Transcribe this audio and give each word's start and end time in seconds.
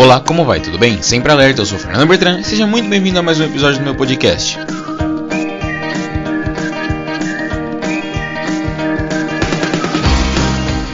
Olá, 0.00 0.20
como 0.20 0.44
vai? 0.44 0.60
Tudo 0.60 0.76
bem? 0.76 1.00
Sempre 1.00 1.30
alerta, 1.30 1.62
eu 1.62 1.66
sou 1.66 1.78
Fernando 1.78 2.08
Bertrand 2.08 2.40
e 2.40 2.44
seja 2.44 2.66
muito 2.66 2.88
bem-vindo 2.88 3.18
a 3.18 3.22
mais 3.22 3.38
um 3.38 3.44
episódio 3.44 3.78
do 3.78 3.84
meu 3.84 3.94
podcast. 3.94 4.58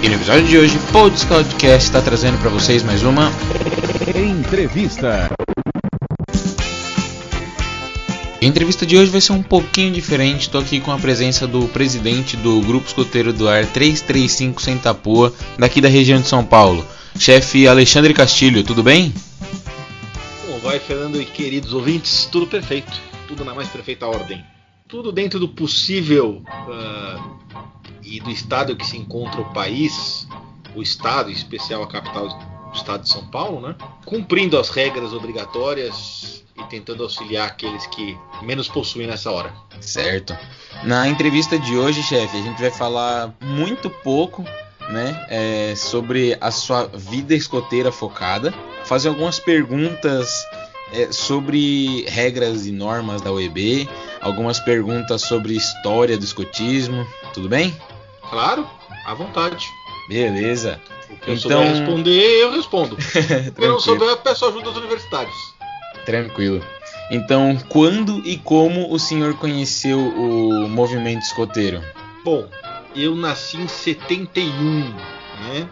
E 0.03 0.09
no 0.09 0.15
episódio 0.15 0.45
de 0.45 0.59
hoje, 0.59 0.79
Podcast 0.93 1.87
está 1.87 2.01
trazendo 2.03 2.39
para 2.39 2.51
vocês 2.51 2.83
mais 2.83 3.03
uma 3.03 3.33
entrevista. 4.15 5.31
A 8.41 8.45
entrevista 8.45 8.85
de 8.85 8.99
hoje 8.99 9.11
vai 9.11 9.21
ser 9.21 9.33
um 9.33 9.43
pouquinho 9.43 9.91
diferente. 9.91 10.43
Estou 10.43 10.61
aqui 10.61 10.79
com 10.79 10.93
a 10.93 10.99
presença 10.99 11.47
do 11.47 11.67
presidente 11.69 12.37
do 12.37 12.61
Grupo 12.61 12.87
Escoteiro 12.87 13.33
do 13.33 13.49
Ar 13.49 13.65
335 13.65 14.61
Sentapua, 14.61 15.33
daqui 15.59 15.81
da 15.81 15.89
região 15.89 16.21
de 16.21 16.29
São 16.29 16.45
Paulo. 16.45 16.87
Chefe 17.19 17.67
Alexandre 17.67 18.13
Castilho, 18.13 18.63
tudo 18.63 18.83
bem? 18.83 19.13
Como 20.45 20.59
vai, 20.59 20.79
Fernando 20.79 21.21
e 21.21 21.25
queridos 21.25 21.73
ouvintes? 21.73 22.29
Tudo 22.31 22.47
perfeito, 22.47 22.93
tudo 23.27 23.43
na 23.43 23.55
mais 23.55 23.69
perfeita 23.69 24.07
ordem. 24.07 24.45
Tudo 24.87 25.11
dentro 25.11 25.41
do 25.41 25.49
possível 25.49 26.43
uh, 26.69 27.37
e 28.05 28.21
do 28.21 28.31
estado 28.31 28.77
que 28.77 28.87
se 28.87 28.99
encontra 28.99 29.41
o 29.41 29.53
país, 29.55 30.29
o 30.75 30.83
estado, 30.83 31.31
em 31.31 31.33
especial 31.33 31.83
a 31.83 31.89
capital 31.89 32.56
do 32.77 32.79
estado 32.79 33.03
de 33.03 33.09
São 33.09 33.27
Paulo, 33.27 33.67
né? 33.67 33.75
Cumprindo 34.05 34.59
as 34.59 34.69
regras 34.69 35.13
obrigatórias 35.13 36.45
e 36.57 36.63
tentando 36.65 37.03
auxiliar 37.03 37.49
aqueles 37.49 37.87
que 37.87 38.17
menos 38.43 38.69
possuem 38.69 39.07
nessa 39.07 39.31
hora. 39.31 39.53
Certo. 39.81 40.37
Na 40.85 41.09
entrevista 41.09 41.59
de 41.59 41.77
hoje, 41.77 42.03
chefe, 42.03 42.37
a 42.37 42.43
gente 42.43 42.61
vai 42.61 42.71
falar 42.71 43.35
muito 43.41 43.91
pouco 43.91 44.45
né, 44.89 45.27
é, 45.29 45.75
sobre 45.75 46.37
a 46.41 46.51
sua 46.51 46.87
vida 46.87 47.35
escoteira 47.35 47.91
focada, 47.91 48.55
fazer 48.85 49.09
algumas 49.09 49.41
perguntas 49.41 50.47
é, 50.93 51.11
sobre 51.11 52.05
regras 52.09 52.67
e 52.67 52.73
normas 52.73 53.21
da 53.21 53.33
OEB, 53.33 53.89
algumas 54.21 54.61
perguntas 54.61 55.23
sobre 55.23 55.57
história 55.57 56.17
do 56.17 56.25
escotismo, 56.25 57.07
tudo 57.35 57.49
bem? 57.49 57.77
Claro, 58.31 58.69
à 59.05 59.15
vontade. 59.15 59.67
Beleza. 60.09 60.81
O 61.11 61.17
que 61.17 61.31
eu 61.31 61.35
então... 61.35 61.51
souber 61.51 61.69
responder, 61.69 62.43
eu 62.43 62.53
respondo. 62.53 62.97
Se 63.03 63.53
eu 63.59 63.69
não 63.69 63.81
souber, 63.81 64.09
eu 64.09 64.17
peço 64.19 64.47
ajuda 64.47 64.69
aos 64.69 64.77
universitários. 64.77 65.35
Tranquilo. 66.05 66.65
Então, 67.11 67.57
quando 67.69 68.21
e 68.27 68.37
como 68.37 68.93
o 68.93 68.99
senhor 68.99 69.35
conheceu 69.35 69.99
o 69.99 70.69
movimento 70.69 71.23
escoteiro? 71.23 71.83
Bom, 72.25 72.49
eu 72.95 73.15
nasci 73.15 73.57
em 73.57 73.69
71, 73.69 74.81
né? 74.91 75.69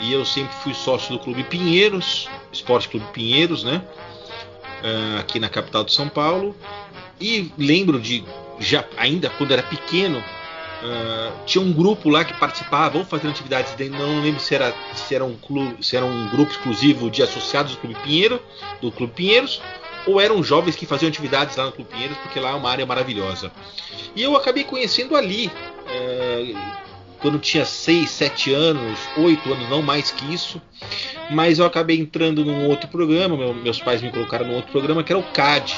E 0.00 0.12
eu 0.12 0.24
sempre 0.24 0.54
fui 0.56 0.74
sócio 0.74 1.12
do 1.12 1.18
Clube 1.18 1.44
Pinheiros, 1.44 2.28
Esporte 2.52 2.88
Clube 2.88 3.06
Pinheiros, 3.12 3.62
né? 3.62 3.82
Uh, 4.82 5.20
aqui 5.20 5.38
na 5.38 5.48
capital 5.48 5.84
de 5.84 5.92
São 5.92 6.08
Paulo. 6.08 6.54
E 7.20 7.50
lembro 7.56 8.00
de, 8.00 8.24
já 8.58 8.84
ainda 8.96 9.30
quando 9.30 9.52
era 9.52 9.62
pequeno, 9.62 10.22
uh, 10.86 11.44
tinha 11.44 11.62
um 11.62 11.72
grupo 11.72 12.08
lá 12.08 12.24
que 12.24 12.32
participava, 12.38 12.90
vamos 12.90 13.08
fazer 13.08 13.28
atividades 13.28 13.74
não 13.90 14.22
lembro 14.22 14.40
se 14.40 14.54
era, 14.54 14.74
se 14.94 15.14
era, 15.14 15.24
um 15.24 15.36
clube, 15.36 15.84
se 15.84 15.96
era 15.96 16.04
um 16.04 16.28
grupo 16.28 16.52
exclusivo 16.52 17.10
de 17.10 17.22
associados 17.22 17.72
do 17.72 17.78
Clube 17.78 17.96
Pinheiro, 18.02 18.40
do 18.80 18.90
Clube 18.92 19.12
Pinheiros, 19.14 19.60
ou 20.06 20.20
eram 20.20 20.42
jovens 20.42 20.76
que 20.76 20.86
faziam 20.86 21.08
atividades 21.08 21.56
lá 21.56 21.66
no 21.66 21.72
Clube 21.72 21.90
Pinheiros, 21.90 22.16
porque 22.18 22.38
lá 22.38 22.50
é 22.50 22.54
uma 22.54 22.70
área 22.70 22.86
maravilhosa. 22.86 23.50
E 24.14 24.22
eu 24.22 24.36
acabei 24.36 24.64
conhecendo 24.64 25.16
ali, 25.16 25.50
é, 25.88 26.54
quando 27.18 27.38
tinha 27.38 27.64
6, 27.64 28.08
7 28.08 28.54
anos, 28.54 28.98
8 29.16 29.52
anos, 29.52 29.68
não 29.68 29.82
mais 29.82 30.12
que 30.12 30.32
isso. 30.32 30.62
Mas 31.30 31.58
eu 31.58 31.66
acabei 31.66 31.98
entrando 31.98 32.44
num 32.44 32.68
outro 32.68 32.88
programa, 32.88 33.36
meu, 33.36 33.52
meus 33.52 33.80
pais 33.80 34.00
me 34.00 34.10
colocaram 34.10 34.46
num 34.46 34.54
outro 34.54 34.70
programa, 34.70 35.02
que 35.02 35.12
era 35.12 35.18
o 35.18 35.32
CAD, 35.32 35.76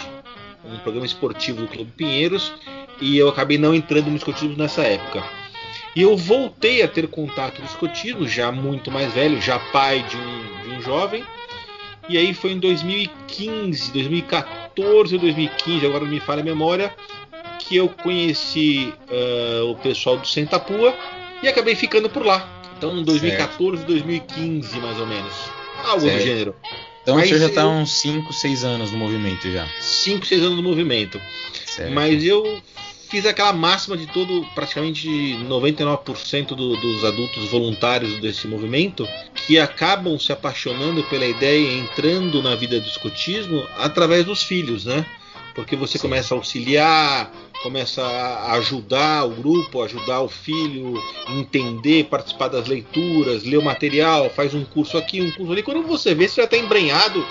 um 0.65 0.79
programa 0.79 1.07
esportivo 1.07 1.63
do 1.63 1.69
Clube 1.69 1.91
Pinheiros, 1.97 2.53
e 3.01 3.17
eu 3.17 3.29
acabei 3.29 3.59
não 3.59 3.75
entrando 3.75 4.11
no 4.11 4.17
escotismo 4.17 4.57
nessa 4.57 4.83
época. 4.83 5.23
E 5.95 6.03
eu 6.03 6.17
voltei 6.17 6.83
a 6.83 6.89
ter 6.89 7.09
contato 7.09 7.57
com 7.57 7.63
o 7.63 7.67
escotismo, 7.67 8.29
já 8.29 8.53
muito 8.53 8.91
mais 8.91 9.13
velho, 9.13 9.41
já 9.41 9.59
pai 9.59 10.05
de 10.09 10.17
um, 10.17 10.63
de 10.63 10.77
um 10.77 10.83
jovem, 10.83 11.25
e 12.09 12.17
aí 12.17 12.33
foi 12.33 12.53
em 12.53 12.59
2015, 12.59 13.93
2014 13.93 15.15
ou 15.15 15.21
2015, 15.21 15.87
agora 15.87 16.05
não 16.05 16.11
me 16.11 16.21
falha 16.21 16.41
a 16.41 16.45
memória, 16.45 16.95
que 17.59 17.77
eu 17.77 17.89
conheci 17.89 18.95
uh, 19.11 19.71
o 19.71 19.77
pessoal 19.77 20.17
do 20.17 20.27
Sentapua 20.27 20.95
e 21.43 21.49
acabei 21.49 21.75
ficando 21.75 22.09
por 22.09 22.25
lá. 22.25 22.63
Então, 22.77 22.97
em 22.97 23.05
2014, 23.05 23.79
certo. 23.79 23.89
2015, 23.89 24.79
mais 24.79 24.99
ou 24.99 25.07
menos. 25.07 25.35
Algo 25.85 26.01
certo. 26.01 26.17
do 26.17 26.23
gênero. 26.23 26.57
Então 27.03 27.17
Mas 27.17 27.29
você 27.29 27.39
já 27.39 27.47
está 27.47 27.67
uns 27.67 27.93
5, 27.93 28.33
6 28.33 28.65
anos 28.65 28.91
no 28.93 28.99
movimento 28.99 29.51
já. 29.51 29.67
5, 29.81 30.27
6 30.27 30.43
anos 30.43 30.57
no 30.57 30.63
movimento. 30.63 31.21
Certo. 31.67 31.93
Mas 31.93 32.25
eu 32.25 32.61
fiz 33.09 33.25
aquela 33.25 33.53
máxima 33.53 33.97
de 33.97 34.07
todo, 34.07 34.47
praticamente 34.55 35.09
99% 35.49 36.49
do, 36.49 36.77
dos 36.77 37.05
adultos 37.05 37.49
voluntários 37.51 38.21
desse 38.21 38.47
movimento, 38.47 39.09
que 39.35 39.59
acabam 39.59 40.19
se 40.19 40.31
apaixonando 40.31 41.03
pela 41.05 41.27
ideia, 41.27 41.73
entrando 41.73 42.43
na 42.43 42.55
vida 42.55 42.79
do 42.79 42.87
escotismo 42.87 43.67
através 43.79 44.25
dos 44.27 44.43
filhos, 44.43 44.85
né? 44.85 45.07
Porque 45.59 45.75
você 45.75 45.99
Sim. 45.99 46.03
começa 46.03 46.33
a 46.33 46.39
auxiliar, 46.39 47.33
começa 47.65 48.01
a 48.01 48.53
ajudar 48.59 49.25
o 49.25 49.31
grupo, 49.31 49.83
ajudar 49.83 50.21
o 50.21 50.29
filho, 50.29 50.95
entender, 51.31 52.05
participar 52.05 52.47
das 52.47 52.69
leituras, 52.69 53.43
ler 53.43 53.57
o 53.57 53.63
material, 53.65 54.31
faz 54.31 54.55
um 54.55 54.65
curso 54.65 54.97
aqui, 54.97 55.21
um 55.21 55.33
curso 55.33 55.51
ali. 55.51 55.65
Quando 55.65 55.83
você 55.83 56.15
vê, 56.15 56.29
você 56.29 56.43
já 56.43 56.45
está 56.45 56.57
embrenhado. 56.57 57.27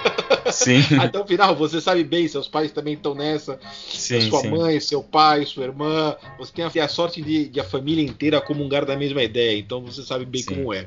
Sim. 0.50 0.80
Até 0.98 1.20
o 1.20 1.26
final, 1.26 1.54
você 1.54 1.78
sabe 1.78 2.02
bem, 2.02 2.26
seus 2.26 2.48
pais 2.48 2.72
também 2.72 2.94
estão 2.94 3.14
nessa. 3.14 3.60
Sim, 3.86 4.22
sua 4.22 4.40
sim. 4.40 4.48
mãe, 4.48 4.80
seu 4.80 5.02
pai, 5.02 5.44
sua 5.44 5.64
irmã. 5.64 6.16
Você 6.38 6.52
tem 6.54 6.64
a, 6.64 6.84
a 6.84 6.88
sorte 6.88 7.20
de, 7.20 7.46
de, 7.46 7.60
a 7.60 7.64
família 7.64 8.02
inteira 8.02 8.40
comungar 8.40 8.86
da 8.86 8.96
mesma 8.96 9.22
ideia, 9.22 9.58
então 9.58 9.82
você 9.82 10.02
sabe 10.02 10.24
bem 10.24 10.40
sim. 10.40 10.54
como 10.54 10.72
é. 10.72 10.86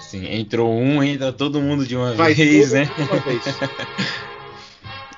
Sim, 0.00 0.26
entrou 0.34 0.68
um, 0.68 1.00
entra 1.00 1.32
todo 1.32 1.60
mundo 1.60 1.86
de 1.86 1.94
uma 1.94 2.12
Vai 2.14 2.34
vez, 2.34 2.72
né? 2.72 2.86
De 2.96 3.02
uma 3.02 3.20
vez. 3.20 3.44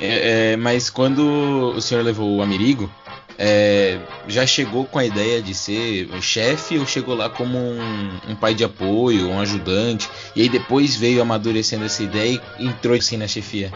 É, 0.00 0.53
é, 0.53 0.56
mas 0.56 0.88
quando 0.88 1.72
o 1.77 1.81
senhor 1.81 2.03
levou 2.03 2.37
o 2.37 2.43
Amerigo, 2.43 2.91
é, 3.38 3.99
já 4.28 4.47
chegou 4.47 4.84
com 4.84 4.99
a 4.99 5.05
ideia 5.05 5.41
de 5.41 5.55
ser 5.55 6.09
chefe 6.21 6.78
ou 6.78 6.87
chegou 6.87 7.15
lá 7.15 7.28
como 7.28 7.56
um, 7.56 8.21
um, 8.28 8.34
pai 8.34 8.55
de 8.55 8.65
apoio, 8.65 9.28
um 9.28 9.41
ajudante, 9.41 10.09
e 10.34 10.43
aí 10.43 10.49
depois 10.49 10.97
veio 10.97 11.22
amadurecendo 11.22 11.84
essa 11.84 12.03
ideia 12.03 12.41
e 12.59 12.66
entrou 12.66 12.97
assim 12.97 13.16
na 13.16 13.27
chefia? 13.27 13.72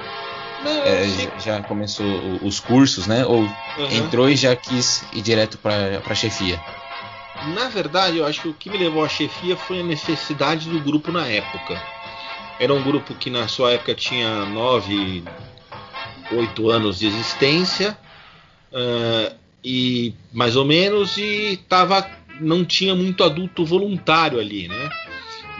Não, 0.62 0.71
é, 0.71 1.07
já 1.45 1.62
começou 1.62 2.07
os 2.43 2.59
cursos, 2.59 3.06
né? 3.06 3.25
Ou 3.27 3.41
uhum. 3.41 3.91
entrou 3.91 4.29
e 4.31 4.37
já 4.37 4.56
quis 4.56 5.05
ir 5.12 5.21
direto 5.21 5.59
para 5.59 6.01
a 6.06 6.15
chefia? 6.15 6.59
Na 7.55 7.69
verdade, 7.69 8.19
eu 8.19 8.27
acho 8.27 8.43
que 8.43 8.49
o 8.49 8.55
que 8.55 8.71
me 8.71 8.79
levou 8.79 9.05
à 9.05 9.09
chefia 9.09 9.56
foi 9.56 9.81
a 9.81 9.85
necessidade 9.85 10.71
do 10.71 10.81
grupo 10.81 11.12
na 11.12 11.27
época. 11.27 11.81
Era 12.59 12.73
um 12.73 12.83
grupo 12.83 13.15
que 13.15 13.29
na 13.29 13.49
sua 13.49 13.73
época 13.73 13.95
tinha 13.95 14.47
nove, 14.47 15.23
oito 16.37 16.71
anos 16.71 16.99
de 16.99 17.06
existência 17.06 17.97
uh, 18.72 19.34
e 19.65 20.15
mais 20.33 20.56
ou 20.56 20.65
menos 20.65 21.17
e 21.17 21.59
tava 21.69 22.09
não 22.41 22.65
tinha 22.65 22.95
muito 22.95 23.22
adulto 23.22 23.65
voluntário 23.65 24.41
ali, 24.41 24.69
né? 24.69 24.91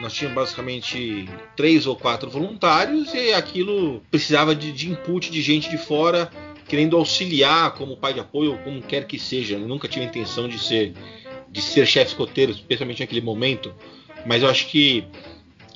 Nós 0.01 0.13
tínhamos 0.13 0.35
basicamente 0.35 1.29
três 1.57 1.87
ou 1.87 1.95
quatro 1.95 2.29
voluntários 2.29 3.15
e 3.15 3.33
aquilo 3.33 4.03
precisava 4.11 4.55
de, 4.55 4.73
de 4.73 4.91
input 4.91 5.31
de 5.31 5.41
gente 5.41 5.71
de 5.71 5.79
fora 5.79 6.31
querendo 6.67 6.97
auxiliar 6.97 7.75
como 7.75 7.97
pai 7.97 8.13
de 8.13 8.21
apoio 8.21 8.53
ou 8.53 8.59
como 8.59 8.83
quer 8.83 9.07
que 9.07 9.19
seja. 9.19 9.55
Eu 9.55 9.69
nunca 9.69 9.87
tive 9.87 10.05
a 10.05 10.09
intenção 10.09 10.49
de 10.49 10.59
ser 10.59 10.95
de 11.49 11.63
ser 11.63 11.87
chefe 11.87 12.09
escoteiro, 12.09 12.51
especialmente 12.51 12.99
naquele 12.99 13.21
momento, 13.21 13.73
mas 14.27 14.43
eu 14.43 14.49
acho 14.49 14.67
que 14.67 15.05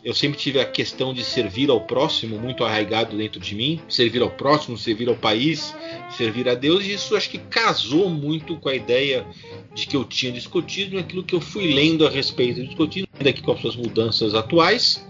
eu 0.05 0.15
sempre 0.15 0.39
tive 0.39 0.61
a 0.61 0.65
questão 0.65 1.13
de 1.13 1.25
servir 1.25 1.71
ao 1.71 1.81
próximo 1.81 2.39
muito 2.39 2.65
arraigado 2.65 3.17
dentro 3.17 3.41
de 3.41 3.55
mim, 3.55 3.81
servir 3.89 4.23
ao 4.23 4.31
próximo, 4.31 4.79
servir 4.79 5.09
ao 5.09 5.17
país, 5.17 5.75
servir 6.17 6.49
a 6.49 6.55
Deus, 6.55 6.85
e 6.85 6.93
isso 6.93 7.17
acho 7.17 7.29
que 7.29 7.39
casou 7.39 8.09
muito 8.09 8.57
com 8.57 8.69
a 8.69 8.75
ideia 8.75 9.27
de 9.75 9.87
que 9.87 9.97
eu 9.97 10.05
tinha 10.05 10.31
de 10.31 10.39
escotismo 10.39 10.97
e 10.97 10.99
aquilo 10.99 11.25
que 11.25 11.35
eu 11.35 11.41
fui 11.41 11.73
lendo 11.73 12.07
a 12.07 12.11
respeito 12.11 12.61
do 12.61 12.67
escotismo, 12.67 13.09
ainda 13.19 13.33
que 13.33 13.43
com 13.43 13.53
as 13.53 13.61
suas 13.61 13.77
mudanças 13.77 14.35
atuais, 14.35 15.05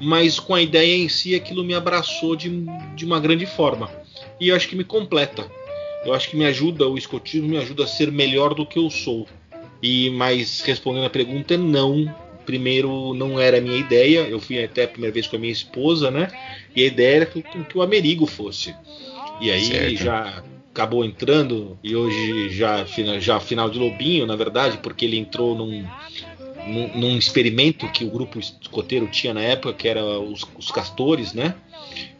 mas 0.00 0.40
com 0.40 0.54
a 0.54 0.62
ideia 0.62 0.96
em 0.96 1.08
si 1.08 1.34
aquilo 1.34 1.62
me 1.62 1.74
abraçou 1.74 2.34
de, 2.34 2.50
de 2.94 3.04
uma 3.04 3.20
grande 3.20 3.46
forma. 3.46 3.90
E 4.40 4.48
eu 4.48 4.56
acho 4.56 4.68
que 4.68 4.76
me 4.76 4.84
completa. 4.84 5.48
Eu 6.04 6.12
acho 6.12 6.28
que 6.28 6.36
me 6.36 6.44
ajuda, 6.44 6.88
o 6.88 6.98
escotismo 6.98 7.48
me 7.48 7.56
ajuda 7.56 7.84
a 7.84 7.86
ser 7.86 8.10
melhor 8.10 8.52
do 8.54 8.66
que 8.66 8.78
eu 8.78 8.90
sou. 8.90 9.26
E 9.82 10.10
mas 10.10 10.60
respondendo 10.60 11.06
a 11.06 11.10
pergunta, 11.10 11.56
não, 11.56 12.14
primeiro 12.44 13.14
não 13.14 13.38
era 13.38 13.58
a 13.58 13.60
minha 13.60 13.78
ideia, 13.78 14.20
eu 14.28 14.40
fui 14.40 14.62
até 14.62 14.84
a 14.84 14.88
primeira 14.88 15.12
vez 15.12 15.26
com 15.26 15.36
a 15.36 15.38
minha 15.38 15.52
esposa, 15.52 16.10
né? 16.10 16.28
E 16.74 16.82
a 16.82 16.86
ideia 16.86 17.16
era 17.16 17.26
que, 17.26 17.42
que 17.42 17.78
o 17.78 17.82
Amerigo 17.82 18.26
fosse. 18.26 18.74
E 19.40 19.50
aí 19.50 19.64
certo. 19.64 19.96
já 19.96 20.44
acabou 20.72 21.04
entrando 21.04 21.78
e 21.82 21.94
hoje 21.94 22.50
já, 22.50 22.84
já 23.20 23.38
final 23.38 23.70
de 23.70 23.78
Lobinho, 23.78 24.26
na 24.26 24.34
verdade, 24.34 24.78
porque 24.78 25.04
ele 25.04 25.16
entrou 25.16 25.54
num, 25.54 25.84
num, 26.66 26.88
num 26.96 27.18
experimento 27.18 27.88
que 27.90 28.04
o 28.04 28.10
grupo 28.10 28.38
escoteiro 28.38 29.06
tinha 29.08 29.34
na 29.34 29.40
época, 29.40 29.74
que 29.74 29.88
era 29.88 30.04
os, 30.04 30.46
os 30.56 30.70
castores, 30.70 31.32
né? 31.32 31.54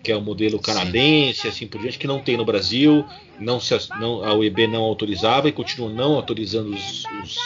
Que 0.02 0.12
é 0.12 0.16
o 0.16 0.20
modelo 0.20 0.58
canadense, 0.58 1.42
Sim. 1.42 1.48
assim 1.48 1.66
por 1.66 1.80
diante, 1.80 1.98
que 1.98 2.06
não 2.06 2.20
tem 2.20 2.36
no 2.36 2.44
Brasil, 2.44 3.04
não 3.40 3.58
se, 3.58 3.74
não, 3.98 4.22
a 4.22 4.34
UEB 4.34 4.66
não 4.66 4.82
autorizava 4.82 5.48
e 5.48 5.52
continua 5.52 5.88
não 5.88 6.14
autorizando 6.14 6.74
os, 6.74 7.04
os, 7.22 7.38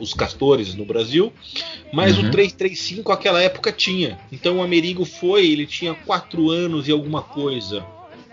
os 0.00 0.14
castores 0.14 0.74
no 0.74 0.84
Brasil, 0.84 1.32
mas 1.92 2.18
uhum. 2.18 2.28
o 2.28 2.30
335 2.30 3.12
aquela 3.12 3.42
época 3.42 3.70
tinha. 3.70 4.18
Então 4.32 4.58
o 4.58 4.62
Amerigo 4.62 5.04
foi, 5.04 5.46
ele 5.46 5.66
tinha 5.66 5.94
quatro 5.94 6.50
anos 6.50 6.88
e 6.88 6.92
alguma 6.92 7.22
coisa. 7.22 7.84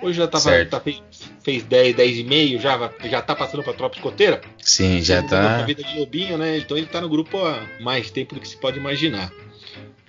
Hoje 0.01 0.17
já 0.17 0.27
tava, 0.27 0.65
tá, 0.65 0.81
fez 1.43 1.63
10, 1.63 1.95
10 1.95 2.17
e 2.17 2.23
meio, 2.23 2.59
já, 2.59 2.91
já 3.05 3.21
tá 3.21 3.35
passando 3.35 3.63
pra 3.63 3.73
tropa 3.73 3.95
escoteira. 3.95 4.41
Sim, 4.61 5.01
já 5.01 5.23
tá. 5.23 5.63
vida 5.63 5.83
de 5.83 5.97
lobinho, 5.97 6.37
né? 6.37 6.57
Então 6.57 6.77
ele 6.77 6.87
tá 6.87 6.99
no 7.01 7.09
grupo 7.09 7.37
há 7.37 7.65
mais 7.81 8.11
tempo 8.11 8.35
do 8.35 8.41
que 8.41 8.47
se 8.47 8.57
pode 8.57 8.77
imaginar. 8.77 9.31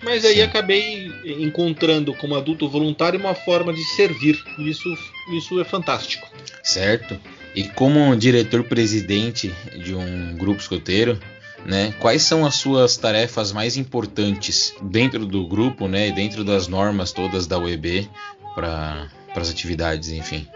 Mas 0.03 0.23
aí 0.25 0.35
Sim. 0.35 0.41
acabei 0.43 1.11
encontrando 1.39 2.13
como 2.13 2.35
adulto 2.35 2.69
voluntário 2.69 3.19
uma 3.19 3.33
forma 3.33 3.73
de 3.73 3.83
servir. 3.83 4.37
Isso, 4.59 4.93
isso 5.35 5.59
é 5.59 5.63
fantástico. 5.63 6.27
Certo. 6.63 7.19
E 7.55 7.63
como 7.63 8.15
diretor-presidente 8.15 9.51
de 9.83 9.95
um 9.95 10.35
grupo 10.37 10.61
escoteiro, 10.61 11.19
né? 11.65 11.93
Quais 11.99 12.21
são 12.21 12.45
as 12.45 12.55
suas 12.55 12.97
tarefas 12.97 13.51
mais 13.51 13.75
importantes 13.75 14.75
dentro 14.81 15.25
do 15.25 15.47
grupo, 15.47 15.87
né? 15.87 16.11
Dentro 16.11 16.43
das 16.43 16.67
normas 16.67 17.11
todas 17.11 17.47
da 17.47 17.57
UEB 17.57 18.07
para 18.53 19.09
as 19.41 19.49
atividades, 19.49 20.09
enfim. 20.09 20.47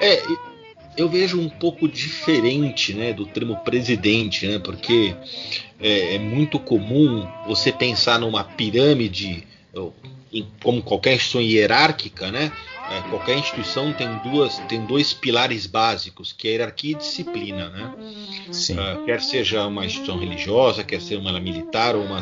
É, 0.00 0.22
eu 0.96 1.08
vejo 1.08 1.40
um 1.40 1.48
pouco 1.48 1.88
diferente 1.88 2.92
né, 2.92 3.12
do 3.12 3.24
termo 3.24 3.56
presidente, 3.58 4.46
né, 4.46 4.58
porque 4.58 5.14
é, 5.80 6.16
é 6.16 6.18
muito 6.18 6.58
comum 6.58 7.26
você 7.46 7.70
pensar 7.70 8.18
numa 8.18 8.42
pirâmide, 8.42 9.46
como 10.62 10.82
qualquer 10.82 11.14
instituição 11.14 11.40
hierárquica, 11.40 12.30
né, 12.32 12.50
é, 12.90 13.02
qualquer 13.10 13.36
instituição 13.36 13.92
tem 13.92 14.08
duas, 14.18 14.58
tem 14.68 14.84
dois 14.86 15.12
pilares 15.12 15.66
básicos, 15.66 16.32
que 16.32 16.48
é 16.48 16.50
a 16.50 16.54
hierarquia 16.54 16.92
e 16.92 16.94
disciplina, 16.94 17.68
né? 17.68 17.92
Uh, 18.48 19.04
quer 19.04 19.20
seja 19.20 19.66
uma 19.66 19.84
instituição 19.84 20.18
religiosa, 20.18 20.82
quer 20.82 21.00
seja 21.00 21.20
uma 21.20 21.38
militar 21.38 21.94
ou 21.94 22.02
uma, 22.02 22.20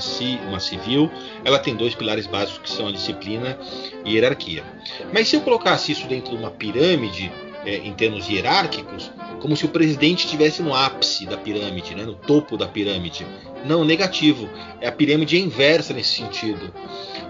uma 0.49 0.61
civil, 0.61 1.11
ela 1.45 1.59
tem 1.59 1.77
dois 1.77 1.95
pilares 1.95 2.27
básicos 2.27 2.59
que 2.59 2.71
são 2.71 2.89
a 2.89 2.93
disciplina 2.93 3.59
e 4.05 4.11
a 4.11 4.13
hierarquia. 4.15 4.65
Mas 5.13 5.29
se 5.29 5.37
eu 5.37 5.41
colocasse 5.43 5.93
isso 5.93 6.07
dentro 6.09 6.33
de 6.33 6.37
uma 6.37 6.51
pirâmide, 6.51 7.31
é, 7.65 7.77
em 7.77 7.93
termos 7.93 8.29
hierárquicos, 8.29 9.11
como 9.41 9.57
se 9.57 9.67
o 9.67 9.69
presidente 9.69 10.25
estivesse 10.25 10.63
no 10.63 10.75
ápice 10.75 11.27
da 11.27 11.37
pirâmide, 11.37 11.95
né, 11.95 12.05
no 12.05 12.15
topo 12.15 12.57
da 12.57 12.67
pirâmide. 12.67 13.27
Não, 13.65 13.85
negativo. 13.85 14.49
É 14.81 14.89
a 14.89 14.93
pirâmide 14.93 15.37
é 15.37 15.41
inversa 15.41 15.93
nesse 15.93 16.15
sentido. 16.15 16.73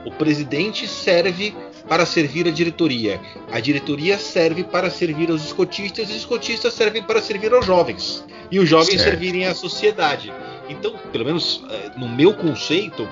O 0.04 0.10
presidente 0.10 0.86
serve 0.86 1.54
para 1.88 2.04
servir 2.04 2.46
a 2.46 2.50
diretoria. 2.50 3.20
A 3.50 3.60
diretoria 3.60 4.18
serve 4.18 4.64
para 4.64 4.90
servir 4.90 5.30
aos 5.30 5.44
escotistas 5.44 6.08
e 6.08 6.12
os 6.12 6.18
escotistas 6.18 6.74
servem 6.74 7.02
para 7.02 7.20
servir 7.20 7.52
aos 7.52 7.64
jovens. 7.64 8.24
E 8.50 8.58
os 8.58 8.68
jovens 8.68 9.00
certo. 9.00 9.10
servirem 9.10 9.46
à 9.46 9.54
sociedade. 9.54 10.32
Então, 10.68 10.94
pelo 11.12 11.24
menos 11.24 11.62
é, 11.70 11.98
no 11.98 12.08
meu 12.08 12.34
conceito, 12.34 13.08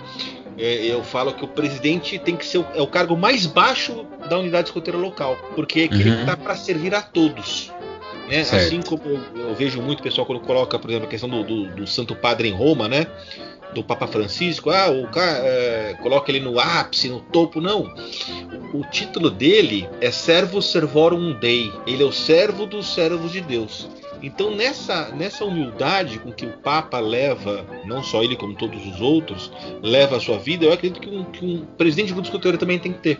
é, 0.58 0.86
eu 0.86 1.02
falo 1.02 1.32
que 1.32 1.44
o 1.44 1.48
presidente 1.48 2.18
tem 2.18 2.36
que 2.36 2.46
ser 2.46 2.58
o, 2.58 2.66
é 2.74 2.82
o 2.82 2.86
cargo 2.86 3.16
mais 3.16 3.46
baixo 3.46 4.06
da 4.28 4.38
unidade 4.38 4.68
escoteira 4.68 4.98
local, 4.98 5.36
porque 5.54 5.80
é 5.80 5.84
aquele 5.84 6.10
uhum. 6.10 6.16
que 6.16 6.20
está 6.22 6.36
para 6.36 6.56
servir 6.56 6.94
a 6.94 7.02
todos. 7.02 7.72
Né? 8.28 8.40
Assim 8.40 8.80
como 8.80 9.02
eu, 9.04 9.20
eu, 9.36 9.54
vejo 9.54 9.82
muito 9.82 10.02
pessoal 10.02 10.26
quando 10.26 10.40
coloca, 10.40 10.78
por 10.78 10.88
exemplo, 10.88 11.06
a 11.06 11.10
questão 11.10 11.28
do, 11.28 11.44
do, 11.44 11.66
do 11.74 11.86
Santo 11.86 12.14
Padre 12.16 12.48
em 12.48 12.52
Roma, 12.52 12.88
né? 12.88 13.06
Do 13.74 13.84
Papa 13.84 14.06
Francisco, 14.06 14.70
ah, 14.70 14.90
o 14.90 15.08
cara 15.08 15.38
é, 15.44 15.94
coloca 16.02 16.30
ele 16.30 16.40
no 16.40 16.58
ápice, 16.58 17.08
no 17.08 17.20
topo, 17.20 17.60
não. 17.60 17.92
O, 18.72 18.82
título 18.90 19.30
dele 19.30 19.88
é 20.00 20.10
Servo 20.10 20.62
Servorum 20.62 21.32
Dei. 21.32 21.72
Ele 21.86 22.02
é 22.02 22.06
o 22.06 22.12
servo 22.12 22.66
dos 22.66 22.94
servos 22.94 23.32
de 23.32 23.40
Deus. 23.40 23.88
Então, 24.22 24.50
nessa, 24.50 25.10
nessa 25.10 25.44
humildade 25.44 26.18
com 26.18 26.32
que 26.32 26.46
o 26.46 26.52
Papa 26.58 26.98
leva, 26.98 27.66
não 27.84 28.02
só 28.02 28.22
ele 28.22 28.36
como 28.36 28.54
todos 28.54 28.86
os 28.86 29.00
outros, 29.00 29.52
leva 29.82 30.16
a 30.16 30.20
sua 30.20 30.38
vida, 30.38 30.64
eu 30.64 30.72
acredito 30.72 31.00
que 31.00 31.10
um, 31.10 31.24
que 31.24 31.44
um 31.44 31.66
presidente 31.76 32.06
de 32.06 32.12
grupo 32.14 32.28
escoteiro 32.28 32.56
também 32.56 32.78
tem 32.78 32.92
que 32.92 33.00
ter. 33.00 33.18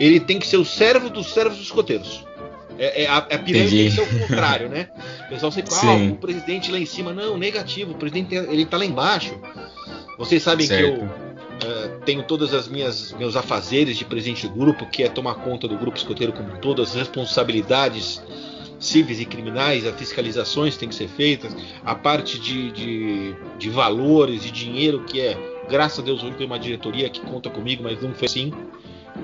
Ele 0.00 0.18
tem 0.18 0.38
que 0.38 0.46
ser 0.46 0.56
o 0.56 0.64
servo 0.64 1.08
dos 1.08 1.32
servos 1.32 1.58
dos 1.58 1.66
escoteiros. 1.66 2.27
É, 2.78 3.02
é, 3.02 3.06
a, 3.08 3.16
a 3.16 3.38
pirâmide 3.38 3.90
ser 3.90 4.02
o 4.02 4.20
contrário, 4.20 4.68
né? 4.68 4.88
O 5.26 5.28
pessoal 5.30 5.50
sempre 5.50 5.74
fala, 5.74 5.92
ah, 5.92 6.12
o 6.12 6.16
presidente 6.16 6.70
lá 6.70 6.78
em 6.78 6.86
cima. 6.86 7.12
Não, 7.12 7.36
negativo, 7.36 7.92
o 7.92 7.94
presidente 7.96 8.34
ele 8.34 8.64
tá 8.64 8.76
lá 8.76 8.84
embaixo. 8.84 9.34
Vocês 10.16 10.42
sabem 10.42 10.66
certo. 10.66 10.84
que 10.84 11.00
eu 11.00 11.04
uh, 11.04 12.00
tenho 12.04 12.22
todas 12.22 12.54
as 12.54 12.68
minhas 12.68 13.12
meus 13.12 13.36
afazeres 13.36 13.96
de 13.96 14.04
presidente 14.04 14.48
de 14.48 14.54
grupo, 14.54 14.86
que 14.86 15.02
é 15.02 15.08
tomar 15.08 15.34
conta 15.34 15.66
do 15.66 15.76
grupo 15.76 15.96
escoteiro 15.96 16.32
como 16.32 16.58
todas 16.58 16.90
as 16.90 16.94
responsabilidades 16.94 18.22
civis 18.78 19.20
e 19.20 19.24
criminais, 19.24 19.84
as 19.84 19.96
fiscalizações 19.96 20.76
têm 20.76 20.88
que 20.88 20.94
ser 20.94 21.08
feitas, 21.08 21.54
a 21.84 21.96
parte 21.96 22.38
de, 22.38 22.70
de, 22.70 23.34
de 23.58 23.70
valores 23.70 24.46
e 24.46 24.52
dinheiro 24.52 25.02
que 25.04 25.20
é, 25.20 25.36
graças 25.68 25.98
a 25.98 26.02
Deus, 26.02 26.22
hoje 26.22 26.36
tem 26.36 26.46
uma 26.46 26.58
diretoria 26.58 27.08
que 27.10 27.20
conta 27.20 27.50
comigo, 27.50 27.82
mas 27.82 28.00
não 28.00 28.14
foi 28.14 28.26
assim. 28.26 28.52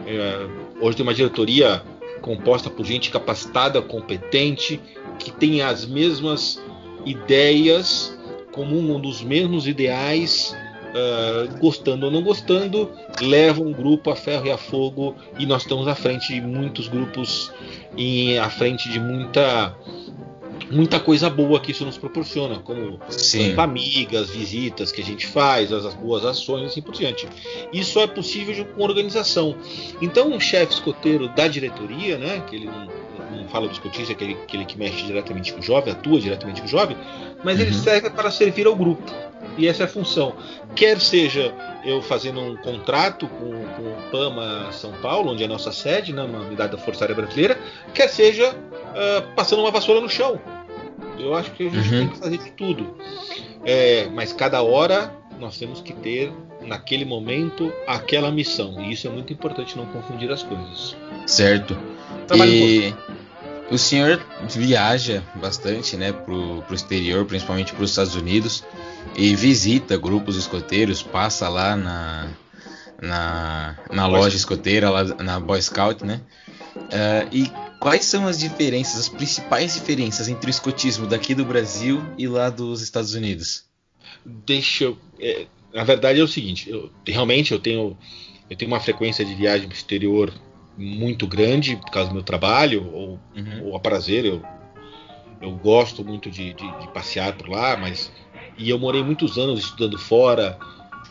É, 0.06 0.48
hoje 0.80 0.96
tem 0.96 1.04
uma 1.04 1.14
diretoria 1.14 1.82
composta 2.24 2.70
por 2.70 2.86
gente 2.86 3.10
capacitada, 3.10 3.82
competente, 3.82 4.80
que 5.18 5.30
tem 5.30 5.60
as 5.60 5.84
mesmas 5.84 6.58
ideias, 7.04 8.18
comungam 8.50 8.98
dos 8.98 9.22
mesmos 9.22 9.66
ideais, 9.66 10.56
uh, 10.94 11.58
gostando 11.58 12.06
ou 12.06 12.10
não 12.10 12.22
gostando, 12.22 12.90
levam 13.20 13.66
um 13.66 13.72
grupo 13.72 14.10
a 14.10 14.16
ferro 14.16 14.46
e 14.46 14.50
a 14.50 14.56
fogo 14.56 15.14
e 15.38 15.44
nós 15.44 15.62
estamos 15.62 15.86
à 15.86 15.94
frente 15.94 16.32
de 16.32 16.40
muitos 16.40 16.88
grupos 16.88 17.52
e 17.94 18.38
à 18.38 18.48
frente 18.48 18.88
de 18.88 18.98
muita 18.98 19.76
muita 20.70 20.98
coisa 21.00 21.28
boa 21.28 21.60
que 21.60 21.72
isso 21.72 21.84
nos 21.84 21.98
proporciona, 21.98 22.58
como 22.58 22.98
Sim. 23.08 23.54
amigas, 23.56 24.30
visitas 24.30 24.90
que 24.90 25.00
a 25.00 25.04
gente 25.04 25.26
faz, 25.26 25.72
as, 25.72 25.84
as 25.84 25.94
boas 25.94 26.24
ações 26.24 26.62
e 26.62 26.66
assim 26.66 26.82
por 26.82 26.94
diante. 26.94 27.26
Isso 27.72 27.98
é 27.98 28.06
possível 28.06 28.64
com 28.64 28.82
organização. 28.82 29.56
Então, 30.00 30.30
um 30.30 30.40
chefe 30.40 30.74
escoteiro 30.74 31.28
da 31.28 31.48
diretoria, 31.48 32.18
né, 32.18 32.42
que 32.48 32.56
ele 32.56 32.66
não, 32.66 32.88
não 33.36 33.48
fala 33.48 33.66
do 33.66 33.72
escotista, 33.72 34.12
aquele, 34.12 34.34
aquele 34.34 34.64
que 34.64 34.78
mexe 34.78 35.04
diretamente 35.04 35.52
com 35.52 35.60
o 35.60 35.62
jovem, 35.62 35.92
atua 35.92 36.20
diretamente 36.20 36.60
com 36.60 36.66
o 36.66 36.70
jovem, 36.70 36.96
mas 37.42 37.56
uhum. 37.56 37.62
ele 37.62 37.74
serve 37.74 38.10
para 38.10 38.30
servir 38.30 38.66
ao 38.66 38.74
grupo. 38.74 39.12
E 39.56 39.68
essa 39.68 39.84
é 39.84 39.86
a 39.86 39.88
função. 39.88 40.34
Quer 40.74 41.00
seja 41.00 41.54
eu 41.84 42.02
fazendo 42.02 42.40
um 42.40 42.56
contrato 42.56 43.28
com, 43.28 43.50
com 43.50 43.82
o 43.82 43.96
PAMA 44.10 44.72
São 44.72 44.92
Paulo, 44.94 45.32
onde 45.32 45.42
é 45.42 45.46
a 45.46 45.48
nossa 45.48 45.70
sede, 45.70 46.12
né, 46.12 46.22
uma 46.22 46.40
unidade 46.40 46.72
da 46.72 46.78
Força 46.78 47.04
Aérea 47.04 47.14
Brasileira, 47.14 47.58
quer 47.92 48.08
seja 48.08 48.56
uh, 48.94 49.34
passando 49.34 49.60
uma 49.60 49.70
vassoura 49.70 50.00
no 50.00 50.08
chão. 50.08 50.40
Eu 51.18 51.34
acho 51.34 51.50
que 51.52 51.66
a 51.66 51.70
gente 51.70 51.94
uhum. 51.94 52.00
tem 52.00 52.08
que 52.08 52.18
fazer 52.18 52.38
de 52.38 52.50
tudo. 52.52 52.96
É, 53.64 54.08
mas 54.12 54.32
cada 54.32 54.62
hora 54.62 55.14
nós 55.38 55.58
temos 55.58 55.80
que 55.80 55.92
ter, 55.92 56.32
naquele 56.62 57.04
momento, 57.04 57.72
aquela 57.86 58.30
missão. 58.30 58.80
E 58.80 58.92
isso 58.92 59.06
é 59.06 59.10
muito 59.10 59.32
importante 59.32 59.76
não 59.76 59.86
confundir 59.86 60.30
as 60.30 60.42
coisas. 60.42 60.96
Certo. 61.26 61.76
Trabalho 62.26 62.52
e 62.52 62.94
o 63.70 63.78
senhor 63.78 64.20
viaja 64.48 65.22
bastante, 65.36 65.96
né, 65.96 66.12
pro, 66.12 66.62
pro 66.62 66.74
exterior, 66.74 67.24
principalmente 67.24 67.72
para 67.72 67.82
os 67.84 67.90
Estados 67.90 68.14
Unidos, 68.14 68.64
e 69.16 69.34
visita 69.34 69.96
grupos 69.96 70.36
escoteiros, 70.36 71.02
passa 71.02 71.48
lá 71.48 71.76
na, 71.76 72.28
na, 73.00 73.76
na 73.90 74.06
loja 74.06 74.36
escoteira, 74.36 74.90
lá 74.90 75.04
na 75.04 75.40
Boy 75.40 75.60
Scout, 75.60 76.04
né? 76.04 76.20
Uh, 76.76 77.28
e 77.32 77.52
quais 77.84 78.06
são 78.06 78.26
as 78.26 78.38
diferenças, 78.38 78.98
as 78.98 79.08
principais 79.10 79.74
diferenças 79.74 80.26
entre 80.26 80.48
o 80.48 80.50
escotismo 80.50 81.06
daqui 81.06 81.34
do 81.34 81.44
Brasil 81.44 82.02
e 82.16 82.26
lá 82.26 82.48
dos 82.48 82.80
Estados 82.80 83.14
Unidos? 83.14 83.66
Deixa 84.24 84.84
eu. 84.84 84.98
É, 85.20 85.44
na 85.70 85.84
verdade 85.84 86.18
é 86.18 86.22
o 86.22 86.26
seguinte, 86.26 86.70
eu, 86.70 86.90
realmente 87.06 87.52
eu 87.52 87.58
tenho, 87.58 87.94
eu 88.48 88.56
tenho 88.56 88.70
uma 88.70 88.80
frequência 88.80 89.22
de 89.22 89.34
viagem 89.34 89.68
para 89.68 89.74
o 89.74 89.76
exterior 89.76 90.32
muito 90.78 91.26
grande 91.26 91.76
por 91.76 91.90
causa 91.90 92.08
do 92.08 92.14
meu 92.14 92.22
trabalho 92.22 92.90
ou, 92.90 93.20
uhum. 93.36 93.66
ou 93.66 93.76
a 93.76 93.80
prazer. 93.80 94.24
Eu, 94.24 94.42
eu 95.42 95.50
gosto 95.50 96.02
muito 96.02 96.30
de, 96.30 96.54
de, 96.54 96.78
de, 96.80 96.88
passear 96.88 97.36
por 97.36 97.50
lá, 97.50 97.76
mas 97.76 98.10
e 98.56 98.70
eu 98.70 98.78
morei 98.78 99.04
muitos 99.04 99.36
anos 99.36 99.60
estudando 99.60 99.98
fora 99.98 100.58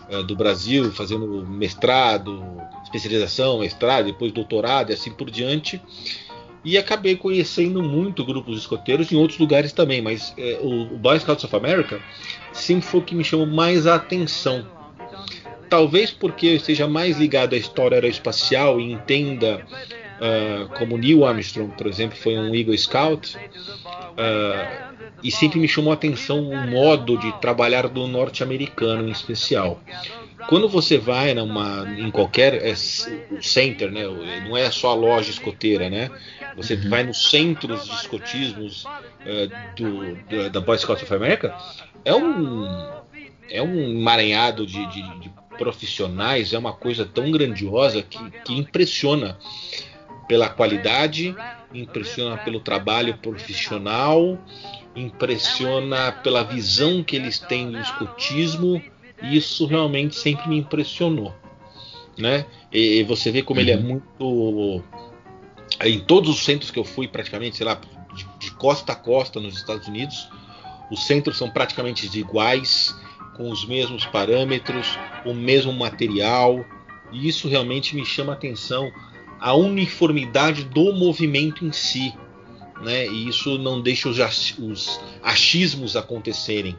uh, 0.10 0.24
do 0.24 0.36
Brasil, 0.36 0.92
fazendo 0.92 1.46
mestrado, 1.46 2.44
especialização, 2.84 3.60
mestrado, 3.60 4.06
depois 4.06 4.32
doutorado 4.32 4.90
e 4.90 4.94
assim 4.94 5.12
por 5.12 5.30
diante. 5.30 5.80
E 6.64 6.78
acabei 6.78 7.16
conhecendo 7.16 7.84
muito 7.84 8.24
grupos 8.24 8.58
escoteiros 8.58 9.12
em 9.12 9.16
outros 9.16 9.38
lugares 9.38 9.74
também, 9.74 10.02
mas 10.02 10.34
é, 10.38 10.60
o, 10.62 10.94
o 10.94 10.98
Boy 10.98 11.20
Scouts 11.20 11.44
of 11.44 11.56
America 11.56 12.00
sempre 12.54 12.86
foi 12.86 13.00
o 13.02 13.04
que 13.04 13.16
me 13.16 13.24
chamou 13.24 13.46
mais 13.46 13.86
a 13.86 13.96
atenção 13.96 14.66
talvez 15.74 16.12
porque 16.12 16.46
eu 16.46 16.56
esteja 16.56 16.88
mais 16.88 17.18
ligado 17.18 17.56
à 17.56 17.58
história 17.58 17.96
aeroespacial 17.96 18.80
e 18.80 18.92
entenda 18.92 19.66
uh, 20.20 20.70
como 20.78 21.00
Neil 21.00 21.26
Armstrong, 21.26 21.74
por 21.76 21.88
exemplo, 21.88 22.16
foi 22.16 22.38
um 22.38 22.54
Eagle 22.54 22.78
Scout, 22.78 23.36
uh, 23.36 24.94
e 25.24 25.32
sempre 25.32 25.60
me 25.60 25.68
chamou 25.68 25.90
a 25.90 25.96
atenção 25.96 26.48
o 26.48 26.68
modo 26.70 27.18
de 27.18 27.32
trabalhar 27.40 27.88
do 27.88 28.08
norte-americano 28.08 29.08
em 29.08 29.12
especial. 29.12 29.82
Quando 30.48 30.70
você 30.70 31.00
vai 31.00 31.34
numa, 31.34 31.88
em 31.98 32.12
qualquer 32.12 32.54
é, 32.64 32.76
center, 32.76 33.90
né, 33.90 34.04
não 34.48 34.56
é 34.56 34.70
só 34.70 34.92
a 34.92 34.96
loja 34.96 35.32
escoteira, 35.32 35.90
né? 35.90 36.12
Você 36.56 36.76
vai 36.76 37.04
nos 37.04 37.30
centros 37.30 37.86
de 37.86 37.96
escotismos 37.96 38.86
uh, 38.86 39.76
do, 39.76 40.16
do, 40.30 40.50
da 40.50 40.62
Boy 40.62 40.78
Scouts 40.78 41.04
of 41.04 41.14
America, 41.14 41.56
é 42.06 42.14
um 42.14 42.68
é 43.50 43.62
um 43.62 44.00
emaranhado 44.00 44.66
de, 44.66 44.86
de, 44.88 45.20
de 45.20 45.32
profissionais, 45.58 46.54
é 46.54 46.58
uma 46.58 46.74
coisa 46.74 47.06
tão 47.06 47.30
grandiosa 47.32 48.02
que, 48.02 48.18
que 48.46 48.54
impressiona 48.54 49.38
pela 50.28 50.50
qualidade, 50.50 51.36
impressiona 51.74 52.38
pelo 52.38 52.60
trabalho 52.60 53.18
profissional, 53.18 54.40
impressiona 54.96 56.12
pela 56.12 56.44
visão 56.44 57.04
que 57.04 57.16
eles 57.16 57.40
têm 57.40 57.72
do 57.72 57.80
escotismo. 57.80 58.82
E 59.22 59.38
isso 59.38 59.66
realmente 59.66 60.16
sempre 60.16 60.50
me 60.50 60.58
impressionou, 60.58 61.34
né? 62.18 62.46
E, 62.72 63.04
você 63.04 63.32
vê 63.32 63.42
como 63.42 63.60
uhum. 63.60 63.66
ele 63.66 63.72
é 63.72 63.78
uhum. 63.78 63.84
muito 63.84 64.84
em 65.82 66.00
todos 66.00 66.30
os 66.30 66.44
centros 66.44 66.72
que 66.72 66.80
eu 66.80 66.84
fui, 66.84 67.08
praticamente, 67.08 67.58
sei 67.58 67.66
lá, 67.66 67.80
de, 68.14 68.28
de 68.40 68.52
costa 68.52 68.94
a 68.94 68.96
costa 68.96 69.40
nos 69.40 69.58
Estados 69.58 69.88
Unidos, 69.88 70.28
os 70.92 71.06
centros 71.06 71.38
são 71.38 71.50
praticamente 71.50 72.08
iguais, 72.18 72.96
com 73.36 73.50
os 73.50 73.66
mesmos 73.66 74.06
parâmetros, 74.06 74.98
o 75.26 75.34
mesmo 75.34 75.74
material, 75.74 76.64
e 77.12 77.28
isso 77.28 77.48
realmente 77.48 77.96
me 77.96 78.06
chama 78.06 78.34
a 78.34 78.36
atenção 78.36 78.92
a 79.40 79.54
uniformidade 79.54 80.64
do 80.64 80.94
movimento 80.94 81.66
em 81.66 81.72
si, 81.74 82.14
né? 82.82 83.06
E 83.08 83.28
isso 83.28 83.58
não 83.58 83.82
deixa 83.82 84.08
os, 84.08 84.20
os 84.58 85.02
achismos 85.22 85.98
acontecerem. 85.98 86.78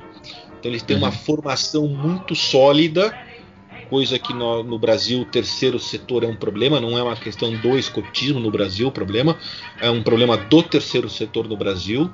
Então 0.59 0.71
eles 0.71 0.83
têm 0.83 0.97
uhum. 0.97 1.03
uma 1.03 1.13
formação 1.13 1.87
muito 1.87 2.35
sólida, 2.35 3.15
coisa 3.85 4.19
que 4.19 4.33
no, 4.33 4.63
no, 4.63 4.79
Brasil 4.79 5.21
o 5.21 5.25
terceiro 5.25 5.79
setor 5.79 6.25
é 6.25 6.27
um 6.27 6.37
problema, 6.37 6.81
não 6.81 6.99
é 6.99 7.03
uma 7.03 7.17
questão 7.17 7.55
do 7.57 7.79
escotismo 7.79 8.41
no 8.41 8.51
Brasil 8.51 8.89
o 8.89 8.93
problema, 8.93 9.37
é 9.81 9.91
um 9.91 10.03
problema 10.03 10.37
do 10.37 10.63
terceiro 10.63 11.09
setor 11.09 11.49
no 11.49 11.57
Brasil, 11.57 12.13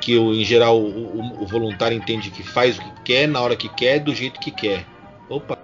que 0.00 0.16
o, 0.16 0.34
em 0.34 0.44
geral 0.44 0.80
o, 0.80 1.42
o, 1.42 1.46
voluntário 1.46 1.96
entende 1.96 2.30
que 2.30 2.42
faz 2.42 2.78
o 2.78 2.82
que 2.82 3.02
quer, 3.04 3.28
na 3.28 3.40
hora 3.40 3.54
que 3.54 3.68
quer, 3.68 4.00
do 4.00 4.14
jeito 4.14 4.40
que 4.40 4.50
quer. 4.50 4.86
Opa, 5.28 5.58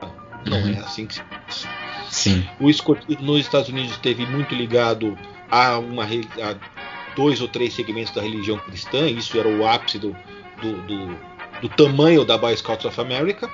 não 0.47 0.59
uhum. 0.59 0.75
é 0.75 0.79
assim 0.79 1.07
que 1.07 1.15
se 1.15 1.23
faz. 1.23 1.67
Sim. 2.11 2.47
O 2.61 2.71
escotismo 2.71 3.23
nos 3.23 3.41
Estados 3.41 3.69
Unidos 3.69 3.93
esteve 3.93 4.25
muito 4.27 4.55
ligado 4.55 5.19
a, 5.51 5.79
uma, 5.79 6.05
a 6.05 7.15
dois 7.17 7.41
ou 7.41 7.49
três 7.49 7.75
segmentos 7.75 8.13
da 8.13 8.23
religião 8.23 8.59
cristã, 8.59 9.09
isso 9.09 9.39
era 9.39 9.49
o 9.49 9.67
ápice 9.67 9.99
do, 9.99 10.17
do, 10.61 10.83
do, 10.83 11.19
do 11.63 11.69
tamanho 11.71 12.25
da 12.25 12.39
Boy 12.39 12.57
Scouts 12.57 12.85
of 12.85 13.01
America. 13.01 13.51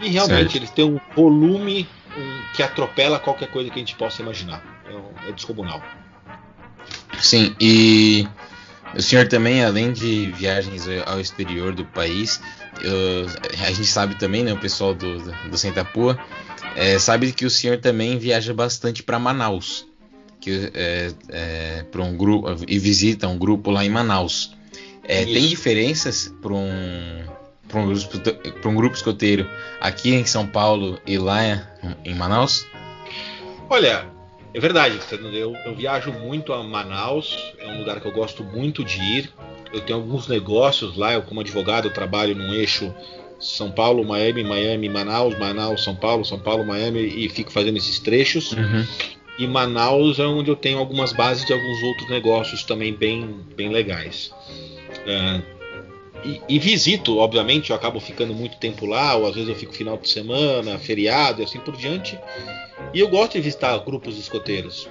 E 0.00 0.08
realmente 0.08 0.52
certo. 0.52 0.56
eles 0.56 0.70
têm 0.70 0.84
um 0.84 1.00
volume 1.14 1.88
um, 2.16 2.42
que 2.54 2.62
atropela 2.62 3.18
qualquer 3.18 3.50
coisa 3.50 3.70
que 3.70 3.76
a 3.76 3.78
gente 3.78 3.94
possa 3.96 4.22
imaginar. 4.22 4.62
É, 4.86 5.28
é 5.28 5.32
descomunal. 5.32 5.82
Sim, 7.18 7.54
e 7.60 8.26
o 8.94 9.02
senhor 9.02 9.26
também, 9.28 9.64
além 9.64 9.92
de 9.92 10.26
viagens 10.32 10.86
ao 11.06 11.20
exterior 11.20 11.74
do 11.74 11.84
país, 11.84 12.40
eu, 12.80 13.26
a 13.66 13.70
gente 13.70 13.86
sabe 13.86 14.14
também, 14.14 14.44
né, 14.44 14.52
o 14.52 14.58
pessoal 14.58 14.94
do, 14.94 15.18
do 15.50 15.58
Sentapua, 15.58 16.18
é, 16.76 16.98
sabe 16.98 17.32
que 17.32 17.44
o 17.44 17.50
senhor 17.50 17.78
também 17.78 18.18
viaja 18.18 18.54
bastante 18.54 19.02
para 19.02 19.18
Manaus, 19.18 19.86
que 20.40 20.70
é, 20.74 21.12
é 21.28 21.82
para 21.90 22.02
um 22.02 22.16
grupo 22.16 22.48
e 22.66 22.78
visita 22.78 23.26
um 23.26 23.36
grupo 23.36 23.70
lá 23.70 23.84
em 23.84 23.90
Manaus. 23.90 24.56
É, 25.02 25.24
tem 25.24 25.48
diferenças 25.48 26.32
para 26.40 26.52
um 26.52 27.24
para 27.68 27.80
um, 27.80 27.92
um, 27.92 28.74
grupo 28.74 28.96
escoteiro 28.96 29.48
aqui 29.80 30.14
em 30.14 30.24
São 30.24 30.46
Paulo 30.46 30.98
e 31.06 31.18
lá 31.18 31.40
em 32.04 32.14
Manaus? 32.14 32.66
Olha, 33.70 34.06
é 34.54 34.60
verdade, 34.60 34.98
eu, 35.34 35.54
eu 35.66 35.74
viajo 35.74 36.10
muito 36.10 36.52
a 36.52 36.62
Manaus, 36.62 37.54
é 37.58 37.68
um 37.68 37.78
lugar 37.78 38.00
que 38.00 38.06
eu 38.06 38.12
gosto 38.12 38.42
muito 38.42 38.82
de 38.82 38.98
ir. 39.00 39.30
Eu 39.72 39.82
tenho 39.82 39.98
alguns 39.98 40.26
negócios 40.26 40.96
lá, 40.96 41.12
eu 41.12 41.22
como 41.22 41.40
advogado 41.40 41.90
trabalho 41.90 42.34
num 42.34 42.54
eixo 42.54 42.92
São 43.38 43.70
Paulo, 43.70 44.02
Miami, 44.02 44.42
Miami, 44.42 44.88
Manaus, 44.88 45.38
Manaus, 45.38 45.84
São 45.84 45.94
Paulo, 45.94 46.24
São 46.24 46.38
Paulo, 46.38 46.64
Miami 46.64 47.00
e 47.00 47.28
fico 47.28 47.52
fazendo 47.52 47.76
esses 47.76 47.98
trechos. 47.98 48.52
Uhum. 48.52 48.86
E 49.38 49.46
Manaus 49.46 50.18
é 50.18 50.26
onde 50.26 50.50
eu 50.50 50.56
tenho 50.56 50.78
algumas 50.78 51.12
bases 51.12 51.44
de 51.46 51.52
alguns 51.52 51.82
outros 51.82 52.08
negócios 52.08 52.64
também 52.64 52.94
bem, 52.94 53.44
bem 53.54 53.68
legais. 53.68 54.34
É, 55.06 55.42
e, 56.24 56.40
e, 56.48 56.58
visito, 56.58 57.18
obviamente, 57.18 57.70
eu 57.70 57.76
acabo 57.76 58.00
ficando 58.00 58.34
muito 58.34 58.56
tempo 58.56 58.86
lá, 58.86 59.14
ou 59.14 59.26
às 59.26 59.34
vezes 59.34 59.48
eu 59.48 59.54
fico 59.54 59.72
final 59.72 59.96
de 59.96 60.08
semana, 60.08 60.78
feriado 60.78 61.40
e 61.40 61.44
assim 61.44 61.60
por 61.60 61.76
diante. 61.76 62.18
E 62.92 63.00
eu 63.00 63.08
gosto 63.08 63.32
de 63.32 63.40
visitar 63.40 63.76
grupos 63.78 64.18
escoteiros, 64.18 64.88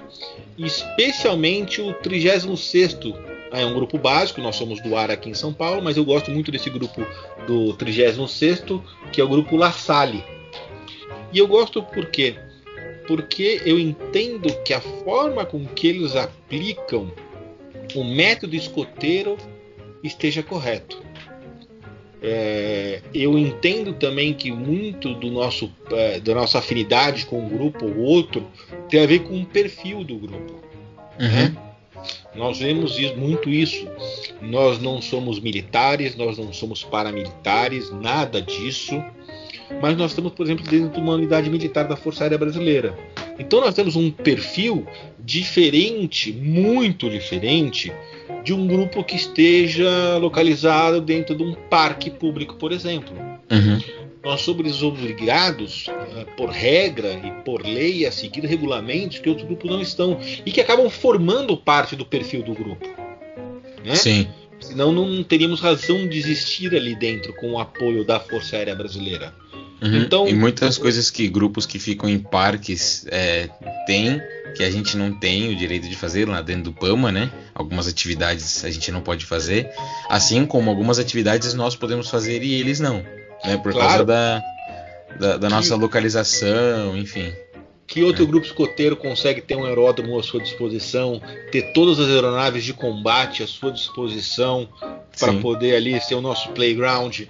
especialmente 0.58 1.80
o 1.80 1.92
36 1.94 2.46
é 3.50 3.64
um 3.64 3.74
grupo 3.74 3.98
básico, 3.98 4.40
nós 4.40 4.56
somos 4.56 4.80
do 4.82 4.94
ar 4.94 5.10
aqui 5.10 5.30
em 5.30 5.34
São 5.34 5.52
Paulo, 5.52 5.82
mas 5.82 5.96
eu 5.96 6.04
gosto 6.04 6.30
muito 6.30 6.50
desse 6.50 6.68
grupo 6.68 7.06
do 7.46 7.72
36 7.74 8.18
que 9.12 9.20
é 9.20 9.24
o 9.24 9.28
grupo 9.28 9.56
La 9.56 9.72
Salle. 9.72 10.22
E 11.32 11.38
eu 11.38 11.46
gosto 11.46 11.82
por 11.82 12.06
quê? 12.06 12.36
Porque 13.06 13.62
eu 13.64 13.78
entendo 13.78 14.52
que 14.64 14.74
a 14.74 14.80
forma 14.80 15.44
com 15.46 15.64
que 15.66 15.88
eles 15.88 16.14
aplicam 16.14 17.10
o 17.94 18.04
método 18.04 18.54
escoteiro 18.54 19.36
esteja 20.02 20.42
correto. 20.42 21.07
É, 22.20 23.00
eu 23.14 23.38
entendo 23.38 23.92
também 23.92 24.34
que 24.34 24.50
muito 24.50 25.14
do 25.14 25.30
nosso, 25.30 25.72
é, 25.92 26.18
da 26.18 26.34
nossa 26.34 26.58
afinidade 26.58 27.26
com 27.26 27.40
um 27.40 27.48
grupo 27.48 27.86
ou 27.86 27.98
outro 27.98 28.46
tem 28.88 29.02
a 29.02 29.06
ver 29.06 29.20
com 29.20 29.40
o 29.40 29.46
perfil 29.46 30.02
do 30.02 30.16
grupo. 30.16 30.54
Uhum. 31.20 31.28
Né? 31.28 31.56
Nós 32.34 32.58
vemos 32.58 32.98
isso, 32.98 33.16
muito 33.16 33.48
isso. 33.48 33.86
Nós 34.40 34.80
não 34.80 35.02
somos 35.02 35.40
militares, 35.40 36.16
nós 36.16 36.38
não 36.38 36.52
somos 36.52 36.84
paramilitares, 36.84 37.90
nada 37.90 38.40
disso. 38.40 39.02
Mas 39.80 39.96
nós 39.96 40.12
estamos, 40.12 40.32
por 40.32 40.44
exemplo, 40.44 40.64
dentro 40.68 40.90
de 40.90 41.00
uma 41.00 41.14
unidade 41.14 41.50
militar 41.50 41.86
da 41.86 41.96
Força 41.96 42.24
Aérea 42.24 42.38
Brasileira. 42.38 42.96
Então 43.38 43.60
nós 43.60 43.74
temos 43.74 43.94
um 43.96 44.10
perfil 44.10 44.86
diferente, 45.18 46.32
muito 46.32 47.08
diferente, 47.08 47.92
de 48.42 48.52
um 48.52 48.66
grupo 48.66 49.04
que 49.04 49.14
esteja 49.14 50.16
localizado 50.16 51.00
dentro 51.00 51.36
de 51.36 51.42
um 51.42 51.54
parque 51.54 52.10
público, 52.10 52.56
por 52.56 52.72
exemplo. 52.72 53.14
Uhum. 53.50 53.80
Nós 54.24 54.40
somos 54.40 54.82
obrigados, 54.82 55.86
uh, 55.86 56.26
por 56.36 56.50
regra 56.50 57.12
e 57.12 57.30
por 57.44 57.62
lei, 57.62 58.04
a 58.04 58.10
seguir 58.10 58.44
regulamentos 58.44 59.18
que 59.18 59.28
outros 59.28 59.46
grupos 59.46 59.70
não 59.70 59.80
estão 59.80 60.18
e 60.44 60.50
que 60.50 60.60
acabam 60.60 60.90
formando 60.90 61.56
parte 61.56 61.94
do 61.94 62.04
perfil 62.04 62.42
do 62.42 62.52
grupo. 62.52 62.86
Né? 63.84 63.94
Sim. 63.94 64.28
Senão 64.60 64.92
não 64.92 65.22
teríamos 65.22 65.60
razão 65.60 66.08
de 66.08 66.18
existir 66.18 66.74
ali 66.74 66.94
dentro 66.96 67.32
com 67.34 67.52
o 67.52 67.60
apoio 67.60 68.04
da 68.04 68.18
Força 68.18 68.56
Aérea 68.56 68.74
Brasileira. 68.74 69.32
Uhum. 69.80 69.96
Então, 69.96 70.28
e 70.28 70.34
muitas 70.34 70.76
coisas 70.76 71.10
que 71.10 71.28
grupos 71.28 71.64
que 71.64 71.78
ficam 71.78 72.08
em 72.08 72.18
parques 72.18 73.06
é, 73.10 73.48
têm 73.86 74.20
que 74.54 74.64
a 74.64 74.70
gente 74.70 74.96
não 74.96 75.12
tem 75.12 75.52
o 75.52 75.56
direito 75.56 75.88
de 75.88 75.94
fazer 75.94 76.28
lá 76.28 76.40
dentro 76.40 76.64
do 76.64 76.72
PAMA, 76.72 77.12
né? 77.12 77.30
Algumas 77.54 77.86
atividades 77.86 78.64
a 78.64 78.70
gente 78.70 78.90
não 78.90 79.00
pode 79.00 79.24
fazer, 79.24 79.70
assim 80.08 80.44
como 80.44 80.68
algumas 80.68 80.98
atividades 80.98 81.54
nós 81.54 81.76
podemos 81.76 82.08
fazer 82.10 82.42
e 82.42 82.54
eles 82.54 82.80
não, 82.80 83.04
né? 83.44 83.56
Por 83.62 83.72
claro. 83.72 83.88
causa 83.88 84.04
da, 84.04 84.42
da, 85.18 85.36
da 85.36 85.48
nossa 85.48 85.76
localização, 85.76 86.96
enfim. 86.96 87.32
Que 87.86 88.02
outro 88.02 88.24
é. 88.24 88.26
grupo 88.26 88.46
escoteiro 88.46 88.96
consegue 88.96 89.40
ter 89.40 89.56
um 89.56 89.64
aeródromo 89.64 90.18
à 90.18 90.22
sua 90.22 90.40
disposição, 90.42 91.22
ter 91.50 91.72
todas 91.72 91.98
as 91.98 92.08
aeronaves 92.08 92.62
de 92.62 92.74
combate 92.74 93.42
à 93.42 93.46
sua 93.46 93.72
disposição 93.72 94.68
para 95.18 95.32
poder 95.34 95.74
ali 95.74 95.98
ser 96.00 96.14
o 96.14 96.20
nosso 96.20 96.50
playground, 96.50 97.22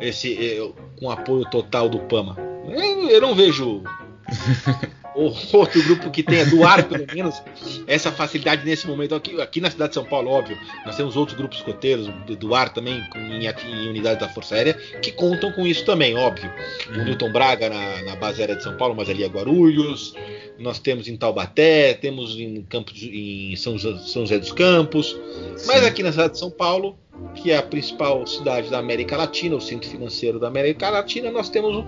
esse 0.00 0.34
eh, 0.34 0.72
com 0.98 1.10
apoio 1.10 1.48
total 1.50 1.88
do 1.88 1.98
PAMA? 2.00 2.36
Eu, 2.68 3.10
eu 3.10 3.20
não 3.20 3.34
vejo 3.34 3.82
ou 5.14 5.34
outro 5.52 5.82
grupo 5.84 6.10
que 6.10 6.22
tenha 6.22 6.44
do 6.46 6.64
ar, 6.64 6.82
pelo 6.88 7.06
menos, 7.14 7.40
essa 7.86 8.10
facilidade 8.10 8.64
nesse 8.64 8.86
momento. 8.86 9.14
Aqui, 9.14 9.40
aqui 9.40 9.60
na 9.60 9.70
cidade 9.70 9.90
de 9.90 9.94
São 9.94 10.04
Paulo, 10.04 10.30
óbvio, 10.30 10.58
nós 10.84 10.96
temos 10.96 11.16
outros 11.16 11.36
grupos 11.36 11.58
escoteiros 11.58 12.08
do, 12.26 12.36
do 12.36 12.54
ar 12.54 12.72
também, 12.72 13.02
em, 13.14 13.46
em 13.46 13.88
unidades 13.88 14.20
da 14.20 14.28
Força 14.28 14.56
Aérea, 14.56 14.74
que 15.00 15.12
contam 15.12 15.52
com 15.52 15.66
isso 15.66 15.84
também, 15.84 16.16
óbvio. 16.16 16.50
Uhum. 16.88 17.02
O 17.02 17.04
Newton 17.04 17.32
Braga 17.32 17.68
na, 17.68 18.02
na, 18.02 18.16
base 18.16 18.40
aérea 18.40 18.56
de 18.56 18.62
São 18.62 18.76
Paulo, 18.76 18.94
mas 18.96 19.08
ali 19.08 19.22
é 19.22 19.28
Guarulhos. 19.28 20.14
Nós 20.58 20.78
temos 20.78 21.08
em 21.08 21.16
Taubaté, 21.16 21.94
temos 21.94 22.38
em, 22.38 22.62
Campos, 22.62 22.94
em 23.02 23.54
São, 23.56 23.78
São 23.78 24.22
José 24.22 24.38
dos 24.38 24.52
Campos. 24.52 25.18
Sim. 25.56 25.66
Mas 25.66 25.84
aqui 25.84 26.02
na 26.02 26.10
cidade 26.10 26.32
de 26.32 26.38
São 26.38 26.50
Paulo, 26.50 26.96
que 27.34 27.50
é 27.50 27.56
a 27.56 27.62
principal 27.62 28.26
cidade 28.26 28.70
da 28.70 28.78
América 28.78 29.16
Latina, 29.16 29.56
o 29.56 29.60
centro 29.60 29.88
financeiro 29.88 30.38
da 30.38 30.48
América 30.48 30.90
Latina, 30.90 31.30
nós 31.30 31.48
temos 31.48 31.84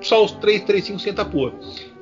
só 0.00 0.24
os 0.24 0.32
335 0.32 0.98
Centapua. 1.00 1.54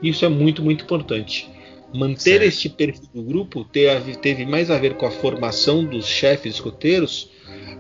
Isso 0.02 0.24
é 0.24 0.28
muito, 0.28 0.62
muito 0.62 0.84
importante. 0.84 1.48
Manter 1.94 2.20
Certo. 2.20 2.42
este 2.44 2.68
perfil 2.68 3.08
do 3.14 3.22
grupo 3.22 3.64
teve, 3.64 4.16
teve 4.16 4.44
mais 4.44 4.70
a 4.70 4.78
ver 4.78 4.94
com 4.94 5.06
a 5.06 5.10
formação 5.10 5.84
dos 5.84 6.06
chefes 6.06 6.56
escoteiros 6.56 7.30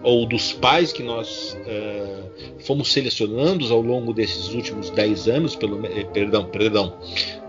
ou 0.02 0.26
dos 0.26 0.52
pais 0.52 0.92
que 0.92 1.02
nós 1.02 1.58
eh, 1.66 2.54
fomos 2.60 2.92
selecionando 2.92 3.70
ao 3.72 3.80
longo 3.80 4.12
desses 4.12 4.54
últimos 4.54 4.90
10 4.90 5.28
anos, 5.28 5.56
pelo, 5.56 5.84
eh, 5.84 6.04
perdão, 6.04 6.44
perdão, 6.44 6.96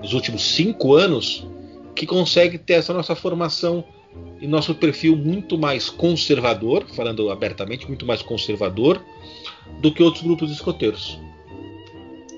nos 0.02 0.14
últimos 0.14 0.42
5 0.44 0.96
anos, 0.96 1.48
que 1.96 2.06
consegue 2.06 2.58
ter 2.58 2.74
essa 2.74 2.94
nossa 2.94 3.16
formação 3.16 3.84
e 4.42 4.48
nosso 4.48 4.74
perfil 4.74 5.16
muito 5.16 5.58
mais 5.58 5.90
conservador, 5.90 6.86
falando 6.96 7.30
abertamente, 7.30 7.88
muito 7.88 8.06
mais 8.06 8.22
conservador 8.22 9.04
do 9.80 9.92
que 9.94 10.02
outros 10.02 10.24
grupos 10.24 10.52
escoteiros 10.52 11.20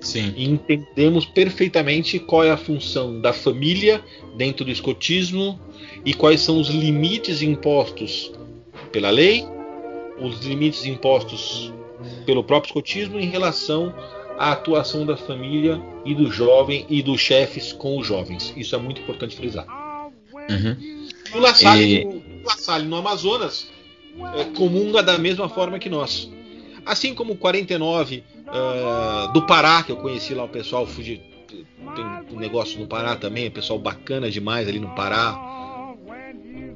Sim. 0.01 0.33
e 0.37 0.45
entendemos 0.45 1.25
perfeitamente 1.25 2.19
qual 2.19 2.43
é 2.43 2.51
a 2.51 2.57
função 2.57 3.19
da 3.19 3.33
família 3.33 4.03
dentro 4.35 4.63
do 4.63 4.71
escotismo 4.71 5.59
e 6.05 6.13
quais 6.13 6.41
são 6.41 6.59
os 6.59 6.69
limites 6.69 7.41
impostos 7.41 8.31
pela 8.91 9.09
lei, 9.09 9.45
os 10.19 10.39
limites 10.45 10.85
impostos 10.85 11.73
pelo 12.25 12.43
próprio 12.43 12.69
escotismo 12.69 13.19
em 13.19 13.29
relação 13.29 13.93
à 14.37 14.51
atuação 14.53 15.05
da 15.05 15.17
família 15.17 15.81
e 16.05 16.15
do 16.15 16.31
jovem 16.31 16.85
e 16.89 17.03
dos 17.03 17.19
chefes 17.19 17.73
com 17.73 17.97
os 17.99 18.07
jovens. 18.07 18.53
Isso 18.55 18.73
é 18.75 18.79
muito 18.79 19.01
importante 19.01 19.35
frisar. 19.35 19.65
Uhum. 20.49 21.07
O 21.35 21.39
La 21.39 21.53
Salle, 21.53 21.83
E- 21.83 22.05
no, 22.05 22.11
o 22.11 22.43
La 22.45 22.55
Salle 22.57 22.87
no 22.87 22.95
Amazonas 22.95 23.67
é, 24.37 24.45
comunga 24.55 25.03
da 25.03 25.17
mesma 25.17 25.47
forma 25.49 25.77
que 25.77 25.89
nós. 25.89 26.29
Assim 26.89 27.13
como 27.13 27.33
o 27.33 27.37
49 27.37 28.23
ah, 28.47 29.29
do 29.31 29.45
Pará, 29.45 29.83
que 29.83 29.91
eu 29.91 29.97
conheci 29.97 30.33
lá 30.33 30.43
o 30.43 30.49
pessoal, 30.49 30.87
fugi, 30.87 31.21
tem 31.47 32.35
um 32.35 32.39
negócio 32.39 32.79
no 32.79 32.87
Pará 32.87 33.15
também, 33.15 33.51
pessoal 33.51 33.77
bacana 33.77 34.27
demais 34.27 34.67
ali 34.67 34.79
no 34.79 34.89
Pará. 34.95 35.37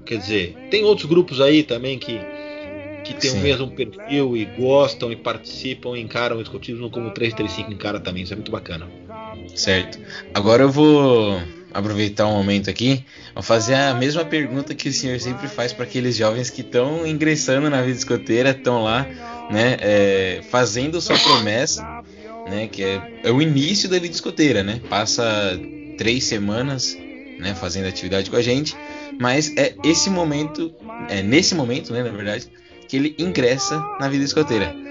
Quer 0.06 0.20
dizer, 0.20 0.68
tem 0.70 0.84
outros 0.84 1.08
grupos 1.08 1.42
aí 1.42 1.64
também 1.64 1.98
que, 1.98 2.20
que 3.04 3.16
tem 3.16 3.32
o 3.32 3.34
Sim. 3.34 3.42
mesmo 3.42 3.72
perfil 3.72 4.38
e 4.38 4.46
gostam 4.46 5.12
e 5.12 5.16
participam, 5.16 5.98
encaram 5.98 6.38
o 6.38 6.42
escotismo 6.44 6.92
como 6.92 7.08
o 7.08 7.12
335 7.12 7.74
encara 7.74 8.00
também, 8.00 8.22
isso 8.22 8.34
é 8.34 8.36
muito 8.36 8.52
bacana. 8.52 8.88
Certo. 9.56 10.00
Agora 10.32 10.62
eu 10.62 10.70
vou 10.70 11.42
aproveitar 11.74 12.28
um 12.28 12.34
momento 12.34 12.70
aqui, 12.70 13.04
vou 13.34 13.44
fazer 13.44 13.76
a 13.76 13.94
mesma 13.94 14.24
pergunta 14.24 14.76
que 14.76 14.90
o 14.90 14.94
senhor 14.94 15.20
sempre 15.20 15.48
faz 15.48 15.74
para 15.74 15.86
aqueles 15.86 16.16
jovens 16.16 16.50
que 16.50 16.62
estão 16.62 17.06
ingressando 17.06 17.70
na 17.70 17.82
vida 17.82 17.98
escoteira, 17.98 18.52
estão 18.52 18.84
lá, 18.84 19.08
né, 19.50 19.78
é, 19.80 20.42
fazendo 20.50 21.02
sua 21.02 21.18
promessa, 21.18 21.84
né, 22.50 22.68
que 22.68 22.84
é, 22.84 23.22
é 23.24 23.32
o 23.32 23.42
início 23.42 23.90
da 23.90 23.98
vida 23.98 24.14
escoteira, 24.14 24.64
né? 24.64 24.82
Passa 24.90 25.24
três 25.98 26.26
semanas, 26.26 26.98
né, 27.40 27.56
fazendo 27.56 27.88
atividade 27.88 28.30
com 28.30 28.36
a 28.36 28.42
gente, 28.42 28.76
mas 29.20 29.56
é 29.58 29.76
esse 29.84 30.10
momento, 30.10 30.74
é 31.10 31.22
nesse 31.22 31.56
momento, 31.56 31.92
né, 31.94 32.04
na 32.04 32.12
verdade, 32.12 32.48
que 32.88 32.98
ele 32.98 33.16
ingressa 33.18 33.80
na 34.00 34.08
vida 34.10 34.24
escoteira 34.24 34.84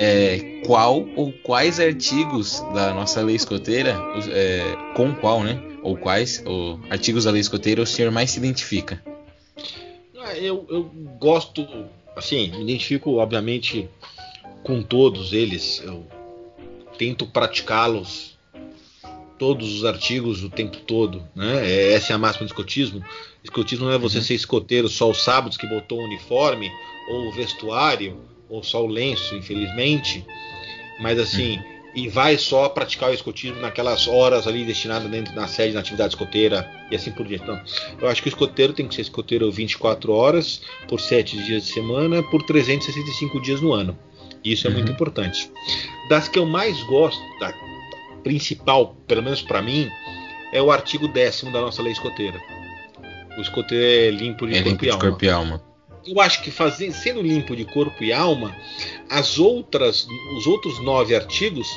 é, 0.00 0.62
qual 0.64 1.06
ou 1.14 1.30
quais 1.42 1.78
artigos 1.78 2.64
da 2.72 2.94
nossa 2.94 3.20
lei 3.20 3.36
escoteira, 3.36 3.94
é, 4.30 4.62
com 4.94 5.14
qual, 5.14 5.42
né? 5.42 5.60
Ou 5.82 5.96
quais 5.96 6.42
ou 6.46 6.78
artigos 6.90 7.24
da 7.24 7.30
lei 7.30 7.40
escoteira 7.40 7.82
o 7.82 7.86
senhor 7.86 8.10
mais 8.10 8.30
se 8.30 8.38
identifica? 8.38 9.02
Ah, 10.18 10.36
Eu, 10.36 10.66
eu 10.68 10.84
gosto, 11.18 11.66
assim, 12.14 12.50
me 12.50 12.62
identifico 12.62 13.16
obviamente 13.16 13.88
com 14.62 14.82
todos 14.82 15.32
eles. 15.32 15.80
Eu 15.84 16.06
tento 16.98 17.26
praticá-los, 17.26 18.38
todos 19.38 19.72
os 19.74 19.84
artigos 19.86 20.44
o 20.44 20.50
tempo 20.50 20.76
todo. 20.78 21.26
Né? 21.34 21.66
É- 21.66 21.92
Essa 21.94 22.12
é 22.12 22.16
a 22.16 22.18
máxima 22.18 22.44
do 22.46 22.50
escotismo. 22.50 23.02
Escotismo 23.42 23.86
não 23.86 23.92
é 23.92 23.98
você 23.98 24.18
Uhum. 24.18 24.24
ser 24.24 24.34
escoteiro 24.34 24.88
só 24.88 25.08
os 25.10 25.22
sábados 25.24 25.56
que 25.56 25.66
botou 25.66 25.98
o 26.00 26.04
uniforme, 26.04 26.70
ou 27.08 27.28
o 27.28 27.32
vestuário, 27.32 28.20
ou 28.50 28.62
só 28.62 28.84
o 28.84 28.86
lenço, 28.86 29.34
infelizmente. 29.34 30.22
Mas 31.00 31.18
assim, 31.18 31.58
e 31.94 32.08
vai 32.08 32.38
só 32.38 32.68
praticar 32.68 33.10
o 33.10 33.14
escotismo 33.14 33.60
naquelas 33.60 34.06
horas 34.06 34.46
ali 34.46 34.64
destinadas 34.64 35.10
dentro 35.10 35.34
da 35.34 35.46
sede, 35.46 35.74
na 35.74 35.80
atividade 35.80 36.14
escoteira 36.14 36.70
e 36.90 36.96
assim 36.96 37.10
por 37.10 37.26
diante. 37.26 37.42
Então, 37.44 37.60
eu 38.00 38.08
acho 38.08 38.22
que 38.22 38.28
o 38.28 38.30
escoteiro 38.30 38.72
tem 38.72 38.86
que 38.86 38.94
ser 38.94 39.02
escoteiro 39.02 39.50
24 39.50 40.12
horas, 40.12 40.62
por 40.88 41.00
7 41.00 41.36
dias 41.44 41.64
de 41.64 41.72
semana, 41.72 42.22
por 42.22 42.42
365 42.44 43.40
dias 43.42 43.60
no 43.60 43.72
ano. 43.72 43.98
Isso 44.44 44.66
é 44.66 44.70
Uhum. 44.70 44.76
muito 44.76 44.92
importante. 44.92 45.50
Das 46.08 46.28
que 46.28 46.38
eu 46.38 46.46
mais 46.46 46.80
gosto, 46.84 47.20
da 47.40 47.52
principal, 48.22 48.94
pelo 49.06 49.22
menos 49.22 49.42
para 49.42 49.60
mim, 49.62 49.88
é 50.52 50.60
o 50.62 50.70
artigo 50.70 51.08
décimo 51.08 51.52
da 51.52 51.60
nossa 51.60 51.82
lei 51.82 51.92
escoteira. 51.92 52.40
O 53.36 53.40
escoteiro 53.40 53.84
é 53.84 54.10
limpo 54.10 54.46
de 54.46 54.54
É 54.54 54.62
corpo 54.62 54.68
limpo 54.70 54.84
de 54.84 54.98
corpo 54.98 55.24
e 55.24 55.30
alma. 55.30 55.62
Eu 56.06 56.20
acho 56.20 56.42
que 56.42 56.50
fazendo, 56.50 56.92
sendo 56.92 57.20
limpo 57.22 57.54
de 57.54 57.64
corpo 57.64 58.02
e 58.02 58.12
alma, 58.12 58.56
as 59.08 59.38
outras, 59.38 60.06
os 60.36 60.46
outros 60.46 60.78
nove 60.82 61.14
artigos 61.14 61.68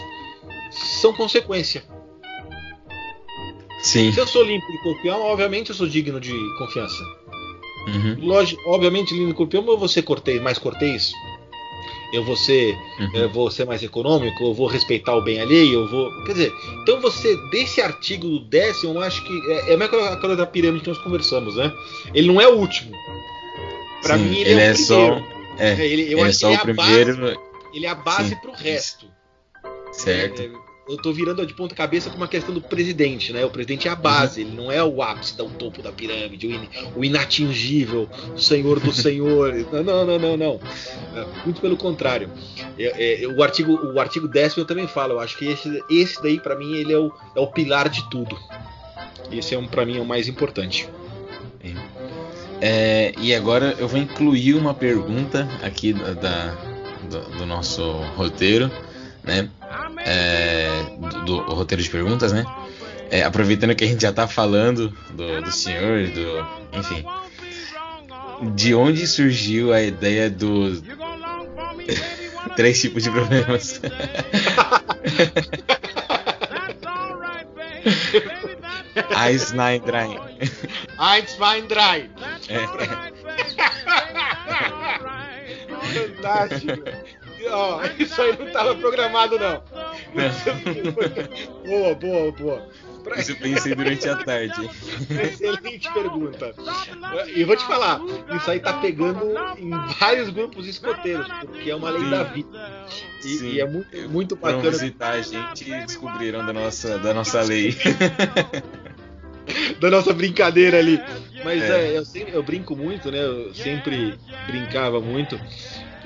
são 0.72 1.14
consequência. 1.14 1.84
Sim. 3.82 4.12
Se 4.14 4.20
eu 4.20 4.26
sou 4.28 4.44
limpo 4.44 4.66
de 4.72 4.78
corpo 4.82 5.06
e 5.06 5.10
alma, 5.10 5.26
obviamente 5.26 5.70
eu 5.70 5.76
sou 5.76 5.88
digno 5.88 6.20
de 6.20 6.34
confiança. 6.58 7.04
Uhum. 7.88 8.18
Lógico, 8.22 8.62
obviamente, 8.68 9.14
limpo 9.14 9.28
de 9.28 9.34
corpo 9.34 9.56
e 9.56 9.58
alma, 9.58 9.74
eu 9.74 9.78
vou 9.78 9.90
ser 9.90 10.04
cortês, 10.04 10.42
mais 10.42 10.58
cortês. 10.58 11.12
Eu 12.14 12.24
vou 12.24 12.38
ser, 12.38 12.78
Uhum. 13.00 13.10
eu 13.16 13.30
vou 13.30 13.52
ser 13.52 13.66
mais 13.66 13.84
econômico, 13.84 14.42
eu 14.44 14.54
vou 14.54 14.68
respeitar 14.68 15.16
o 15.16 15.22
bem 15.22 15.42
alheio, 15.42 15.82
eu 15.82 15.88
vou. 15.90 16.24
Quer 16.26 16.32
dizer, 16.34 16.54
então 16.82 17.02
você, 17.02 17.36
desse 17.50 17.82
artigo 17.82 18.28
do 18.30 18.40
décimo, 18.40 18.94
eu 18.94 19.02
acho 19.02 19.22
que. 19.26 19.52
É, 19.52 19.74
é 19.74 19.78
mais 19.78 19.92
aquela 19.92 20.36
da 20.36 20.46
pirâmide 20.46 20.84
que 20.84 20.90
nós 20.90 21.00
conversamos, 21.00 21.56
né? 21.56 21.74
Ele 22.14 22.28
não 22.28 22.40
é 22.40 22.48
o 22.48 22.56
último. 22.58 22.96
Pra 24.04 24.18
Sim, 24.18 24.24
mim, 24.26 24.38
ele, 24.42 24.50
ele 24.52 24.60
é, 24.62 24.68
é 24.68 24.72
o 24.72 24.78
só. 24.78 25.06
primeiro. 25.16 25.34
É, 25.58 25.70
É, 25.74 25.86
ele, 25.88 26.02
eu 26.04 26.08
ele 26.18 26.22
é 26.22 26.24
acho 26.26 26.40
só 26.40 26.48
que 26.48 26.54
o 26.54 26.54
ele 26.54 26.58
é 26.58 26.60
a 26.60 26.64
primeiro. 26.64 27.18
base, 27.22 27.40
ele 27.74 27.86
é 27.86 27.90
a 27.90 27.96
base 27.96 28.30
Sim, 28.30 28.36
pro 28.36 28.52
resto. 28.52 29.06
Certo. 29.92 30.42
É, 30.42 30.50
eu 30.90 30.98
tô 30.98 31.14
virando 31.14 31.46
de 31.46 31.54
ponta 31.54 31.74
cabeça 31.74 32.10
com 32.10 32.18
uma 32.18 32.28
questão 32.28 32.54
do 32.54 32.60
presidente, 32.62 33.32
né? 33.32 33.46
O 33.46 33.50
presidente 33.50 33.88
é 33.88 33.92
a 33.92 33.96
base, 33.96 34.42
ele 34.42 34.52
não 34.52 34.70
é 34.70 34.84
o 34.84 35.02
ápice, 35.02 35.42
o 35.42 35.46
topo 35.50 35.82
da 35.82 35.92
pirâmide, 35.94 36.46
o, 36.48 36.52
in- 36.52 36.70
o 36.98 37.06
inatingível, 37.06 38.10
o 38.36 38.38
senhor 38.38 38.80
dos 38.82 38.98
senhores. 38.98 39.66
Não, 39.72 39.82
não, 39.84 40.06
não, 40.06 40.20
não, 40.20 40.36
não. 40.38 40.60
É, 41.16 41.26
muito 41.46 41.62
pelo 41.62 41.78
contrário. 41.78 42.30
É, 42.78 43.24
é, 43.24 43.28
o, 43.28 43.42
artigo, 43.42 43.74
o 43.94 44.00
artigo 44.00 44.28
décimo 44.28 44.64
eu 44.64 44.68
também 44.68 44.88
falo, 44.88 45.14
eu 45.14 45.20
acho 45.22 45.38
que 45.38 45.46
esse, 45.46 45.82
esse 45.90 46.22
daí, 46.22 46.38
para 46.40 46.56
mim, 46.58 46.76
ele 46.76 46.92
é 46.92 46.98
o, 47.00 47.12
é 47.36 47.40
o 47.40 47.48
pilar 47.48 47.88
de 47.88 48.10
tudo. 48.10 48.38
Esse 49.32 49.56
é 49.56 49.58
um, 49.58 49.66
para 49.68 49.86
mim, 49.86 49.98
é 50.00 50.02
o 50.02 50.06
mais 50.06 50.28
importante. 50.28 50.90
É, 52.66 53.14
e 53.18 53.36
agora 53.36 53.76
eu 53.78 53.90
vou 53.90 54.00
incluir 54.00 54.54
uma 54.54 54.74
pergunta 54.74 55.46
aqui 55.62 55.92
da, 55.92 56.14
da- 56.14 56.56
do, 57.10 57.20
do 57.40 57.46
nosso 57.46 57.84
roteiro, 58.16 58.72
né? 59.22 59.50
É, 60.06 60.70
do, 61.26 61.44
do 61.44 61.54
roteiro 61.54 61.84
de 61.84 61.90
perguntas, 61.90 62.32
né? 62.32 62.46
É, 63.12 63.24
aproveitando 63.24 63.76
que 63.76 63.84
a 63.84 63.88
gente 63.88 64.02
já 64.02 64.14
tá 64.14 64.30
falando 64.30 64.94
do, 65.12 65.42
do 65.42 65.52
senhor, 65.52 66.08
do, 66.08 66.78
enfim, 66.80 67.04
de 68.56 68.74
onde 68.74 69.06
surgiu 69.08 69.74
a 69.74 69.82
ideia 69.82 70.30
dos 70.30 70.82
três 72.56 72.80
tipos 72.80 73.04
de 73.04 73.12
problemas? 73.12 73.82
Eins, 79.28 79.52
nein, 79.52 79.82
drei. 79.82 80.20
Eins, 81.00 81.32
zwei, 81.32 81.62
drei. 81.64 82.10
É, 82.50 82.68
Fantástico. 85.94 86.84
Ó, 87.52 87.82
isso 88.00 88.22
aí 88.22 88.38
não 88.38 88.48
estava 88.48 88.74
programado, 88.76 89.38
não. 89.38 89.62
boa, 91.66 91.96
boa, 91.96 92.32
boa. 92.32 92.70
Pra- 93.04 93.20
isso 93.20 93.34
eu 93.34 93.36
pensei 93.36 93.76
durante 93.76 94.08
a 94.08 94.16
tarde. 94.16 94.70
Excelente 95.10 95.92
pergunta. 95.94 96.56
E 97.36 97.44
vou 97.44 97.58
te 97.58 97.66
falar, 97.66 98.00
isso 98.34 98.50
aí 98.50 98.62
tá 98.62 98.72
pegando 98.74 99.26
em 99.58 99.72
vários 100.00 100.30
grupos 100.30 100.66
escoteiros, 100.68 101.28
porque 101.42 101.70
é 101.70 101.76
uma 101.76 101.90
lei 101.90 102.04
Sim. 102.04 102.10
da 102.10 102.24
vida. 102.24 102.88
E, 103.26 103.28
Sim. 103.28 103.48
e 103.50 103.60
é 103.60 103.66
muito, 103.66 104.10
muito 104.10 104.36
bacana 104.38 104.72
visitar 104.72 105.12
a 105.16 105.22
gente 105.22 105.70
e 105.70 105.86
descobriram 105.86 106.46
da 106.46 106.54
nossa, 106.54 106.98
da 106.98 107.14
nossa 107.14 107.42
lei. 107.42 107.76
da 109.82 109.92
nossa 109.92 110.14
brincadeira 110.14 110.80
ali. 110.80 111.02
Mas 111.44 111.62
É. 111.64 111.94
é, 111.94 111.98
eu, 111.98 112.06
sempre- 112.06 112.34
eu 112.34 112.44
brinco 112.44 112.76
muito, 112.76 113.12
né? 113.12 113.20
Eu 113.20 113.54
sempre 113.54 114.18
brincava 114.48 115.00
muito 115.02 115.40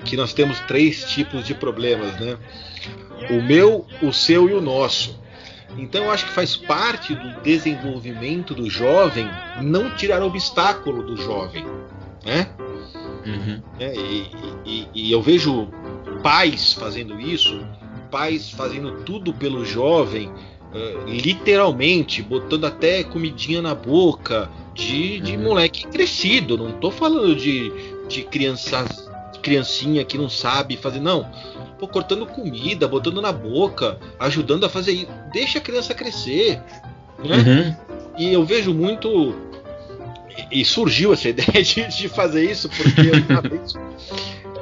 que 0.06 0.16
nós 0.18 0.34
temos 0.34 0.60
três 0.62 1.04
tipos 1.06 1.46
de 1.46 1.54
problemas, 1.54 2.18
né? 2.20 2.38
O 3.30 3.42
meu, 3.42 3.86
o 4.02 4.14
seu 4.14 4.50
e 4.50 4.54
o 4.54 4.62
nosso. 4.62 5.20
Então 5.78 6.06
eu 6.06 6.12
acho 6.12 6.26
que 6.26 6.32
faz 6.32 6.56
parte 6.56 7.14
do 7.14 7.42
desenvolvimento 7.42 8.56
do 8.56 8.70
jovem 8.70 9.30
não 9.62 9.92
tirar 9.96 10.24
obstáculo 10.24 11.04
do 11.04 11.18
jovem, 11.18 11.66
né? 12.26 12.48
Uhum. 13.26 13.62
É, 13.80 13.94
e, 13.96 14.32
e- 14.66 14.88
e 14.94 15.12
eu 15.12 15.22
vejo 15.22 15.68
pais 16.24 16.74
fazendo 16.74 17.20
isso, 17.20 17.60
pais 18.10 18.50
fazendo 18.50 19.04
tudo 19.04 19.34
pelo 19.34 19.66
jovem, 19.66 20.32
uh, 20.74 21.10
literalmente, 21.10 22.22
botando 22.22 22.66
até 22.66 23.04
comidinha 23.04 23.62
na 23.62 23.74
boca, 23.74 24.50
de, 24.74 25.20
de 25.20 25.36
uhum. 25.36 25.44
moleque 25.44 25.88
crescido. 25.88 26.58
Não 26.58 26.72
tô 26.74 26.92
falando 26.92 27.36
de, 27.36 27.72
de 28.08 28.24
crianças, 28.24 29.10
criancinha 29.42 30.06
que 30.06 30.18
não 30.18 30.30
sabe 30.30 30.78
fazer, 30.78 31.00
não. 31.00 31.30
Pô, 31.80 31.88
cortando 31.88 32.26
comida, 32.26 32.88
botando 32.88 33.22
na 33.22 33.32
boca, 33.32 34.00
ajudando 34.20 34.66
a 34.66 34.70
fazer 34.70 34.92
isso. 34.92 35.12
Deixa 35.32 35.60
a 35.60 35.62
criança 35.62 35.94
crescer. 35.94 36.62
Né? 37.24 37.38
Uhum. 37.38 37.76
E 38.18 38.34
eu 38.34 38.46
vejo 38.46 38.74
muito. 38.74 39.36
E 40.52 40.64
surgiu 40.64 41.14
essa 41.14 41.30
ideia 41.30 41.64
de, 41.64 41.88
de 41.88 42.08
fazer 42.08 42.50
isso, 42.50 42.70
porque 42.70 43.02
eu, 43.02 43.16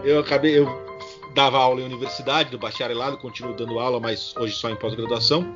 eu 0.04 0.20
acabei. 0.20 0.58
Eu 0.58 0.85
dava 1.36 1.58
aula 1.58 1.82
em 1.82 1.84
universidade, 1.84 2.50
no 2.50 2.58
bacharelado, 2.58 3.18
continuo 3.18 3.54
dando 3.54 3.78
aula, 3.78 4.00
mas 4.00 4.34
hoje 4.40 4.56
só 4.56 4.70
em 4.70 4.76
pós-graduação. 4.76 5.54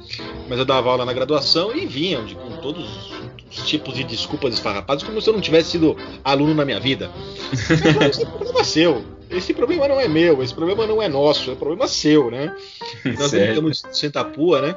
Mas 0.50 0.60
eu 0.60 0.65
dava 0.65 0.89
aula 0.89 1.06
na 1.06 1.13
graduação 1.13 1.74
e 1.74 1.86
vinham 1.86 2.26
de, 2.26 2.36
com 2.36 2.58
todos 2.58 3.10
os 3.50 3.65
tipos 3.65 3.96
de 3.96 4.04
desculpas 4.04 4.56
esfarrapadas, 4.56 5.04
como 5.04 5.22
se 5.22 5.30
eu 5.30 5.34
não 5.34 5.39
tivesse 5.39 5.72
sido 5.72 5.96
aluno 6.22 6.54
na 6.54 6.65
minha 6.65 6.82
vida. 6.82 7.10
Esse 7.54 8.24
é 8.24 8.26
problema 8.26 8.63
seu. 8.63 9.04
Esse 9.30 9.54
problema 9.54 9.88
não 9.88 10.00
é 10.00 10.08
meu, 10.08 10.42
esse 10.42 10.54
problema 10.54 10.88
não 10.88 11.02
é 11.02 11.08
nosso, 11.08 11.52
é 11.52 11.56
problema 11.56 11.88
seu, 11.88 12.32
né? 12.32 12.54
Nós 13.18 13.32
estamos 13.32 13.86
em 13.86 13.94
Sentapua, 13.94 14.60
né? 14.60 14.76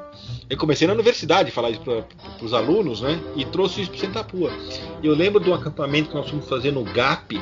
Eu 0.49 0.59
comecei 0.59 0.87
na 0.87 0.93
universidade 0.93 1.49
a 1.49 1.53
falar 1.53 1.71
isso 1.71 1.81
para 1.81 2.05
os 2.45 2.53
alunos, 2.53 3.01
né? 3.01 3.19
E 3.35 3.47
trouxe 3.47 3.81
isso 3.81 3.91
para 3.91 4.01
Sentapua. 4.01 4.53
E 5.03 5.07
eu 5.07 5.15
lembro 5.15 5.43
de 5.43 5.49
um 5.49 5.55
acampamento 5.55 6.11
que 6.11 6.15
nós 6.15 6.29
fomos 6.29 6.47
fazer 6.47 6.71
no 6.71 6.85
GAP, 6.85 7.41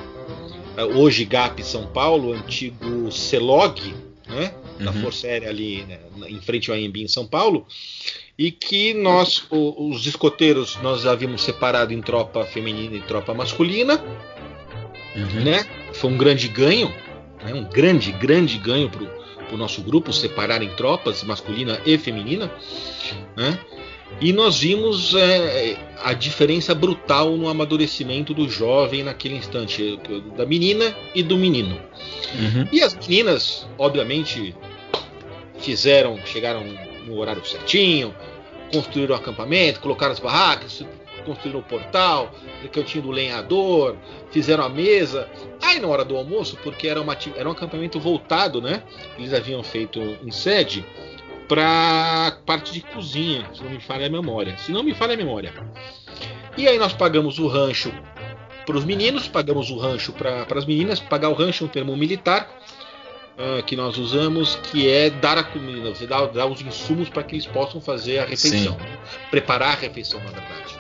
hoje 0.85 1.25
GAP 1.25 1.63
São 1.63 1.87
Paulo, 1.87 2.33
antigo 2.33 3.11
CELOG, 3.11 3.95
né? 4.27 4.55
Da 4.79 4.91
uhum. 4.91 5.03
Força 5.03 5.27
Aérea 5.27 5.51
ali 5.51 5.83
né? 5.85 5.99
em 6.29 6.41
frente 6.41 6.71
ao 6.71 6.77
AMB 6.77 6.97
em 6.97 7.09
São 7.09 7.27
Paulo 7.27 7.67
e 8.41 8.51
que 8.51 8.95
nós, 8.95 9.47
os 9.51 10.07
escoteiros, 10.07 10.79
nós 10.83 11.05
havíamos 11.05 11.43
separado 11.43 11.93
em 11.93 12.01
tropa 12.01 12.43
feminina 12.47 12.97
e 12.97 13.03
tropa 13.03 13.35
masculina, 13.35 14.03
uhum. 15.15 15.45
né? 15.45 15.67
Foi 15.93 16.11
um 16.11 16.17
grande 16.17 16.49
ganho, 16.49 16.89
né? 17.45 17.53
um 17.53 17.65
grande, 17.65 18.11
grande 18.13 18.57
ganho 18.57 18.89
para 18.89 19.55
o 19.55 19.59
nosso 19.59 19.83
grupo 19.83 20.11
separar 20.11 20.63
em 20.63 20.71
tropas 20.71 21.23
masculina 21.23 21.83
e 21.85 21.99
feminina, 21.99 22.51
né? 23.37 23.59
E 24.21 24.33
nós 24.33 24.59
vimos 24.59 25.15
é, 25.15 25.77
a 26.03 26.13
diferença 26.13 26.75
brutal 26.75 27.37
no 27.37 27.49
amadurecimento 27.49 28.35
do 28.35 28.49
jovem 28.49 29.03
naquele 29.03 29.37
instante, 29.37 29.99
da 30.37 30.45
menina 30.45 30.95
e 31.15 31.23
do 31.23 31.39
menino. 31.39 31.81
Uhum. 32.35 32.69
E 32.73 32.83
as 32.83 32.95
meninas, 32.95 33.67
obviamente, 33.79 34.55
fizeram, 35.59 36.19
chegaram 36.27 36.65
no 37.07 37.19
horário 37.19 37.45
certinho, 37.47 38.15
construíram 38.73 39.15
o 39.15 39.19
acampamento, 39.19 39.81
colocaram 39.81 40.13
as 40.13 40.19
barracas, 40.19 40.85
construíram 41.25 41.61
o 41.61 41.63
portal, 41.63 42.33
o 42.65 42.69
cantinho 42.69 43.05
do 43.05 43.11
lenhador, 43.11 43.97
fizeram 44.31 44.65
a 44.65 44.69
mesa. 44.69 45.29
Aí 45.63 45.81
na 45.81 45.89
hora 45.89 46.05
do 46.05 46.17
almoço, 46.17 46.57
porque 46.63 46.89
era, 46.89 47.01
uma, 47.01 47.17
era 47.37 47.49
um 47.49 47.53
acampamento 47.53 47.99
voltado, 47.99 48.61
né? 48.61 48.83
Eles 49.19 49.33
haviam 49.33 49.63
feito 49.63 50.01
em 50.23 50.31
sede 50.31 50.85
para 51.51 52.39
parte 52.47 52.73
de 52.73 52.81
cozinha, 52.81 53.45
se 53.53 53.61
não 53.61 53.71
me 53.71 53.81
falha 53.81 54.07
a 54.07 54.09
memória. 54.09 54.57
Se 54.59 54.71
não 54.71 54.85
me 54.85 54.95
falha 54.95 55.15
a 55.15 55.17
memória. 55.17 55.53
E 56.57 56.69
aí 56.69 56.79
nós 56.79 56.93
pagamos 56.93 57.41
o 57.41 57.49
rancho 57.49 57.93
para 58.65 58.77
os 58.77 58.85
meninos, 58.85 59.27
pagamos 59.27 59.69
o 59.69 59.77
rancho 59.77 60.13
para 60.13 60.47
as 60.57 60.65
meninas. 60.65 61.01
Pagar 61.01 61.29
o 61.29 61.33
rancho 61.33 61.65
é 61.65 61.67
um 61.67 61.69
termo 61.69 61.97
militar 61.97 62.49
uh, 63.37 63.65
que 63.65 63.75
nós 63.75 63.99
usamos, 63.99 64.55
que 64.71 64.89
é 64.89 65.11
dar 65.11 65.39
a 65.39 65.43
comida, 65.43 65.93
você 65.93 66.07
dá, 66.07 66.25
dá 66.27 66.47
os 66.47 66.61
insumos 66.61 67.09
para 67.09 67.25
que 67.25 67.35
eles 67.35 67.47
possam 67.47 67.81
fazer 67.81 68.21
a 68.21 68.27
refeição, 68.27 68.75
Sim. 68.75 69.29
preparar 69.33 69.71
a 69.71 69.81
refeição, 69.81 70.21
na 70.21 70.31
verdade. 70.31 70.79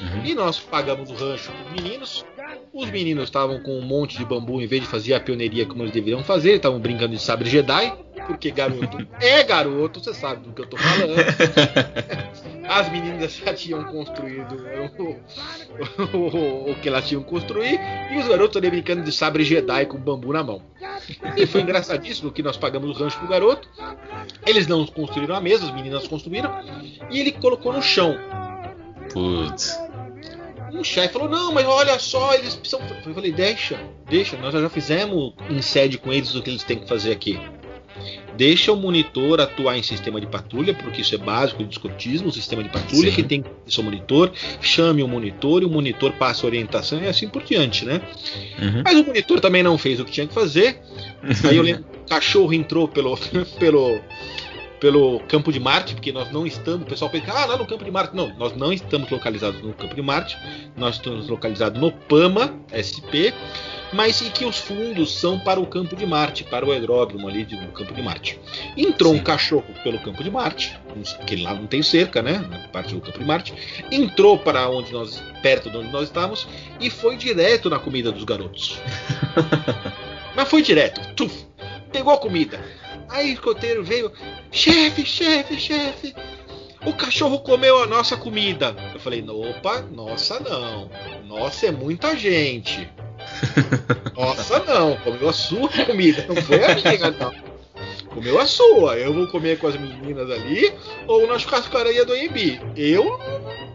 Uhum. 0.00 0.24
E 0.24 0.34
nós 0.34 0.58
pagamos 0.58 1.10
o 1.10 1.14
rancho 1.14 1.52
para 1.52 1.64
os 1.64 1.80
meninos. 1.80 2.24
Os 2.72 2.90
meninos 2.90 3.24
estavam 3.24 3.60
com 3.60 3.78
um 3.78 3.82
monte 3.82 4.18
de 4.18 4.24
bambu 4.24 4.60
em 4.60 4.66
vez 4.66 4.82
de 4.82 4.88
fazer 4.88 5.14
a 5.14 5.20
pioneiria 5.20 5.66
como 5.66 5.82
eles 5.82 5.92
deveriam 5.92 6.22
fazer, 6.22 6.56
estavam 6.56 6.78
brincando 6.78 7.14
de 7.14 7.22
sabre 7.22 7.48
Jedi, 7.48 7.92
porque 8.26 8.50
garoto 8.50 9.06
é 9.20 9.42
garoto, 9.42 10.00
você 10.00 10.12
sabe 10.12 10.46
do 10.46 10.52
que 10.52 10.60
eu 10.60 10.64
estou 10.64 10.78
falando. 10.78 11.16
As 12.68 12.92
meninas 12.92 13.34
já 13.34 13.54
tinham 13.54 13.82
construído 13.84 14.54
o, 16.12 16.16
o, 16.16 16.70
o, 16.70 16.74
que 16.74 16.88
elas 16.88 17.08
tinham 17.08 17.22
construído 17.22 17.80
e 18.12 18.18
os 18.18 18.28
garotos 18.28 18.56
ali 18.58 18.68
brincando 18.68 19.02
de 19.02 19.10
sabre 19.10 19.42
Jedi 19.42 19.86
com 19.86 19.96
bambu 19.96 20.32
na 20.32 20.44
mão. 20.44 20.62
E 21.36 21.46
foi 21.46 21.62
engraçadíssimo 21.62 22.30
que 22.30 22.42
nós 22.42 22.58
pagamos 22.58 22.90
o 22.90 22.92
rancho 22.92 23.18
pro 23.18 23.28
garoto. 23.28 23.68
Eles 24.46 24.66
não 24.66 24.84
construíram 24.84 25.34
a 25.34 25.40
mesa, 25.40 25.64
as 25.64 25.74
meninas 25.74 26.06
construíram 26.06 26.52
e 27.10 27.18
ele 27.20 27.32
colocou 27.32 27.72
no 27.72 27.80
chão. 27.80 28.18
Putz. 29.12 29.87
Um 30.72 30.84
chefe 30.84 31.12
falou: 31.12 31.28
Não, 31.28 31.52
mas 31.52 31.66
olha 31.66 31.98
só, 31.98 32.34
eles 32.34 32.54
precisam. 32.54 32.80
Eu 33.04 33.14
falei: 33.14 33.32
Deixa, 33.32 33.78
deixa, 34.08 34.36
nós 34.36 34.52
já 34.52 34.68
fizemos 34.68 35.32
em 35.48 35.62
sede 35.62 35.98
com 35.98 36.12
eles 36.12 36.34
o 36.34 36.42
que 36.42 36.50
eles 36.50 36.62
têm 36.62 36.78
que 36.78 36.88
fazer 36.88 37.12
aqui. 37.12 37.38
Deixa 38.36 38.72
o 38.72 38.76
monitor 38.76 39.40
atuar 39.40 39.76
em 39.76 39.82
sistema 39.82 40.20
de 40.20 40.26
patrulha, 40.28 40.72
porque 40.72 41.00
isso 41.00 41.12
é 41.12 41.18
básico 41.18 41.64
de 41.64 41.72
escotismo, 41.72 42.28
o 42.28 42.32
sistema 42.32 42.62
de 42.62 42.68
patrulha 42.68 43.10
Sim. 43.10 43.16
que 43.16 43.22
tem 43.24 43.44
o 43.76 43.82
monitor, 43.82 44.30
chame 44.60 45.02
o 45.02 45.08
monitor 45.08 45.62
e 45.62 45.64
o 45.64 45.68
monitor 45.68 46.12
passa 46.12 46.46
a 46.46 46.48
orientação 46.48 47.02
e 47.02 47.08
assim 47.08 47.28
por 47.28 47.42
diante, 47.42 47.84
né? 47.84 48.00
Uhum. 48.62 48.82
Mas 48.84 48.96
o 48.96 49.04
monitor 49.04 49.40
também 49.40 49.64
não 49.64 49.76
fez 49.76 49.98
o 49.98 50.04
que 50.04 50.12
tinha 50.12 50.26
que 50.26 50.32
fazer. 50.32 50.80
Aí 51.48 51.56
eu 51.56 51.64
lembro, 51.64 51.84
o 52.06 52.08
cachorro 52.08 52.52
entrou 52.52 52.86
pelo, 52.86 53.18
pelo, 53.58 54.00
pelo 54.80 55.20
campo 55.20 55.52
de 55.52 55.60
Marte, 55.60 55.94
porque 55.94 56.12
nós 56.12 56.30
não 56.32 56.46
estamos, 56.46 56.82
o 56.82 56.86
pessoal 56.86 57.10
pensa, 57.10 57.32
ah, 57.32 57.46
lá 57.46 57.56
no 57.56 57.66
campo 57.66 57.84
de 57.84 57.90
Marte. 57.90 58.14
Não, 58.14 58.28
nós 58.36 58.56
não 58.56 58.72
estamos 58.72 59.10
localizados 59.10 59.60
no 59.62 59.72
campo 59.72 59.94
de 59.94 60.02
Marte, 60.02 60.36
nós 60.76 60.96
estamos 60.96 61.28
localizados 61.28 61.80
no 61.80 61.92
PAMA 61.92 62.54
SP, 62.72 63.34
mas 63.92 64.20
e 64.20 64.30
que 64.30 64.44
os 64.44 64.58
fundos 64.58 65.12
são 65.14 65.38
para 65.38 65.58
o 65.58 65.66
campo 65.66 65.96
de 65.96 66.06
Marte, 66.06 66.44
para 66.44 66.64
o 66.64 66.72
aeródromo 66.72 67.28
ali 67.28 67.44
do 67.44 67.56
campo 67.72 67.92
de 67.92 68.02
Marte. 68.02 68.38
Entrou 68.76 69.14
Sim. 69.14 69.20
um 69.20 69.22
cachorro 69.22 69.74
pelo 69.82 69.98
campo 69.98 70.22
de 70.22 70.30
Marte, 70.30 70.78
que 71.26 71.36
lá 71.36 71.54
não 71.54 71.66
tem 71.66 71.82
cerca, 71.82 72.22
né, 72.22 72.44
na 72.50 72.68
parte 72.68 72.94
do 72.94 73.00
campo 73.00 73.18
de 73.18 73.24
Marte, 73.24 73.54
entrou 73.90 74.38
para 74.38 74.68
onde 74.68 74.92
nós, 74.92 75.22
perto 75.42 75.70
de 75.70 75.76
onde 75.76 75.90
nós 75.90 76.04
estávamos, 76.04 76.46
e 76.80 76.90
foi 76.90 77.16
direto 77.16 77.70
na 77.70 77.78
comida 77.78 78.12
dos 78.12 78.24
garotos. 78.24 78.78
mas 80.36 80.48
foi 80.48 80.62
direto, 80.62 81.00
tuf, 81.14 81.46
pegou 81.90 82.12
a 82.12 82.18
comida 82.18 82.60
Aí 83.08 83.30
o 83.30 83.34
escoteiro 83.34 83.82
veio, 83.82 84.12
chefe, 84.50 85.04
chefe, 85.04 85.58
chefe, 85.58 86.14
o 86.84 86.92
cachorro 86.92 87.40
comeu 87.40 87.82
a 87.82 87.86
nossa 87.86 88.16
comida. 88.16 88.74
Eu 88.94 89.00
falei, 89.00 89.24
opa, 89.28 89.82
nossa 89.82 90.38
não, 90.40 90.90
nossa 91.26 91.66
é 91.66 91.70
muita 91.70 92.16
gente. 92.16 92.88
Nossa 94.16 94.58
não, 94.60 94.96
comeu 94.96 95.28
a 95.28 95.32
sua 95.32 95.68
comida, 95.84 96.24
não 96.26 96.36
foi 96.36 96.64
a 96.64 96.74
minha 96.74 97.10
não. 97.10 97.32
Comeu 98.08 98.40
a 98.40 98.46
sua, 98.46 98.96
eu 98.96 99.12
vou 99.12 99.28
comer 99.28 99.58
com 99.58 99.66
as 99.66 99.76
meninas 99.76 100.30
ali 100.30 100.72
ou 101.06 101.26
na 101.26 101.38
churrascaria 101.38 102.04
do 102.04 102.16
EMB. 102.16 102.60
Eu, 102.74 103.18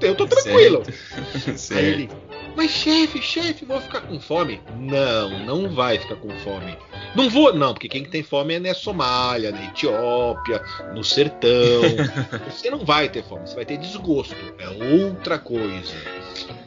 eu 0.08 0.16
tô 0.16 0.28
tranquilo. 0.28 0.84
Certo. 0.86 1.58
certo. 1.58 1.80
Aí 1.80 1.86
ele, 1.86 2.10
mas 2.56 2.70
chefe, 2.70 3.22
chefe, 3.22 3.66
vou 3.66 3.82
ficar 3.82 4.02
com 4.02 4.20
fome? 4.20 4.62
Não, 4.78 5.40
não 5.40 5.74
vai 5.74 5.98
ficar 5.98 6.16
com 6.18 6.30
fome. 6.40 6.78
Não 7.16 7.30
vou, 7.30 7.54
não, 7.54 7.74
porque 7.74 7.90
quem 7.90 8.04
tem 8.04 8.22
fome 8.22 8.54
é 8.54 8.60
na 8.60 8.74
Somália, 8.74 9.52
na 9.52 9.66
Etiópia, 9.66 10.62
no 10.94 11.04
sertão. 11.04 11.82
Você 12.50 12.70
não 12.70 12.86
vai 12.86 13.10
ter 13.10 13.24
fome, 13.24 13.48
você 13.48 13.56
vai 13.56 13.66
ter 13.66 13.78
desgosto. 13.78 14.36
É 14.60 14.70
outra 14.70 15.40
coisa, 15.40 15.94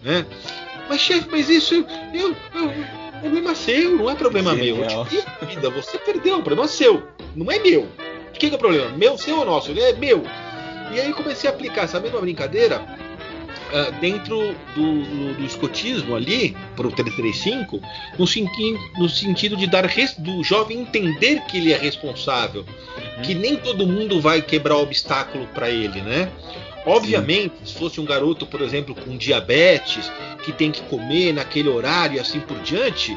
né? 0.02 0.26
Mas 0.88 1.00
chefe, 1.00 1.28
mas 1.30 1.48
isso 1.48 1.74
eu, 1.74 1.86
eu, 2.14 2.36
eu 2.54 2.72
problema 3.20 3.54
seu, 3.54 3.96
não 3.96 4.10
é 4.10 4.14
problema 4.14 4.54
meu. 4.54 4.76
Eu 4.78 5.04
te 5.06 5.24
a 5.40 5.44
vida, 5.44 5.70
você 5.70 5.98
perdeu, 5.98 6.38
o 6.38 6.42
problema 6.42 6.64
é 6.64 6.68
seu, 6.68 7.02
não 7.34 7.50
é 7.50 7.58
meu. 7.58 7.88
De 8.32 8.38
quem 8.38 8.48
que 8.48 8.54
é 8.54 8.58
o 8.58 8.60
problema? 8.60 8.90
Meu, 8.96 9.16
seu 9.18 9.38
ou 9.38 9.44
nosso? 9.44 9.70
Ele 9.70 9.80
é 9.80 9.92
meu. 9.92 10.22
E 10.92 11.00
aí 11.00 11.12
comecei 11.12 11.50
a 11.50 11.52
aplicar 11.52 11.84
essa 11.84 11.98
mesma 11.98 12.20
brincadeira 12.20 12.84
uh, 13.72 14.00
dentro 14.00 14.54
do, 14.74 15.02
do, 15.02 15.34
do, 15.34 15.44
escotismo 15.44 16.14
ali, 16.14 16.56
para 16.74 16.86
o 16.86 16.92
335, 16.92 17.80
no, 18.18 18.26
sentido, 18.26 18.78
no 18.98 19.08
sentido 19.08 19.56
de 19.56 19.66
dar 19.66 19.84
res, 19.84 20.14
do 20.14 20.42
jovem 20.42 20.80
entender 20.80 21.42
que 21.42 21.58
ele 21.58 21.72
é 21.72 21.78
responsável, 21.78 22.64
uhum. 22.64 23.22
que 23.22 23.34
nem 23.34 23.56
todo 23.56 23.86
mundo 23.86 24.20
vai 24.20 24.42
quebrar 24.42 24.76
obstáculo 24.76 25.46
para 25.48 25.70
ele, 25.70 26.00
né? 26.02 26.30
Obviamente, 26.84 27.54
Sim. 27.58 27.66
se 27.66 27.74
fosse 27.74 28.00
um 28.00 28.04
garoto, 28.04 28.46
por 28.46 28.60
exemplo, 28.60 28.94
com 28.94 29.16
diabetes, 29.16 30.10
que 30.44 30.52
tem 30.52 30.70
que 30.70 30.82
comer 30.82 31.32
naquele 31.32 31.68
horário 31.68 32.16
e 32.16 32.20
assim 32.20 32.38
por 32.38 32.58
diante, 32.60 33.16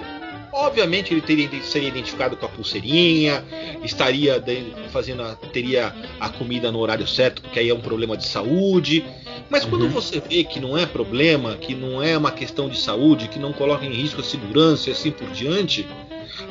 obviamente 0.52 1.14
ele 1.14 1.22
teria, 1.22 1.50
seria 1.62 1.90
identificado 1.90 2.36
com 2.36 2.46
a 2.46 2.50
pulseirinha, 2.50 3.44
estaria 3.84 4.44
fazendo 4.92 5.24
a, 5.24 5.36
teria 5.36 5.94
a 6.20 6.30
comida 6.30 6.72
no 6.72 6.80
horário 6.80 7.08
certo, 7.08 7.42
porque 7.42 7.60
aí 7.60 7.70
é 7.70 7.74
um 7.74 7.82
problema 7.82 8.18
de 8.18 8.28
saúde. 8.28 9.06
Mas 9.50 9.66
quando 9.66 9.84
uhum. 9.84 9.90
você 9.90 10.20
vê 10.20 10.44
que 10.44 10.60
não 10.60 10.78
é 10.78 10.86
problema, 10.86 11.56
que 11.56 11.74
não 11.74 12.02
é 12.02 12.18
uma 12.18 12.32
questão 12.32 12.70
de 12.70 12.80
saúde, 12.80 13.28
que 13.28 13.40
não 13.40 13.52
coloca 13.52 13.86
em 13.86 13.92
risco 13.92 14.22
a 14.22 14.24
segurança 14.24 14.90
e 14.90 14.94
assim 14.94 15.12
por 15.12 15.30
diante, 15.32 15.88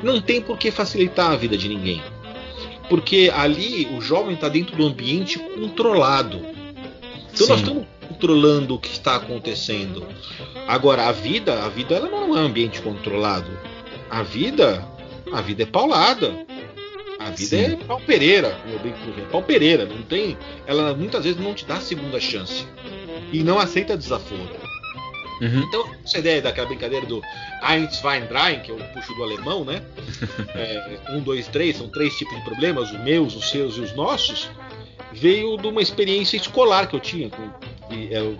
não 0.02 0.20
tem 0.20 0.40
por 0.40 0.58
que 0.58 0.70
facilitar 0.70 1.30
a 1.30 1.36
vida 1.36 1.56
de 1.56 1.68
ninguém. 1.68 2.02
Porque 2.88 3.30
ali 3.34 3.86
o 3.96 4.00
jovem 4.00 4.34
está 4.34 4.48
dentro 4.48 4.76
do 4.76 4.86
ambiente 4.86 5.38
controlado. 5.38 6.40
Então 7.32 7.46
Sim. 7.46 7.48
nós 7.48 7.60
estamos 7.60 7.86
controlando 8.08 8.74
o 8.74 8.78
que 8.78 8.88
está 8.88 9.16
acontecendo. 9.16 10.06
Agora 10.66 11.06
a 11.06 11.12
vida, 11.12 11.62
a 11.64 11.68
vida 11.68 11.94
ela 11.94 12.08
não 12.08 12.36
é 12.36 12.40
um 12.40 12.46
ambiente 12.46 12.80
controlado. 12.80 13.50
A 14.10 14.22
vida, 14.22 14.84
a 15.32 15.40
vida 15.40 15.62
é 15.62 15.66
paulada. 15.66 16.46
A 17.18 17.30
vida 17.30 17.56
Sim. 17.56 17.72
é 17.72 17.76
pau 17.76 18.00
pereira, 18.00 18.56
meu 18.66 18.78
bem 18.78 18.94
pau 19.30 19.42
pereira, 19.42 19.84
não 19.84 20.02
tem, 20.02 20.38
ela 20.66 20.94
muitas 20.94 21.24
vezes 21.24 21.40
não 21.40 21.52
te 21.52 21.66
dá 21.66 21.80
segunda 21.80 22.20
chance 22.20 22.64
e 23.32 23.42
não 23.42 23.58
aceita 23.58 23.96
desaforo. 23.96 24.68
Uhum. 25.40 25.62
Então, 25.62 25.84
essa 26.04 26.18
ideia 26.18 26.42
daquela 26.42 26.66
brincadeira 26.66 27.06
do 27.06 27.22
Eins, 27.68 28.02
Wein, 28.02 28.26
Drein, 28.26 28.60
que 28.60 28.70
eu 28.70 28.76
puxo 28.92 29.14
do 29.14 29.22
alemão, 29.22 29.64
né? 29.64 29.82
É, 30.54 30.98
um, 31.10 31.20
dois, 31.20 31.46
três, 31.48 31.76
são 31.76 31.88
três 31.88 32.16
tipos 32.16 32.36
de 32.36 32.44
problemas, 32.44 32.90
os 32.90 33.00
meus, 33.00 33.36
os 33.36 33.50
seus 33.50 33.76
e 33.76 33.80
os 33.80 33.94
nossos, 33.94 34.50
veio 35.12 35.56
de 35.56 35.68
uma 35.68 35.80
experiência 35.80 36.36
escolar 36.36 36.88
que 36.88 36.96
eu 36.96 37.00
tinha. 37.00 37.30
Com, 37.30 37.50
e 37.94 38.12
eu 38.12 38.36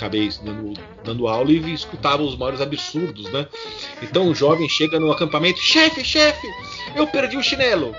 acabei 0.00 0.30
dando, 0.42 0.80
dando 1.04 1.28
aula 1.28 1.52
e 1.52 1.74
escutava 1.74 2.22
os 2.22 2.36
maiores 2.36 2.60
absurdos, 2.60 3.30
né? 3.30 3.46
Então 4.02 4.28
o 4.28 4.34
jovem 4.34 4.68
chega 4.68 4.98
no 4.98 5.12
acampamento, 5.12 5.60
chefe, 5.60 6.02
chefe, 6.02 6.46
eu 6.96 7.06
perdi 7.06 7.36
o 7.36 7.42
chinelo. 7.42 7.94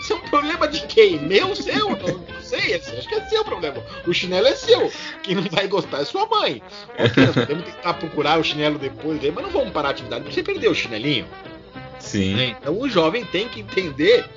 Isso 0.00 0.12
é 0.12 0.16
um 0.16 0.20
problema 0.22 0.66
de 0.66 0.84
quem? 0.88 1.20
Meu, 1.20 1.54
seu? 1.54 1.90
Não 1.90 2.42
sei, 2.42 2.74
acho 2.74 3.08
que 3.08 3.14
é 3.14 3.24
seu 3.28 3.44
problema. 3.44 3.76
O 4.04 4.12
chinelo 4.12 4.48
é 4.48 4.54
seu. 4.56 4.92
Quem 5.22 5.36
não 5.36 5.44
vai 5.44 5.68
gostar 5.68 6.00
é 6.00 6.04
sua 6.04 6.26
mãe. 6.26 6.60
Ok, 6.98 7.24
nós 7.24 7.34
podemos 7.34 7.64
tentar 7.64 7.94
procurar 7.94 8.40
o 8.40 8.44
chinelo 8.44 8.78
depois, 8.78 9.20
mas 9.22 9.44
não 9.44 9.50
vamos 9.50 9.70
parar 9.70 9.88
a 9.88 9.90
atividade 9.92 10.24
você 10.24 10.42
perdeu 10.42 10.72
o 10.72 10.74
chinelinho. 10.74 11.26
Sim. 12.00 12.34
Né? 12.34 12.56
Então 12.60 12.78
o 12.78 12.88
jovem 12.88 13.24
tem 13.24 13.48
que 13.48 13.60
entender 13.60 14.28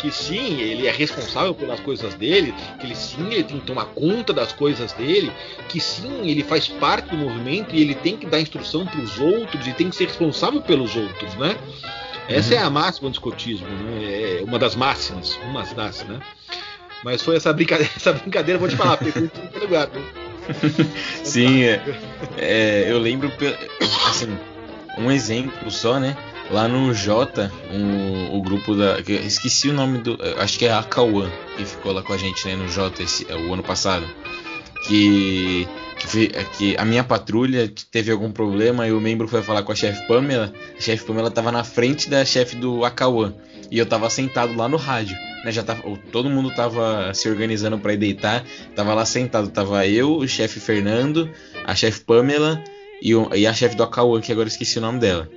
que 0.00 0.10
sim, 0.10 0.60
ele 0.60 0.86
é 0.86 0.90
responsável 0.90 1.54
pelas 1.54 1.78
coisas 1.80 2.14
dele, 2.14 2.54
que 2.78 2.86
ele 2.86 2.96
sim, 2.96 3.26
ele 3.32 3.44
tem 3.44 3.60
que 3.60 3.66
tomar 3.66 3.84
conta 3.86 4.32
das 4.32 4.52
coisas 4.52 4.92
dele, 4.94 5.30
que 5.68 5.78
sim, 5.78 6.28
ele 6.28 6.42
faz 6.42 6.68
parte 6.68 7.10
do 7.10 7.16
movimento 7.16 7.74
e 7.74 7.80
ele 7.82 7.94
tem 7.94 8.16
que 8.16 8.26
dar 8.26 8.40
instrução 8.40 8.86
para 8.86 9.00
os 9.00 9.18
outros 9.20 9.66
e 9.66 9.72
tem 9.72 9.90
que 9.90 9.96
ser 9.96 10.06
responsável 10.06 10.62
pelos 10.62 10.96
outros, 10.96 11.34
né? 11.34 11.56
Essa 12.28 12.54
uhum. 12.54 12.60
é 12.60 12.62
a 12.62 12.70
máxima 12.70 13.10
do 13.10 13.12
escotismo, 13.12 13.66
né? 13.66 14.38
É 14.40 14.44
uma 14.44 14.58
das 14.58 14.74
máximas, 14.74 15.38
uma 15.44 15.64
das, 15.64 16.04
né? 16.04 16.20
Mas 17.04 17.22
foi 17.22 17.36
essa 17.36 17.52
brincadeira, 17.52 17.92
essa 17.96 18.12
brincadeira, 18.12 18.58
vou 18.58 18.68
te 18.68 18.76
falar, 18.76 18.96
pegou 18.96 19.22
em 19.22 19.58
lugar, 19.58 19.88
né? 19.88 20.02
Sim, 21.22 21.64
é, 21.64 21.82
é, 22.38 22.84
eu 22.88 22.98
lembro, 22.98 23.30
assim, 24.08 24.36
um 24.98 25.10
exemplo 25.10 25.70
só, 25.70 26.00
né? 26.00 26.16
Lá 26.50 26.66
no 26.66 26.92
J, 26.92 27.50
um, 27.72 28.36
o 28.36 28.42
grupo 28.42 28.74
da. 28.74 28.98
Esqueci 29.00 29.68
o 29.68 29.72
nome 29.72 29.98
do. 29.98 30.18
Acho 30.38 30.58
que 30.58 30.66
é 30.66 30.72
a 30.72 30.82
Cauã, 30.82 31.30
que 31.56 31.64
ficou 31.64 31.92
lá 31.92 32.02
com 32.02 32.12
a 32.12 32.16
gente 32.16 32.46
né, 32.46 32.56
no 32.56 32.68
J 32.68 33.02
esse, 33.02 33.24
o 33.24 33.52
ano 33.52 33.62
passado. 33.62 34.04
Que 34.86 35.68
que, 36.08 36.28
que, 36.56 36.76
a 36.78 36.84
minha 36.84 37.04
patrulha 37.04 37.70
teve 37.90 38.10
algum 38.10 38.30
problema 38.30 38.86
e 38.86 38.92
o 38.92 39.00
membro 39.00 39.28
foi 39.28 39.42
falar 39.42 39.62
com 39.62 39.72
a 39.72 39.74
chefe 39.74 40.06
Pamela. 40.06 40.52
A 40.76 40.80
chefe 40.80 41.04
Pamela 41.04 41.28
estava 41.28 41.52
na 41.52 41.62
frente 41.62 42.08
da 42.08 42.24
chefe 42.24 42.56
do 42.56 42.84
Akawan 42.84 43.34
e 43.70 43.78
eu 43.78 43.84
estava 43.84 44.08
sentado 44.08 44.56
lá 44.56 44.68
no 44.68 44.76
rádio. 44.76 45.16
Né, 45.44 45.52
já 45.52 45.62
tava, 45.62 45.82
todo 46.10 46.28
mundo 46.28 46.50
estava 46.50 47.12
se 47.14 47.28
organizando 47.28 47.78
para 47.78 47.94
ir 47.94 47.98
deitar. 47.98 48.44
Tava 48.74 48.94
lá 48.94 49.04
sentado, 49.04 49.48
tava 49.48 49.86
eu, 49.86 50.16
o 50.16 50.26
chefe 50.26 50.58
Fernando, 50.58 51.30
a 51.64 51.74
chefe 51.74 52.00
Pamela 52.00 52.62
e, 53.02 53.14
o, 53.14 53.34
e 53.34 53.46
a 53.46 53.52
chefe 53.52 53.76
do 53.76 53.82
Akawan, 53.82 54.20
que 54.20 54.32
agora 54.32 54.48
esqueci 54.48 54.78
o 54.78 54.82
nome 54.82 54.98
dela. 54.98 55.28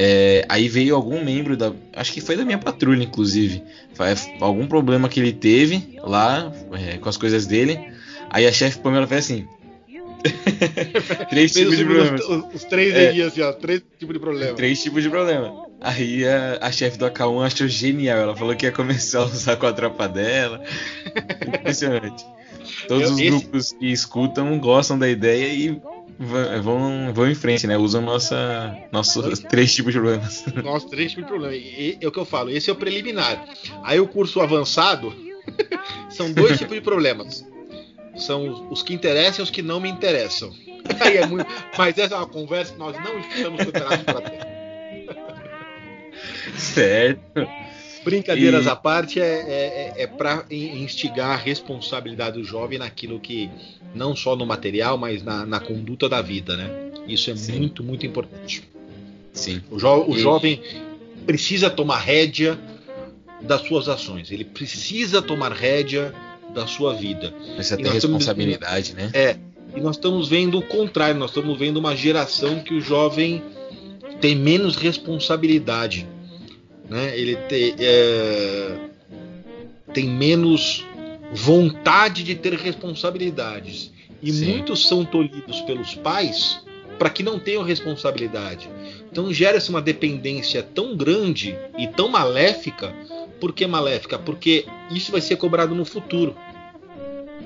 É, 0.00 0.44
aí 0.48 0.68
veio 0.68 0.94
algum 0.94 1.24
membro 1.24 1.56
da. 1.56 1.72
Acho 1.92 2.12
que 2.12 2.20
foi 2.20 2.36
da 2.36 2.44
minha 2.44 2.56
patrulha, 2.56 3.02
inclusive. 3.02 3.64
Algum 4.38 4.64
problema 4.68 5.08
que 5.08 5.18
ele 5.18 5.32
teve 5.32 5.98
lá 6.04 6.52
é, 6.72 6.98
com 6.98 7.08
as 7.08 7.16
coisas 7.16 7.46
dele. 7.46 7.80
Aí 8.30 8.46
a 8.46 8.52
chefe 8.52 8.78
Pamela 8.78 9.08
fez 9.08 9.24
assim: 9.24 9.48
três 11.28 11.52
tipos 11.52 11.76
de 11.76 11.84
problemas. 11.84 12.20
Os, 12.20 12.54
os, 12.54 12.64
três 12.64 12.94
é, 12.94 13.08
aí, 13.08 13.22
assim, 13.22 13.40
ó. 13.40 13.52
Três 13.52 13.82
tipos 13.98 14.14
de 14.14 14.20
problema. 14.20 14.54
Três 14.54 14.80
tipos 14.80 15.02
de 15.02 15.10
problema. 15.10 15.66
Aí 15.80 16.24
a, 16.24 16.58
a 16.60 16.70
chefe 16.70 16.96
do 16.96 17.04
AK1 17.04 17.46
achou 17.46 17.66
genial. 17.66 18.18
Ela 18.18 18.36
falou 18.36 18.54
que 18.54 18.66
ia 18.66 18.72
começar 18.72 19.18
a 19.18 19.24
usar 19.24 19.56
com 19.56 19.66
a 19.66 19.72
tropa 19.72 20.08
dela. 20.08 20.62
Impressionante. 21.44 22.24
Todos 22.88 23.08
Eu, 23.08 23.14
os 23.14 23.20
esse... 23.20 23.30
grupos 23.30 23.72
que 23.72 23.86
escutam 23.92 24.58
gostam 24.58 24.98
da 24.98 25.08
ideia 25.08 25.52
e 25.52 25.80
vão, 26.18 27.12
vão 27.12 27.30
em 27.30 27.34
frente, 27.34 27.66
né? 27.66 27.76
Usam 27.76 28.02
nossa, 28.02 28.76
nossos 28.90 29.38
três 29.40 29.74
tipos 29.74 29.92
de 29.92 30.00
problemas. 30.00 30.44
Nossos 30.64 30.90
três 30.90 31.12
tipos 31.12 31.24
de 31.24 31.30
problemas. 31.30 31.56
E, 31.56 31.98
é 32.00 32.08
o 32.08 32.10
que 32.10 32.18
eu 32.18 32.24
falo, 32.24 32.50
esse 32.50 32.70
é 32.70 32.72
o 32.72 32.76
preliminar. 32.76 33.46
Aí 33.84 34.00
o 34.00 34.08
curso 34.08 34.40
avançado 34.40 35.14
são 36.10 36.32
dois 36.32 36.58
tipos 36.58 36.74
de 36.74 36.80
problemas 36.80 37.46
são 38.18 38.68
os 38.70 38.82
que 38.82 38.92
interessam 38.92 39.42
e 39.42 39.44
os 39.44 39.50
que 39.50 39.62
não 39.62 39.80
me 39.80 39.88
interessam. 39.88 40.52
É 41.00 41.26
muito... 41.26 41.46
Mas 41.76 41.98
essa 41.98 42.14
é 42.14 42.16
uma 42.16 42.26
conversa 42.26 42.72
que 42.72 42.78
nós 42.78 42.96
não 43.04 43.18
estamos 43.18 43.62
preparados 43.62 44.04
para 44.04 44.20
ter. 44.22 44.40
Certo. 46.56 47.46
Brincadeiras 48.10 48.66
e... 48.66 48.68
à 48.68 48.76
parte, 48.76 49.20
é, 49.20 49.24
é, 49.24 49.94
é, 49.96 50.02
é 50.02 50.06
para 50.06 50.44
instigar 50.50 51.30
a 51.30 51.36
responsabilidade 51.36 52.38
do 52.38 52.44
jovem 52.44 52.78
naquilo 52.78 53.20
que, 53.20 53.50
não 53.94 54.16
só 54.16 54.34
no 54.34 54.46
material, 54.46 54.96
mas 54.96 55.22
na, 55.22 55.44
na 55.44 55.60
conduta 55.60 56.08
da 56.08 56.22
vida, 56.22 56.56
né? 56.56 56.90
Isso 57.06 57.30
é 57.30 57.36
Sim. 57.36 57.58
muito, 57.58 57.82
muito 57.82 58.06
importante. 58.06 58.62
Sim. 59.32 59.62
O, 59.70 59.78
jo 59.78 60.04
o 60.06 60.16
e... 60.16 60.20
jovem 60.20 60.60
precisa 61.26 61.70
tomar 61.70 61.98
rédea 61.98 62.58
das 63.42 63.62
suas 63.62 63.88
ações. 63.88 64.30
Ele 64.30 64.44
precisa 64.44 65.22
tomar 65.22 65.52
rédea 65.52 66.14
da 66.54 66.66
sua 66.66 66.94
vida. 66.94 67.32
Precisa 67.54 67.76
ter 67.76 67.90
responsabilidade, 67.90 68.94
né? 68.94 69.10
É. 69.12 69.36
E 69.76 69.80
nós 69.80 69.96
estamos 69.96 70.28
vendo 70.28 70.58
o 70.58 70.62
contrário, 70.62 71.18
nós 71.18 71.30
estamos 71.30 71.58
vendo 71.58 71.76
uma 71.76 71.94
geração 71.94 72.60
que 72.60 72.74
o 72.74 72.80
jovem 72.80 73.42
tem 74.20 74.34
menos 74.34 74.76
responsabilidade. 74.76 76.06
Né? 76.88 77.18
Ele 77.18 77.36
te, 77.48 77.74
é, 77.78 78.76
tem 79.92 80.08
menos 80.08 80.86
vontade 81.32 82.22
de 82.22 82.34
ter 82.34 82.54
responsabilidades. 82.54 83.92
E 84.22 84.32
Sim. 84.32 84.52
muitos 84.52 84.86
são 84.86 85.04
tolhidos 85.04 85.60
pelos 85.62 85.94
pais 85.94 86.60
para 86.98 87.10
que 87.10 87.22
não 87.22 87.38
tenham 87.38 87.62
responsabilidade. 87.62 88.68
Então 89.10 89.32
gera-se 89.32 89.70
uma 89.70 89.80
dependência 89.80 90.62
tão 90.62 90.96
grande 90.96 91.56
e 91.78 91.86
tão 91.86 92.08
maléfica 92.08 92.92
por 93.40 93.52
que 93.52 93.66
maléfica? 93.66 94.18
Porque 94.18 94.66
isso 94.90 95.12
vai 95.12 95.20
ser 95.20 95.36
cobrado 95.36 95.74
no 95.74 95.84
futuro. 95.84 96.36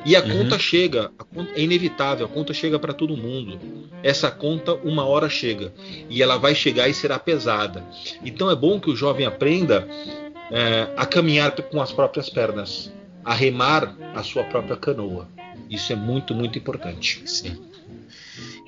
E 0.04 0.16
a 0.16 0.20
uhum. 0.20 0.38
conta 0.38 0.58
chega, 0.58 1.12
a 1.18 1.24
conta, 1.24 1.52
é 1.54 1.60
inevitável, 1.60 2.26
a 2.26 2.28
conta 2.28 2.52
chega 2.52 2.78
para 2.78 2.92
todo 2.92 3.16
mundo. 3.16 3.58
Essa 4.02 4.30
conta 4.30 4.74
uma 4.74 5.04
hora 5.04 5.28
chega 5.28 5.72
e 6.10 6.22
ela 6.22 6.36
vai 6.36 6.54
chegar 6.54 6.88
e 6.88 6.94
será 6.94 7.18
pesada. 7.18 7.84
Então 8.24 8.50
é 8.50 8.56
bom 8.56 8.80
que 8.80 8.90
o 8.90 8.96
jovem 8.96 9.26
aprenda 9.26 9.86
é, 10.50 10.88
a 10.96 11.06
caminhar 11.06 11.52
com 11.52 11.80
as 11.80 11.92
próprias 11.92 12.28
pernas, 12.28 12.92
a 13.24 13.34
remar 13.34 13.96
a 14.14 14.22
sua 14.22 14.44
própria 14.44 14.76
canoa. 14.76 15.28
Isso 15.70 15.92
é 15.92 15.96
muito, 15.96 16.34
muito 16.34 16.58
importante. 16.58 17.22
Sim. 17.24 17.56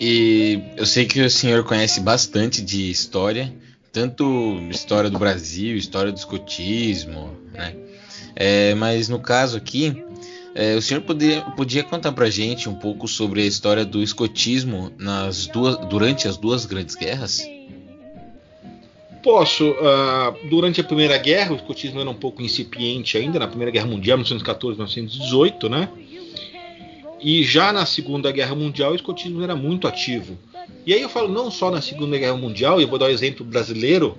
E 0.01 0.61
eu 0.77 0.87
sei 0.87 1.07
que 1.07 1.20
o 1.20 1.31
senhor 1.31 1.64
conhece 1.64 2.01
bastante 2.01 2.62
de 2.62 2.90
história 2.90 3.53
tanto 3.94 4.59
história 4.73 5.09
do 5.09 5.20
Brasil, 5.20 5.77
história 5.77 6.11
do 6.11 6.18
escotismo, 6.18 7.37
né? 7.53 7.77
É, 8.35 8.75
mas 8.75 9.09
no 9.09 9.20
caso 9.20 9.57
aqui, 9.57 10.05
é, 10.55 10.77
o 10.77 10.83
senhor 10.83 11.01
poderia, 11.01 11.40
podia 11.43 11.83
contar 11.83 12.12
pra 12.12 12.31
gente 12.31 12.69
um 12.69 12.75
pouco 12.75 13.09
sobre 13.09 13.43
a 13.43 13.45
história 13.45 13.85
do 13.85 14.03
escotismo 14.03 14.93
nas 14.97 15.47
duas, 15.49 15.77
durante 15.88 16.29
as 16.29 16.37
duas 16.37 16.64
grandes 16.64 16.95
guerras? 16.95 17.43
Posso. 19.21 19.71
Uh, 19.71 20.49
durante 20.49 20.81
a 20.81 20.85
Primeira 20.85 21.19
Guerra, 21.19 21.53
o 21.53 21.57
escotismo 21.57 21.99
era 21.99 22.09
um 22.09 22.14
pouco 22.14 22.43
incipiente 22.43 23.17
ainda, 23.17 23.38
na 23.38 23.49
Primeira 23.49 23.73
Guerra 23.73 23.87
Mundial, 23.87 24.19
1914, 24.19 24.77
1918, 24.77 25.69
né? 25.69 25.88
E 27.21 27.43
já 27.43 27.73
na 27.73 27.87
Segunda 27.87 28.31
Guerra 28.31 28.55
Mundial, 28.55 28.93
o 28.93 28.95
escotismo 28.95 29.43
era 29.43 29.57
muito 29.57 29.88
ativo. 29.88 30.38
E 30.87 30.93
aí 30.93 31.01
eu 31.01 31.09
falo 31.09 31.29
não 31.29 31.51
só 31.51 31.71
na 31.71 31.81
Segunda 31.81 32.19
Guerra 32.19 32.37
Mundial, 32.37 32.81
e 32.81 32.85
vou 32.85 32.99
dar 32.99 33.07
um 33.07 33.11
exemplo 33.11 33.45
brasileiro, 33.45 34.17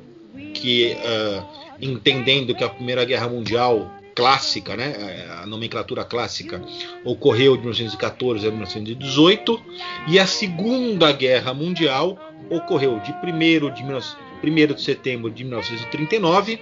que 0.55 0.97
uh, 0.97 1.45
entendendo 1.79 2.55
que 2.55 2.63
a 2.63 2.69
Primeira 2.69 3.05
Guerra 3.05 3.29
Mundial 3.29 3.91
clássica, 4.15 4.77
né, 4.77 5.27
a 5.41 5.45
nomenclatura 5.45 6.05
clássica, 6.05 6.61
ocorreu 7.03 7.55
de 7.55 7.63
1914 7.63 8.47
a 8.47 8.49
1918, 8.49 9.61
e 10.07 10.17
a 10.17 10.25
Segunda 10.25 11.11
Guerra 11.11 11.53
Mundial 11.53 12.17
ocorreu 12.49 12.99
de 12.99 13.11
1 13.11 13.73
de, 13.73 13.83
1 13.83 14.73
de 14.73 14.81
setembro 14.81 15.29
de 15.29 15.43
1939 15.43 16.59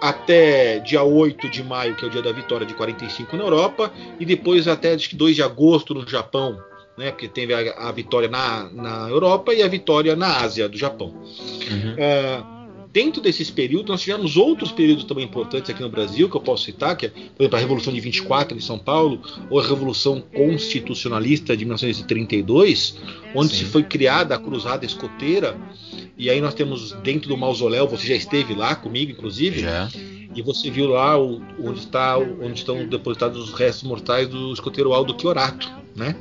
até 0.00 0.78
dia 0.78 1.02
8 1.02 1.48
de 1.50 1.62
maio, 1.62 1.94
que 1.94 2.04
é 2.04 2.08
o 2.08 2.10
dia 2.10 2.22
da 2.22 2.32
vitória 2.32 2.66
de 2.66 2.74
45 2.74 3.36
na 3.36 3.44
Europa, 3.44 3.92
e 4.18 4.24
depois 4.24 4.66
até 4.66 4.96
2 4.96 5.36
de 5.36 5.42
agosto 5.42 5.92
no 5.92 6.08
Japão, 6.08 6.58
né? 6.96 7.10
Porque 7.10 7.28
teve 7.28 7.52
a, 7.52 7.88
a, 7.88 7.92
vitória 7.92 8.28
na, 8.28 8.70
na 8.70 9.08
Europa 9.08 9.52
e 9.52 9.62
a 9.62 9.68
vitória 9.68 10.16
na 10.16 10.38
Ásia 10.38 10.68
do 10.68 10.78
Japão. 10.78 11.08
Uhum. 11.08 11.94
É, 11.98 12.42
Dentro 12.92 13.22
desses 13.22 13.50
períodos, 13.50 13.88
nós 13.88 14.00
tivemos 14.02 14.36
outros 14.36 14.72
períodos 14.72 15.04
também 15.04 15.24
importantes 15.24 15.70
aqui 15.70 15.80
no 15.80 15.88
Brasil, 15.88 16.28
que 16.28 16.36
eu 16.36 16.40
posso 16.40 16.64
citar, 16.64 16.96
que 16.96 17.06
é, 17.06 17.08
por 17.08 17.42
exemplo, 17.42 17.56
a 17.56 17.60
Revolução 17.60 17.92
de 17.92 18.00
24 18.00 18.56
em 18.56 18.60
São 18.60 18.78
Paulo, 18.78 19.22
ou 19.48 19.60
a 19.60 19.62
Revolução 19.62 20.20
Constitucionalista 20.20 21.56
de 21.56 21.64
1932, 21.64 22.96
onde 23.32 23.52
Sim. 23.52 23.58
se 23.58 23.64
foi 23.66 23.84
criada 23.84 24.34
a 24.34 24.38
Cruzada 24.38 24.84
Escoteira. 24.84 25.56
E 26.18 26.28
aí 26.28 26.40
nós 26.40 26.52
temos 26.52 26.90
dentro 27.04 27.28
do 27.28 27.36
mausoléu, 27.36 27.86
você 27.86 28.08
já 28.08 28.14
esteve 28.16 28.54
lá 28.54 28.74
comigo, 28.74 29.12
inclusive, 29.12 29.60
já. 29.60 29.88
e 30.34 30.42
você 30.42 30.68
viu 30.68 30.88
lá 30.88 31.16
o, 31.16 31.40
onde, 31.60 31.78
está, 31.78 32.18
onde 32.18 32.58
estão 32.58 32.88
depositados 32.88 33.38
os 33.38 33.54
restos 33.54 33.84
mortais 33.84 34.28
do 34.28 34.52
escoteiro 34.52 34.92
Aldo 34.92 35.14
Chiorato, 35.18 35.70
né? 35.94 36.16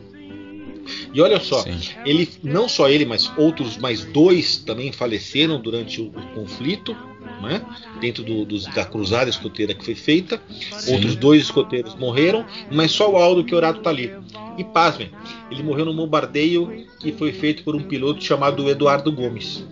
E 1.13 1.21
olha 1.21 1.39
só, 1.39 1.61
Sim. 1.63 1.79
ele 2.05 2.29
não 2.43 2.69
só 2.69 2.87
ele, 2.87 3.05
mas 3.05 3.31
outros 3.37 3.77
mais 3.77 4.05
dois 4.05 4.57
também 4.57 4.91
faleceram 4.91 5.59
durante 5.59 6.01
o, 6.01 6.07
o 6.07 6.21
conflito, 6.33 6.95
né? 7.41 7.65
dentro 7.99 8.23
do, 8.23 8.45
do, 8.45 8.59
da 8.71 8.85
cruzada 8.85 9.29
escoteira 9.29 9.73
que 9.73 9.83
foi 9.83 9.95
feita. 9.95 10.41
Sim. 10.71 10.93
Outros 10.93 11.15
dois 11.15 11.43
escoteiros 11.43 11.95
morreram, 11.95 12.45
mas 12.71 12.91
só 12.91 13.11
o 13.11 13.17
Aldo 13.17 13.47
Chiorato 13.47 13.79
está 13.79 13.89
ali. 13.89 14.13
E 14.57 14.63
pasmem, 14.63 15.09
ele 15.49 15.63
morreu 15.63 15.85
num 15.85 15.95
bombardeio 15.95 16.85
que 16.99 17.11
foi 17.11 17.31
feito 17.31 17.63
por 17.63 17.75
um 17.75 17.81
piloto 17.81 18.23
chamado 18.23 18.69
Eduardo 18.69 19.11
Gomes, 19.11 19.65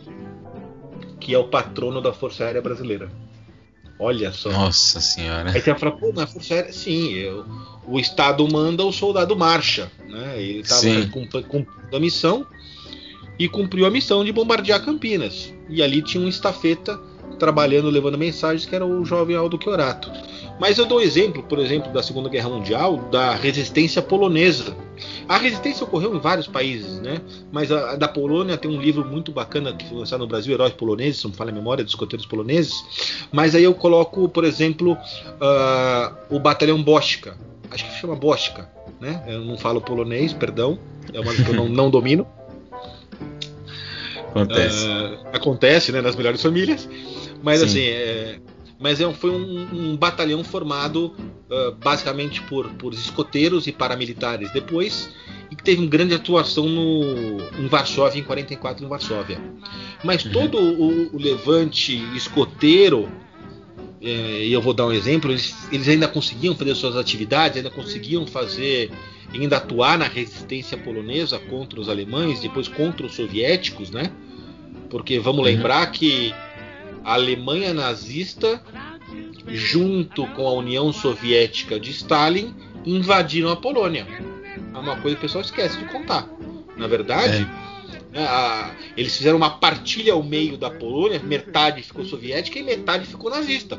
que 1.19 1.33
é 1.33 1.37
o 1.37 1.45
patrono 1.45 2.01
da 2.01 2.13
Força 2.13 2.45
Aérea 2.45 2.61
Brasileira. 2.61 3.11
Olha 3.99 4.31
só. 4.31 4.51
Nossa 4.51 5.01
senhora. 5.01 5.51
Aí 5.51 5.61
você 5.61 5.71
vai 5.71 5.79
falar, 5.79 5.91
pô, 5.93 6.11
na 6.13 6.27
Força 6.27 6.53
Aérea, 6.53 6.71
sim, 6.71 7.13
eu, 7.13 7.45
o 7.87 7.99
Estado 7.99 8.47
manda, 8.51 8.83
o 8.83 8.91
soldado 8.91 9.35
marcha. 9.35 9.91
Né? 10.07 10.41
Ele 10.41 10.59
estava 10.59 10.83
cumprindo 11.43 11.95
a 11.95 11.99
missão 11.99 12.45
e 13.39 13.47
cumpriu 13.47 13.85
a 13.85 13.91
missão 13.91 14.23
de 14.23 14.31
bombardear 14.31 14.83
Campinas. 14.83 15.53
E 15.69 15.81
ali 15.81 16.01
tinha 16.01 16.23
um 16.23 16.27
estafeta 16.27 16.99
trabalhando, 17.39 17.89
levando 17.89 18.17
mensagens, 18.17 18.65
que 18.65 18.75
era 18.75 18.85
o 18.85 19.05
jovem 19.05 19.35
Aldo 19.35 19.59
Chiorato. 19.61 20.11
Mas 20.59 20.77
eu 20.77 20.85
dou 20.85 20.99
exemplo, 21.01 21.43
por 21.43 21.59
exemplo, 21.59 21.91
da 21.91 22.01
Segunda 22.01 22.29
Guerra 22.29 22.49
Mundial, 22.49 22.97
da 23.11 23.35
resistência 23.35 24.01
polonesa. 24.01 24.75
A 25.29 25.37
resistência 25.37 25.83
ocorreu 25.83 26.15
em 26.15 26.19
vários 26.19 26.47
países, 26.47 26.99
né? 26.99 27.21
Mas 27.51 27.71
a, 27.71 27.91
a 27.91 27.95
da 27.95 28.07
Polônia 28.07 28.57
tem 28.57 28.69
um 28.69 28.81
livro 28.81 29.05
muito 29.05 29.31
bacana 29.31 29.73
que 29.73 29.87
foi 29.87 29.99
lançado 29.99 30.21
no 30.21 30.27
Brasil, 30.27 30.53
Heróis 30.53 30.73
Poloneses, 30.73 31.17
se 31.17 31.23
não 31.25 31.31
me 31.31 31.37
falha 31.37 31.51
a 31.51 31.53
memória, 31.53 31.83
dos 31.83 31.93
escoteiros 31.93 32.25
poloneses. 32.25 32.73
Mas 33.31 33.53
aí 33.53 33.63
eu 33.63 33.73
coloco, 33.73 34.27
por 34.27 34.43
exemplo, 34.43 34.93
uh, 34.93 36.35
o 36.35 36.39
Batalhão 36.39 36.81
Boschka. 36.81 37.37
Acho 37.69 37.85
que 37.85 37.91
chama 37.99 38.15
Boschka, 38.15 38.67
né? 38.99 39.23
Eu 39.27 39.41
não 39.41 39.57
falo 39.57 39.79
polonês, 39.79 40.33
perdão. 40.33 40.79
É 41.13 41.19
uma 41.19 41.33
que 41.33 41.47
eu 41.47 41.53
não, 41.53 41.69
não 41.69 41.91
domino. 41.91 42.25
Acontece. 44.31 44.87
Uh, 44.87 45.27
acontece, 45.33 45.91
né? 45.91 46.01
Nas 46.01 46.15
melhores 46.15 46.41
famílias. 46.41 46.89
Mas 47.43 47.59
Sim. 47.59 47.65
assim, 47.65 47.81
é, 47.81 48.39
mas 48.79 49.01
é, 49.01 49.11
foi 49.13 49.31
um, 49.31 49.67
um 49.91 49.97
batalhão 49.97 50.43
formado 50.43 51.15
uh, 51.49 51.71
basicamente 51.83 52.41
por, 52.41 52.69
por 52.73 52.93
escoteiros 52.93 53.67
e 53.67 53.71
paramilitares 53.71 54.51
depois 54.51 55.09
e 55.49 55.55
que 55.55 55.63
teve 55.63 55.81
uma 55.81 55.89
grande 55.89 56.13
atuação 56.13 56.67
no, 56.67 57.37
em 57.57 57.67
Varsóvia, 57.67 58.19
em 58.19 58.23
44 58.23 58.85
em 58.85 58.87
Varsóvia. 58.87 59.39
Mas 60.03 60.25
uhum. 60.25 60.31
todo 60.31 60.57
o, 60.57 61.15
o, 61.15 61.19
levante 61.19 61.95
escoteiro, 62.15 63.09
é, 64.01 64.45
e 64.45 64.51
eu 64.53 64.61
vou 64.61 64.73
dar 64.73 64.85
um 64.85 64.91
exemplo, 64.91 65.31
eles, 65.31 65.55
eles 65.71 65.87
ainda 65.87 66.07
conseguiam 66.07 66.55
fazer 66.55 66.75
suas 66.75 66.95
atividades, 66.95 67.57
ainda 67.57 67.69
conseguiam 67.69 68.27
fazer, 68.27 68.91
ainda 69.33 69.57
atuar 69.57 69.97
na 69.97 70.05
resistência 70.05 70.77
polonesa 70.77 71.39
contra 71.39 71.79
os 71.79 71.89
alemães, 71.89 72.41
depois 72.41 72.67
contra 72.67 73.05
os 73.05 73.15
soviéticos, 73.15 73.89
né? 73.89 74.11
Porque 74.89 75.17
vamos 75.17 75.39
uhum. 75.39 75.45
lembrar 75.45 75.85
que 75.91 76.33
a 77.07 77.13
Alemanha 77.13 77.73
nazista, 77.73 78.61
junto 79.47 80.27
com 80.33 80.45
a 80.45 80.51
União 80.51 80.91
Soviética 80.91 81.79
de 81.79 81.89
Stalin, 81.91 82.53
invadiram 82.85 83.49
a 83.49 83.55
Polônia. 83.55 84.05
É 84.73 84.77
uma 84.77 84.99
coisa 84.99 85.15
que 85.15 85.21
o 85.21 85.21
pessoal 85.21 85.41
esquece 85.41 85.77
de 85.77 85.85
contar. 85.85 86.27
Na 86.75 86.85
verdade, 86.85 87.47
é. 88.13 88.21
a, 88.25 88.75
eles 88.97 89.15
fizeram 89.15 89.37
uma 89.37 89.51
partilha 89.51 90.11
ao 90.11 90.21
meio 90.21 90.57
da 90.57 90.69
Polônia, 90.69 91.17
metade 91.17 91.81
ficou 91.81 92.03
soviética 92.03 92.59
e 92.59 92.63
metade 92.63 93.05
ficou 93.05 93.31
nazista. 93.31 93.77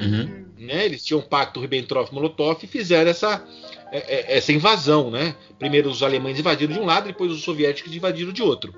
Uhum. 0.00 0.44
Né? 0.56 0.84
Eles 0.84 1.04
tinham 1.04 1.18
um 1.18 1.24
pacto 1.24 1.60
Ribbentrop-Molotov 1.60 2.62
e 2.62 2.68
fizeram 2.68 3.10
essa, 3.10 3.44
é, 3.90 3.98
é, 3.98 4.36
essa 4.36 4.52
invasão. 4.52 5.10
Né? 5.10 5.34
Primeiro 5.58 5.90
os 5.90 6.04
alemães 6.04 6.38
invadiram 6.38 6.72
de 6.72 6.78
um 6.78 6.86
lado, 6.86 7.08
depois 7.08 7.32
os 7.32 7.42
soviéticos 7.42 7.92
invadiram 7.92 8.32
de 8.32 8.44
outro. 8.44 8.72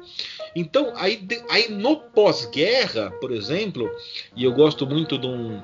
Então, 0.59 0.95
aí, 0.97 1.29
aí 1.51 1.69
no 1.69 1.99
pós-guerra, 1.99 3.11
por 3.21 3.31
exemplo, 3.31 3.90
e 4.35 4.42
eu 4.42 4.53
gosto 4.53 4.87
muito 4.87 5.19
de 5.19 5.27
um, 5.27 5.61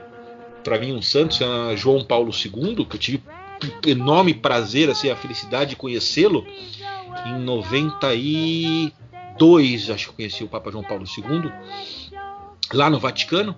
para 0.62 0.78
mim, 0.78 0.92
um 0.92 1.00
santo, 1.00 1.34
João 1.76 2.04
Paulo 2.04 2.30
II, 2.30 2.84
que 2.84 2.96
eu 2.96 3.00
tive 3.00 3.22
enorme 3.86 4.34
prazer, 4.34 4.90
assim, 4.90 5.08
a 5.08 5.16
felicidade 5.16 5.70
de 5.70 5.76
conhecê-lo 5.76 6.46
em 7.24 7.38
92, 7.38 9.88
acho 9.88 10.04
que 10.04 10.10
eu 10.10 10.14
conheci 10.14 10.44
o 10.44 10.48
Papa 10.48 10.70
João 10.70 10.84
Paulo 10.84 11.06
II, 11.06 11.50
lá 12.74 12.90
no 12.90 12.98
Vaticano. 12.98 13.56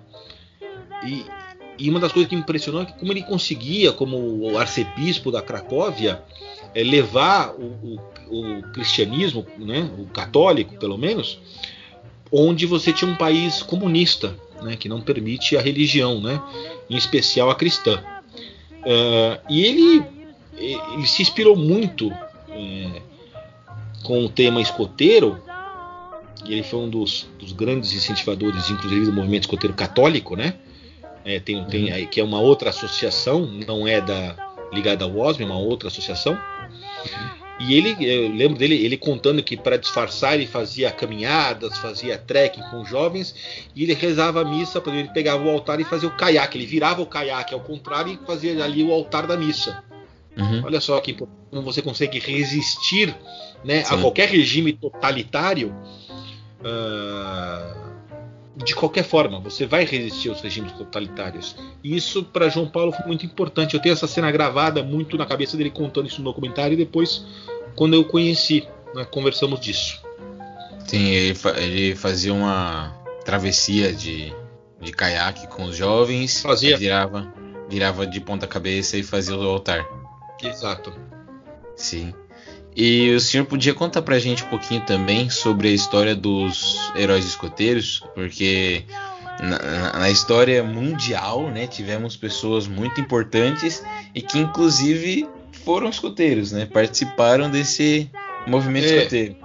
E, 1.05 1.25
e 1.77 1.89
uma 1.89 1.99
das 1.99 2.13
coisas 2.13 2.29
que 2.29 2.35
me 2.35 2.43
impressionou 2.43 2.83
é 2.83 2.85
que 2.85 2.93
como 2.93 3.11
ele 3.11 3.23
conseguia, 3.23 3.91
como 3.91 4.57
arcebispo 4.57 5.31
da 5.31 5.41
Cracóvia, 5.41 6.23
é, 6.73 6.81
levar 6.81 7.53
o, 7.55 7.65
o, 7.65 7.99
o, 8.29 8.61
cristianismo, 8.71 9.45
né, 9.57 9.89
o 9.97 10.05
católico 10.05 10.75
pelo 10.77 10.97
menos, 10.97 11.39
onde 12.31 12.65
você 12.65 12.91
tinha 12.91 13.09
um 13.09 13.15
país 13.15 13.61
comunista, 13.61 14.35
né, 14.61 14.75
que 14.75 14.89
não 14.89 15.01
permite 15.01 15.55
a 15.57 15.61
religião, 15.61 16.21
né, 16.21 16.41
em 16.89 16.95
especial 16.95 17.49
a 17.49 17.55
cristã. 17.55 18.03
Uh, 18.81 19.39
e 19.49 19.65
ele, 19.65 20.03
ele 20.57 21.07
se 21.07 21.21
inspirou 21.21 21.55
muito 21.55 22.11
é, 22.49 23.01
com 24.03 24.23
o 24.23 24.29
tema 24.29 24.61
escoteiro, 24.61 25.41
e 26.45 26.53
ele 26.53 26.63
foi 26.63 26.79
um 26.79 26.89
dos, 26.89 27.27
dos, 27.39 27.51
grandes 27.51 27.93
incentivadores, 27.93 28.69
inclusive, 28.69 29.05
do 29.05 29.13
movimento 29.13 29.43
escoteiro 29.43 29.75
católico, 29.75 30.35
né? 30.35 30.53
É, 31.23 31.39
tem, 31.39 31.65
tem, 31.65 31.91
uhum. 31.91 32.05
que 32.05 32.19
é 32.19 32.23
uma 32.23 32.39
outra 32.39 32.69
associação, 32.69 33.47
não 33.65 33.87
é 33.87 33.99
da 33.99 34.35
ligada 34.71 35.03
ao 35.03 35.17
OSM, 35.17 35.41
é 35.41 35.45
uma 35.45 35.57
outra 35.57 35.87
associação. 35.87 36.37
E 37.57 37.73
ele, 37.73 37.95
eu 37.99 38.29
lembro 38.33 38.57
dele, 38.57 38.75
ele 38.75 38.97
contando 38.97 39.41
que 39.41 39.55
para 39.55 39.77
disfarçar 39.77 40.33
ele 40.33 40.45
fazia 40.45 40.91
caminhadas, 40.91 41.77
fazia 41.77 42.17
trekking 42.17 42.61
com 42.69 42.83
jovens 42.83 43.33
e 43.73 43.83
ele 43.83 43.93
rezava 43.93 44.41
a 44.41 44.45
missa, 44.45 44.83
ele 44.87 45.09
pegava 45.13 45.43
o 45.43 45.49
altar 45.49 45.79
e 45.79 45.85
fazia 45.85 46.09
o 46.09 46.15
caiaque, 46.15 46.57
ele 46.57 46.65
virava 46.65 47.01
o 47.01 47.05
caiaque 47.05 47.53
ao 47.53 47.61
contrário 47.61 48.11
e 48.11 48.25
fazia 48.25 48.61
ali 48.61 48.83
o 48.83 48.91
altar 48.91 49.25
da 49.25 49.37
missa. 49.37 49.81
Uhum. 50.37 50.63
Olha 50.65 50.81
só 50.81 50.99
que 50.99 51.13
como 51.13 51.61
você 51.61 51.81
consegue 51.81 52.19
resistir 52.19 53.15
né, 53.63 53.83
a 53.87 53.97
qualquer 53.97 54.29
regime 54.29 54.73
totalitário. 54.73 55.73
Uh, 56.59 57.84
de 58.65 58.75
qualquer 58.75 59.03
forma, 59.03 59.39
você 59.39 59.65
vai 59.65 59.85
resistir 59.85 60.29
aos 60.29 60.41
regimes 60.41 60.71
totalitários. 60.71 61.55
E 61.83 61.95
isso 61.95 62.23
para 62.23 62.49
João 62.49 62.67
Paulo 62.67 62.91
foi 62.91 63.05
muito 63.05 63.25
importante. 63.25 63.75
Eu 63.75 63.79
tenho 63.79 63.93
essa 63.93 64.07
cena 64.07 64.31
gravada 64.31 64.81
muito 64.81 65.17
na 65.17 65.25
cabeça 65.25 65.55
dele 65.55 65.69
contando 65.69 66.07
isso 66.07 66.17
no 66.17 66.25
documentário 66.25 66.73
e 66.73 66.77
depois, 66.77 67.23
quando 67.75 67.93
eu 67.93 68.03
conheci, 68.03 68.67
né, 68.95 69.05
conversamos 69.05 69.59
disso. 69.59 70.01
Sim, 70.87 71.09
ele, 71.09 71.37
ele, 71.57 71.95
fazia 71.95 72.33
uma 72.33 72.91
travessia 73.23 73.93
de, 73.93 74.33
de 74.81 74.91
caiaque 74.91 75.47
com 75.47 75.65
os 75.65 75.77
jovens, 75.77 76.41
fazia. 76.41 76.75
virava, 76.75 77.31
virava 77.69 78.07
de 78.07 78.19
ponta 78.19 78.47
cabeça 78.47 78.97
e 78.97 79.03
fazia 79.03 79.37
o 79.37 79.47
altar. 79.47 79.85
Exato. 80.43 80.91
Sim. 81.75 82.13
E 82.75 83.11
o 83.11 83.19
senhor 83.21 83.45
podia 83.45 83.73
contar 83.73 84.01
pra 84.01 84.19
gente 84.19 84.43
um 84.43 84.47
pouquinho 84.47 84.81
também 84.81 85.29
sobre 85.29 85.69
a 85.69 85.71
história 85.71 86.13
dos 86.13 86.91
heróis 86.93 87.25
escoteiros, 87.25 88.03
porque 88.13 88.83
na, 89.39 89.99
na, 89.99 90.09
história 90.09 90.61
mundial, 90.61 91.49
né, 91.49 91.67
tivemos 91.67 92.17
pessoas 92.17 92.67
muito 92.67 92.99
importantes 92.99 93.81
e 94.13 94.21
que 94.21 94.37
inclusive 94.37 95.25
foram 95.63 95.89
escoteiros, 95.89 96.51
né, 96.51 96.65
participaram 96.65 97.49
desse 97.49 98.09
movimento 98.45 98.87
é, 98.87 98.97
escoteiro. 98.97 99.35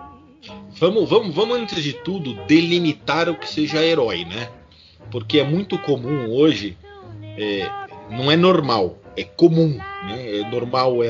Vamos, 0.81 1.09
vamos, 1.09 1.33
vamos 1.33 1.57
antes 1.57 1.85
de 1.85 1.93
tudo 1.93 2.35
delimitar 2.47 3.29
o 3.29 3.37
que 3.37 3.49
seja 3.49 3.85
herói, 3.85 4.25
né? 4.25 4.49
Porque 5.09 5.39
é 5.39 5.45
muito 5.45 5.79
comum 5.79 6.31
hoje, 6.31 6.77
é, 7.39 7.69
não 8.11 8.31
é 8.31 8.37
normal 8.37 9.00
é 9.17 9.25
comum, 9.25 9.77
né? 10.07 10.41
é 10.41 10.51
normal, 10.51 11.03
é, 11.03 11.09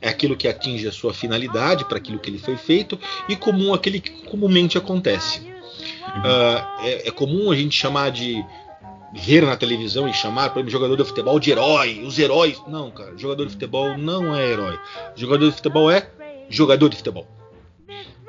é 0.00 0.08
aquilo 0.08 0.36
que 0.36 0.48
atinge 0.48 0.86
a 0.86 0.92
sua 0.92 1.14
finalidade 1.14 1.84
para 1.84 1.98
aquilo 1.98 2.18
que 2.18 2.30
ele 2.30 2.38
foi 2.38 2.56
feito, 2.56 2.98
e 3.28 3.36
comum 3.36 3.72
aquele 3.72 4.00
que 4.00 4.10
comumente 4.26 4.76
acontece. 4.76 5.40
Uh, 5.40 6.84
é, 6.84 7.08
é, 7.08 7.10
comum 7.10 7.50
a 7.50 7.56
gente 7.56 7.76
chamar 7.76 8.10
de 8.10 8.44
ver 9.14 9.42
na 9.42 9.56
televisão 9.56 10.08
e 10.08 10.12
chamar, 10.12 10.50
por 10.50 10.58
exemplo, 10.58 10.70
jogador 10.70 10.96
de 10.96 11.04
futebol 11.04 11.38
de 11.38 11.50
herói, 11.50 12.02
os 12.04 12.18
heróis. 12.18 12.60
Não, 12.66 12.90
cara, 12.90 13.16
jogador 13.16 13.46
de 13.46 13.52
futebol 13.52 13.96
não 13.96 14.34
é 14.34 14.46
herói. 14.46 14.78
Jogador 15.14 15.48
de 15.48 15.56
futebol 15.56 15.90
é 15.90 16.08
jogador 16.48 16.88
de 16.88 16.96
futebol. 16.96 17.26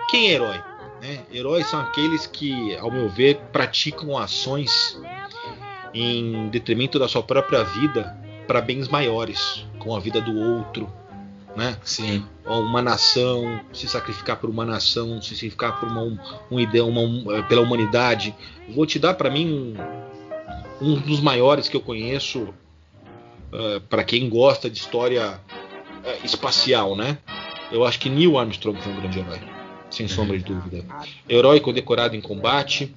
Quem 0.09 0.29
é 0.29 0.33
herói? 0.33 0.61
Né? 1.01 1.19
Heróis 1.33 1.67
são 1.67 1.79
aqueles 1.81 2.25
que, 2.27 2.75
ao 2.77 2.91
meu 2.91 3.09
ver, 3.09 3.37
praticam 3.51 4.17
ações 4.17 4.97
em 5.93 6.49
detrimento 6.49 6.97
da 6.97 7.07
sua 7.07 7.23
própria 7.23 7.63
vida 7.63 8.22
para 8.47 8.61
bens 8.61 8.87
maiores, 8.87 9.65
com 9.79 9.95
a 9.95 9.99
vida 9.99 10.21
do 10.21 10.37
outro, 10.37 10.91
né? 11.55 11.77
Sim. 11.83 12.25
Uma 12.45 12.81
nação, 12.81 13.59
se 13.71 13.87
sacrificar 13.87 14.37
por 14.37 14.49
uma 14.49 14.65
nação, 14.65 15.21
se 15.21 15.35
sacrificar 15.35 15.79
por 15.79 15.89
uma, 15.89 16.19
uma 16.49 16.61
ideia, 16.61 16.83
uma, 16.83 17.43
pela 17.43 17.61
humanidade. 17.61 18.35
Vou 18.69 18.85
te 18.85 18.99
dar 18.99 19.13
para 19.13 19.29
mim 19.29 19.75
um, 20.81 20.93
um, 20.93 20.99
dos 20.99 21.21
maiores 21.21 21.69
que 21.69 21.77
eu 21.77 21.81
conheço, 21.81 22.41
uh, 22.41 22.53
eh, 23.53 23.81
para 23.89 24.03
quem 24.03 24.29
gosta 24.29 24.69
de 24.69 24.77
história 24.77 25.39
uh, 25.39 26.25
espacial, 26.25 26.95
né? 26.95 27.17
Eu 27.71 27.85
acho 27.85 27.99
que 27.99 28.09
Neil 28.09 28.37
Armstrong 28.37 28.79
foi 28.81 28.91
um 28.91 28.95
grande 28.97 29.19
herói, 29.19 29.39
sem 29.89 30.07
sombra 30.07 30.37
de 30.37 30.43
dúvida. 30.43 30.85
Herói 31.29 31.59
condecorado 31.59 32.15
em 32.15 32.21
combate, 32.21 32.93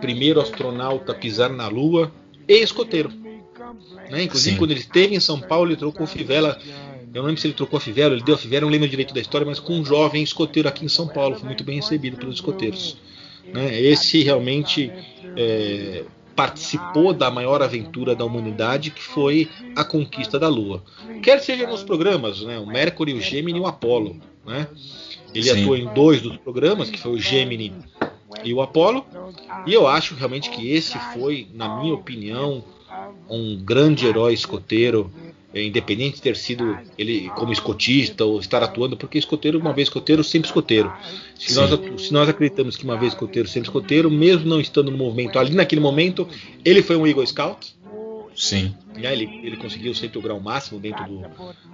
primeiro 0.00 0.40
astronauta 0.40 1.12
a 1.12 1.14
pisar 1.14 1.50
na 1.50 1.68
Lua 1.68 2.12
e 2.48 2.54
escoteiro. 2.54 3.25
Né? 4.10 4.22
Inclusive, 4.22 4.54
Sim. 4.54 4.58
quando 4.58 4.70
ele 4.70 4.80
esteve 4.80 5.14
em 5.14 5.20
São 5.20 5.40
Paulo, 5.40 5.70
ele 5.70 5.76
trocou 5.76 6.06
fivela. 6.06 6.58
Eu 7.12 7.22
não 7.22 7.28
lembro 7.28 7.40
se 7.40 7.46
ele 7.46 7.54
trocou 7.54 7.78
a 7.78 7.80
fivela, 7.80 8.14
ele 8.14 8.22
deu 8.22 8.34
a 8.34 8.38
fivela, 8.38 8.62
não 8.62 8.68
lembro 8.68 8.88
direito 8.88 9.14
da 9.14 9.20
história, 9.20 9.46
mas 9.46 9.58
com 9.58 9.74
um 9.74 9.84
jovem 9.84 10.22
escoteiro 10.22 10.68
aqui 10.68 10.84
em 10.84 10.88
São 10.88 11.08
Paulo. 11.08 11.36
Foi 11.36 11.46
muito 11.46 11.64
bem 11.64 11.76
recebido 11.76 12.16
pelos 12.16 12.36
escoteiros. 12.36 12.98
Né? 13.52 13.80
Esse 13.80 14.22
realmente 14.22 14.92
é, 15.36 16.04
participou 16.34 17.14
da 17.14 17.30
maior 17.30 17.62
aventura 17.62 18.14
da 18.14 18.24
humanidade, 18.24 18.90
que 18.90 19.02
foi 19.02 19.48
a 19.74 19.82
conquista 19.82 20.38
da 20.38 20.48
Lua. 20.48 20.82
Quer 21.22 21.40
seja 21.40 21.66
nos 21.66 21.82
programas, 21.82 22.42
né? 22.42 22.58
o 22.58 22.66
Mercury, 22.66 23.14
o 23.14 23.20
Gemini 23.20 23.58
e 23.58 23.62
o 23.62 23.66
Apollo. 23.66 24.20
Né? 24.44 24.68
Ele 25.34 25.44
Sim. 25.44 25.62
atuou 25.62 25.76
em 25.76 25.92
dois 25.94 26.20
dos 26.20 26.36
programas, 26.36 26.90
que 26.90 26.98
foi 26.98 27.12
o 27.12 27.18
Gemini 27.18 27.72
e 28.44 28.52
o 28.52 28.60
Apollo. 28.60 29.06
E 29.66 29.72
eu 29.72 29.86
acho 29.86 30.14
realmente 30.14 30.50
que 30.50 30.70
esse 30.70 30.98
foi, 31.14 31.48
na 31.54 31.80
minha 31.80 31.94
opinião, 31.94 32.62
um 33.28 33.56
grande 33.56 34.06
herói 34.06 34.32
escoteiro, 34.34 35.10
é, 35.54 35.62
independente 35.62 36.16
de 36.16 36.22
ter 36.22 36.36
sido 36.36 36.78
ele 36.98 37.30
como 37.30 37.52
escotista 37.52 38.24
ou 38.24 38.38
estar 38.38 38.62
atuando, 38.62 38.96
porque 38.96 39.18
escoteiro, 39.18 39.58
uma 39.58 39.72
vez 39.72 39.88
escoteiro, 39.88 40.22
sempre 40.22 40.48
escoteiro. 40.48 40.92
Se 41.34 41.54
nós, 41.54 41.70
se 42.00 42.12
nós 42.12 42.28
acreditamos 42.28 42.76
que 42.76 42.84
uma 42.84 42.96
vez 42.96 43.12
escoteiro, 43.12 43.48
sempre 43.48 43.68
escoteiro, 43.68 44.10
mesmo 44.10 44.46
não 44.48 44.60
estando 44.60 44.90
no 44.90 44.98
movimento, 44.98 45.38
ali 45.38 45.54
naquele 45.54 45.80
momento, 45.80 46.28
ele 46.64 46.82
foi 46.82 46.96
um 46.96 47.06
Eagle 47.06 47.26
Scout. 47.26 47.74
Sim. 48.34 48.74
Ele, 48.96 49.40
ele 49.42 49.56
conseguiu 49.56 49.94
sempre 49.94 50.18
o 50.18 50.22
grau 50.22 50.38
máximo 50.38 50.78
dentro 50.78 51.04
do, 51.06 51.22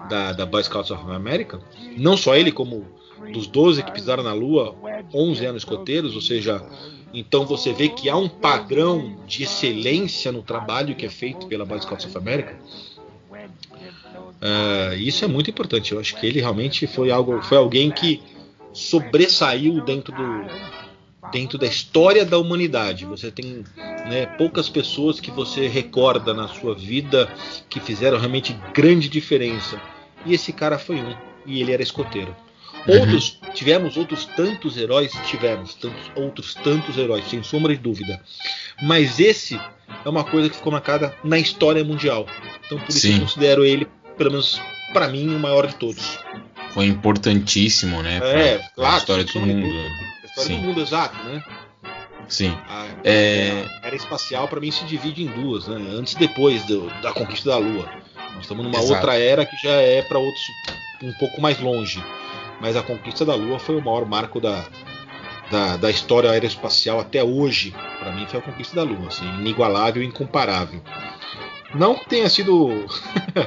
da, 0.09 0.33
da 0.33 0.47
Boy 0.47 0.62
Scouts 0.62 0.93
of 0.93 1.11
America. 1.11 1.61
Não 1.97 2.16
só 2.16 2.37
ele, 2.37 2.53
como 2.53 2.87
dos 3.33 3.47
12 3.47 3.83
que 3.83 3.93
pisaram 3.93 4.22
na 4.22 4.33
Lua, 4.33 4.76
11 5.12 5.45
eram 5.45 5.57
escoteiros, 5.57 6.14
ou 6.14 6.20
seja, 6.20 6.64
então 7.13 7.45
você 7.45 7.73
vê 7.73 7.89
que 7.89 8.09
há 8.09 8.17
um 8.17 8.29
padrão 8.29 9.17
de 9.27 9.43
excelência 9.43 10.33
no 10.33 10.43
trabalho 10.43 10.95
que 10.95 11.07
é 11.07 11.11
feito 11.11 11.47
pela 11.47 11.65
Boy 11.65 11.81
Scouts 11.81 12.07
of 12.07 12.17
America. 12.17 12.57
Uh, 14.43 14.95
isso 14.97 15.25
é 15.25 15.29
muito 15.29 15.51
importante. 15.51 15.93
Eu 15.93 16.01
acho 16.01 16.17
que 16.17 16.27
ele 16.27 16.41
realmente 16.41 16.87
foi 16.87 17.11
algo, 17.11 17.43
foi 17.43 17.59
alguém 17.59 17.91
que 17.91 18.23
sobressaiu 18.73 19.85
dentro 19.85 20.13
do 20.13 20.73
dentro 21.31 21.57
da 21.57 21.67
história 21.67 22.25
da 22.25 22.39
humanidade. 22.39 23.07
Você 23.07 23.31
tem 23.31 23.65
né, 23.79 24.27
poucas 24.27 24.69
pessoas 24.69 25.19
que 25.19 25.31
você 25.31 25.67
recorda 25.67 26.35
na 26.35 26.47
sua 26.49 26.75
vida 26.75 27.33
que 27.71 27.81
fizeram 27.81 28.19
realmente 28.19 28.53
grande 28.75 29.09
diferença. 29.09 29.81
E 30.27 30.35
esse 30.35 30.53
cara 30.53 30.79
foi 30.79 30.97
um. 30.97 31.15
E 31.47 31.61
ele 31.61 31.73
era 31.73 31.83
escoteiro. 31.83 32.35
Uhum. 32.87 33.01
Outros, 33.01 33.39
tivemos 33.55 33.97
outros 33.97 34.24
tantos 34.24 34.76
heróis, 34.76 35.12
tivemos 35.26 35.74
tantos, 35.74 36.11
outros 36.16 36.55
tantos 36.55 36.97
heróis, 36.99 37.28
sem 37.28 37.43
sombra 37.43 37.74
de 37.74 37.80
dúvida. 37.80 38.20
Mas 38.83 39.20
esse 39.20 39.61
é 40.05 40.09
uma 40.09 40.24
coisa 40.24 40.49
que 40.49 40.57
ficou 40.57 40.72
marcada 40.72 41.14
na 41.22 41.39
história 41.39 41.85
mundial. 41.85 42.26
Então 42.66 42.78
por 42.78 42.89
isso 42.89 43.01
Sim. 43.01 43.14
eu 43.14 43.20
considero 43.20 43.64
ele, 43.64 43.87
pelo 44.16 44.30
menos 44.30 44.61
para 44.93 45.09
mim, 45.09 45.35
o 45.35 45.39
maior 45.39 45.66
de 45.66 45.74
todos. 45.76 46.18
Foi 46.72 46.87
importantíssimo, 46.87 48.03
né? 48.03 48.16
É, 48.22 48.59
pra, 48.59 48.68
claro. 48.74 48.95
A 48.95 48.99
história 48.99 49.24
do 49.24 49.41
mundo. 49.41 49.66
A 49.66 50.26
história 50.26 50.49
Sim. 50.49 50.57
do 50.57 50.62
mundo, 50.62 50.80
exato, 50.80 51.22
né? 51.24 51.45
Sim. 52.28 52.57
A, 52.68 52.87
é... 53.05 53.64
a 53.83 53.87
era 53.87 53.97
espacial 53.97 54.49
para 54.49 54.61
mim 54.61 54.70
se 54.70 54.85
divide 54.85 55.22
em 55.22 55.26
duas, 55.26 55.68
né? 55.68 55.76
Antes 55.93 56.14
e 56.14 56.18
depois 56.18 56.64
do, 56.64 56.87
da 57.03 57.12
conquista 57.12 57.51
da 57.51 57.59
Lua. 57.59 57.89
Nós 58.35 58.43
estamos 58.43 58.64
numa 58.64 58.78
Exato. 58.78 58.95
outra 58.95 59.18
era 59.18 59.45
que 59.45 59.57
já 59.62 59.72
é 59.72 60.03
para 60.03 60.18
outros 60.18 60.43
um 61.03 61.12
pouco 61.14 61.41
mais 61.41 61.61
longe 61.61 62.03
mas 62.63 62.77
a 62.77 62.83
conquista 62.83 63.25
da 63.25 63.35
Lua 63.35 63.59
foi 63.59 63.75
o 63.75 63.85
maior 63.85 64.07
marco 64.07 64.41
da, 64.41 64.65
da, 65.51 65.77
da 65.77 65.91
história 65.91 66.31
aeroespacial 66.31 67.01
até 67.01 67.23
hoje. 67.23 67.75
Para 67.99 68.13
mim 68.13 68.25
foi 68.29 68.39
a 68.39 68.43
conquista 68.43 68.77
da 68.77 68.85
Lua, 68.85 69.09
assim, 69.09 69.27
inigualável 69.41 70.01
e 70.01 70.07
incomparável. 70.07 70.81
Não 71.75 71.97
que 71.97 72.09
tenha 72.09 72.31
sido 72.31 72.87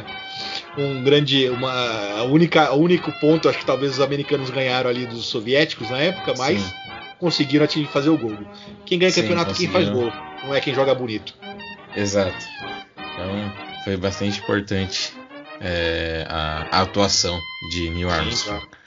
um 0.78 1.02
grande, 1.02 1.50
uma 1.50 1.72
a 2.20 2.24
única, 2.24 2.74
o 2.74 2.82
único 2.82 3.10
ponto, 3.22 3.48
acho 3.48 3.60
que 3.60 3.66
talvez 3.66 3.94
os 3.94 4.02
americanos 4.02 4.50
ganharam 4.50 4.90
ali 4.90 5.06
dos 5.06 5.26
soviéticos 5.28 5.90
na 5.90 6.00
época, 6.00 6.34
mas 6.38 6.60
Sim. 6.60 6.74
conseguiram 7.18 7.64
atingir, 7.64 7.88
fazer 7.88 8.10
o 8.10 8.18
gol. 8.18 8.38
Quem 8.86 9.00
ganha 9.00 9.12
Sim, 9.12 9.22
campeonato 9.22 9.52
é 9.52 9.54
quem 9.54 9.70
faz 9.70 9.88
gol, 9.88 10.12
não 10.44 10.54
é 10.54 10.60
quem 10.60 10.76
joga 10.76 10.94
bonito. 10.94 11.34
Exato. 11.96 12.46
Então 12.98 13.54
foi 13.86 13.96
bastante 13.96 14.42
importante 14.42 15.14
é, 15.62 16.28
a, 16.28 16.68
a, 16.70 16.82
atuação 16.82 17.40
de 17.72 17.90
Neil 17.92 18.10
Armstrong. 18.10 18.60
Sim, 18.60 18.85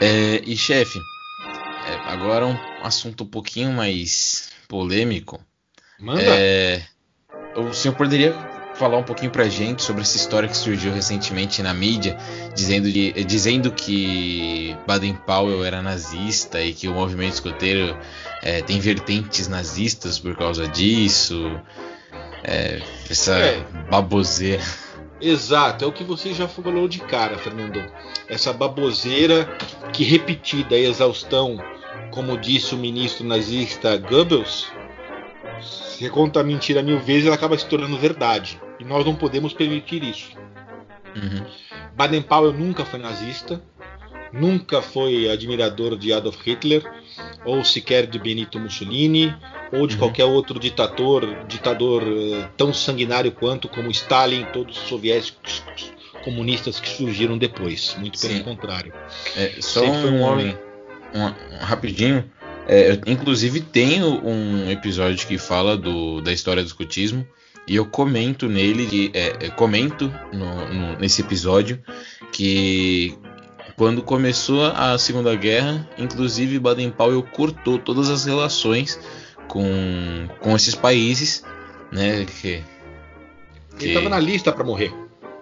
é, 0.00 0.42
e 0.44 0.56
chefe, 0.56 0.98
é, 1.86 2.12
agora 2.12 2.46
um 2.46 2.56
assunto 2.82 3.24
um 3.24 3.26
pouquinho 3.26 3.72
mais 3.72 4.50
polêmico. 4.68 5.40
Manda. 5.98 6.22
É, 6.22 6.82
o 7.56 7.72
senhor 7.72 7.94
poderia 7.94 8.32
falar 8.74 8.98
um 8.98 9.02
pouquinho 9.02 9.30
pra 9.30 9.48
gente 9.48 9.82
sobre 9.82 10.02
essa 10.02 10.16
história 10.16 10.48
que 10.48 10.56
surgiu 10.56 10.92
recentemente 10.92 11.62
na 11.62 11.72
mídia, 11.72 12.16
dizendo, 12.54 12.90
de, 12.90 13.12
dizendo 13.24 13.70
que 13.70 14.76
Baden-Powell 14.86 15.64
era 15.64 15.80
nazista 15.80 16.60
e 16.60 16.74
que 16.74 16.88
o 16.88 16.94
movimento 16.94 17.34
escoteiro 17.34 17.96
é, 18.42 18.62
tem 18.62 18.80
vertentes 18.80 19.48
nazistas 19.48 20.18
por 20.18 20.36
causa 20.36 20.66
disso. 20.68 21.60
É, 22.42 22.82
essa 23.08 23.36
é. 23.36 23.64
baboseira. 23.90 24.62
Exato, 25.20 25.84
é 25.84 25.88
o 25.88 25.92
que 25.92 26.04
você 26.04 26.34
já 26.34 26.48
falou 26.48 26.88
de 26.88 27.00
cara, 27.00 27.38
Fernando. 27.38 27.84
Essa 28.28 28.52
baboseira 28.52 29.56
que 29.92 30.04
repetida 30.04 30.76
e 30.76 30.84
exaustão, 30.86 31.58
como 32.10 32.36
disse 32.36 32.74
o 32.74 32.78
ministro 32.78 33.24
nazista 33.24 33.96
Goebbels, 33.96 34.70
se 35.60 36.08
conta 36.10 36.40
a 36.40 36.44
mentira 36.44 36.82
mil 36.82 36.98
vezes, 36.98 37.26
ela 37.26 37.36
acaba 37.36 37.56
se 37.56 37.66
tornando 37.66 37.96
verdade. 37.96 38.60
E 38.78 38.84
nós 38.84 39.04
não 39.04 39.14
podemos 39.14 39.52
permitir 39.52 40.02
isso. 40.02 40.30
Uhum. 41.14 41.46
Baden-Powell 41.94 42.52
nunca 42.52 42.84
foi 42.84 42.98
nazista, 42.98 43.62
nunca 44.34 44.82
foi 44.82 45.30
admirador 45.30 45.96
de 45.96 46.12
Adolf 46.12 46.40
Hitler, 46.44 46.82
ou 47.44 47.64
sequer 47.64 48.06
de 48.06 48.18
Benito 48.18 48.58
Mussolini, 48.58 49.34
ou 49.72 49.86
de 49.86 49.94
uhum. 49.94 50.00
qualquer 50.00 50.24
outro 50.24 50.58
ditador, 50.58 51.44
ditador 51.46 52.02
uh, 52.02 52.48
tão 52.56 52.72
sanguinário 52.74 53.30
quanto 53.32 53.68
como 53.68 53.90
Stalin, 53.90 54.44
todos 54.52 54.76
os 54.76 54.88
soviéticos 54.88 55.62
comunistas 56.24 56.80
que 56.80 56.88
surgiram 56.88 57.38
depois. 57.38 57.94
Muito 57.98 58.18
pelo 58.18 58.34
Sim. 58.34 58.42
contrário. 58.42 58.92
É, 59.36 59.52
só 59.60 59.84
um, 59.84 60.00
foi 60.00 60.10
um 60.10 60.20
homem. 60.22 60.58
Um, 61.14 61.26
um, 61.26 61.58
rapidinho. 61.60 62.24
É, 62.66 62.98
inclusive 63.06 63.60
tenho 63.60 64.26
um 64.26 64.70
episódio 64.70 65.26
que 65.26 65.36
fala 65.36 65.76
do, 65.76 66.22
da 66.22 66.32
história 66.32 66.62
do 66.62 66.66
escutismo 66.66 67.26
e 67.68 67.76
eu 67.76 67.84
comento 67.84 68.48
nele, 68.48 69.10
é, 69.12 69.46
é, 69.46 69.50
comento 69.50 70.12
no, 70.32 70.68
no, 70.72 70.98
nesse 70.98 71.20
episódio 71.20 71.82
que 72.32 73.18
quando 73.76 74.02
começou 74.02 74.64
a 74.64 74.96
Segunda 74.98 75.34
Guerra, 75.34 75.88
inclusive 75.98 76.58
Baden-Powell 76.58 77.22
cortou 77.22 77.78
todas 77.78 78.08
as 78.08 78.24
relações 78.24 78.98
com, 79.48 80.28
com 80.40 80.54
esses 80.54 80.74
países, 80.74 81.44
né? 81.90 82.24
Que, 82.24 82.62
que... 83.76 83.84
Ele 83.84 83.88
estava 83.88 84.08
na 84.08 84.18
lista 84.18 84.52
para 84.52 84.64
morrer. 84.64 84.92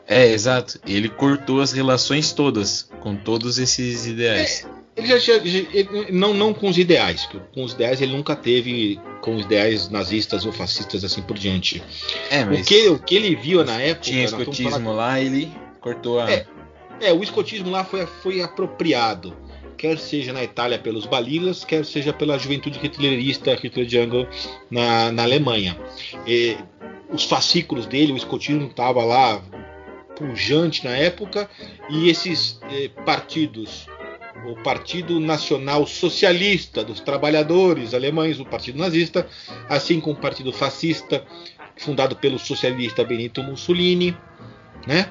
É, 0.06 0.32
exato. 0.32 0.80
Ele 0.86 1.08
cortou 1.08 1.60
as 1.60 1.72
relações 1.72 2.32
todas 2.32 2.90
com 3.00 3.14
todos 3.14 3.58
esses 3.58 4.06
ideais. 4.06 4.66
É, 4.96 5.00
ele 5.00 5.18
já, 5.18 5.34
ele, 5.34 6.06
não, 6.10 6.34
não 6.34 6.52
com 6.52 6.68
os 6.68 6.76
ideais, 6.76 7.26
com 7.54 7.64
os 7.64 7.72
ideais 7.72 8.02
ele 8.02 8.12
nunca 8.12 8.36
teve 8.36 9.00
com 9.22 9.36
os 9.36 9.44
ideais 9.46 9.88
nazistas 9.88 10.44
ou 10.44 10.52
fascistas 10.52 11.02
assim 11.02 11.22
por 11.22 11.38
diante. 11.38 11.82
É, 12.30 12.44
mas 12.44 12.60
o 12.60 12.64
que 12.64 12.88
o 12.88 12.98
que 12.98 13.14
ele 13.16 13.34
viu 13.34 13.64
na 13.64 13.80
época 13.80 14.02
tinha 14.02 14.24
escotismo 14.24 14.92
lá, 14.92 15.18
ele 15.18 15.50
cortou 15.80 16.20
a 16.20 16.30
é, 16.30 16.46
é, 17.02 17.12
o 17.12 17.22
escotismo 17.22 17.70
lá 17.70 17.84
foi, 17.84 18.06
foi 18.06 18.42
apropriado 18.42 19.36
quer 19.82 19.98
seja 19.98 20.32
na 20.32 20.44
Itália 20.44 20.78
pelos 20.78 21.06
Balilas, 21.06 21.64
quer 21.64 21.84
seja 21.84 22.12
pela 22.12 22.38
juventude 22.38 22.78
hitlerista, 22.80 23.52
Hitler 23.52 23.88
Jungle 23.88 24.28
na, 24.70 25.10
na 25.10 25.24
Alemanha. 25.24 25.76
E, 26.24 26.56
os 27.12 27.24
fascículos 27.24 27.84
dele, 27.84 28.12
o 28.12 28.16
escotismo 28.16 28.68
estava 28.68 29.04
lá 29.04 29.42
pujante 30.16 30.84
na 30.84 30.96
época, 30.96 31.50
e 31.90 32.08
esses 32.08 32.60
eh, 32.70 32.90
partidos 33.04 33.88
o 34.46 34.56
Partido 34.62 35.20
Nacional 35.20 35.86
Socialista 35.86 36.82
dos 36.84 37.00
Trabalhadores 37.00 37.94
Alemães, 37.94 38.40
o 38.40 38.44
Partido 38.44 38.78
Nazista, 38.78 39.26
assim 39.68 40.00
como 40.00 40.16
o 40.16 40.20
Partido 40.20 40.52
Fascista, 40.52 41.24
fundado 41.76 42.16
pelo 42.16 42.38
socialista 42.38 43.04
Benito 43.04 43.42
Mussolini, 43.42 44.16
né? 44.86 45.06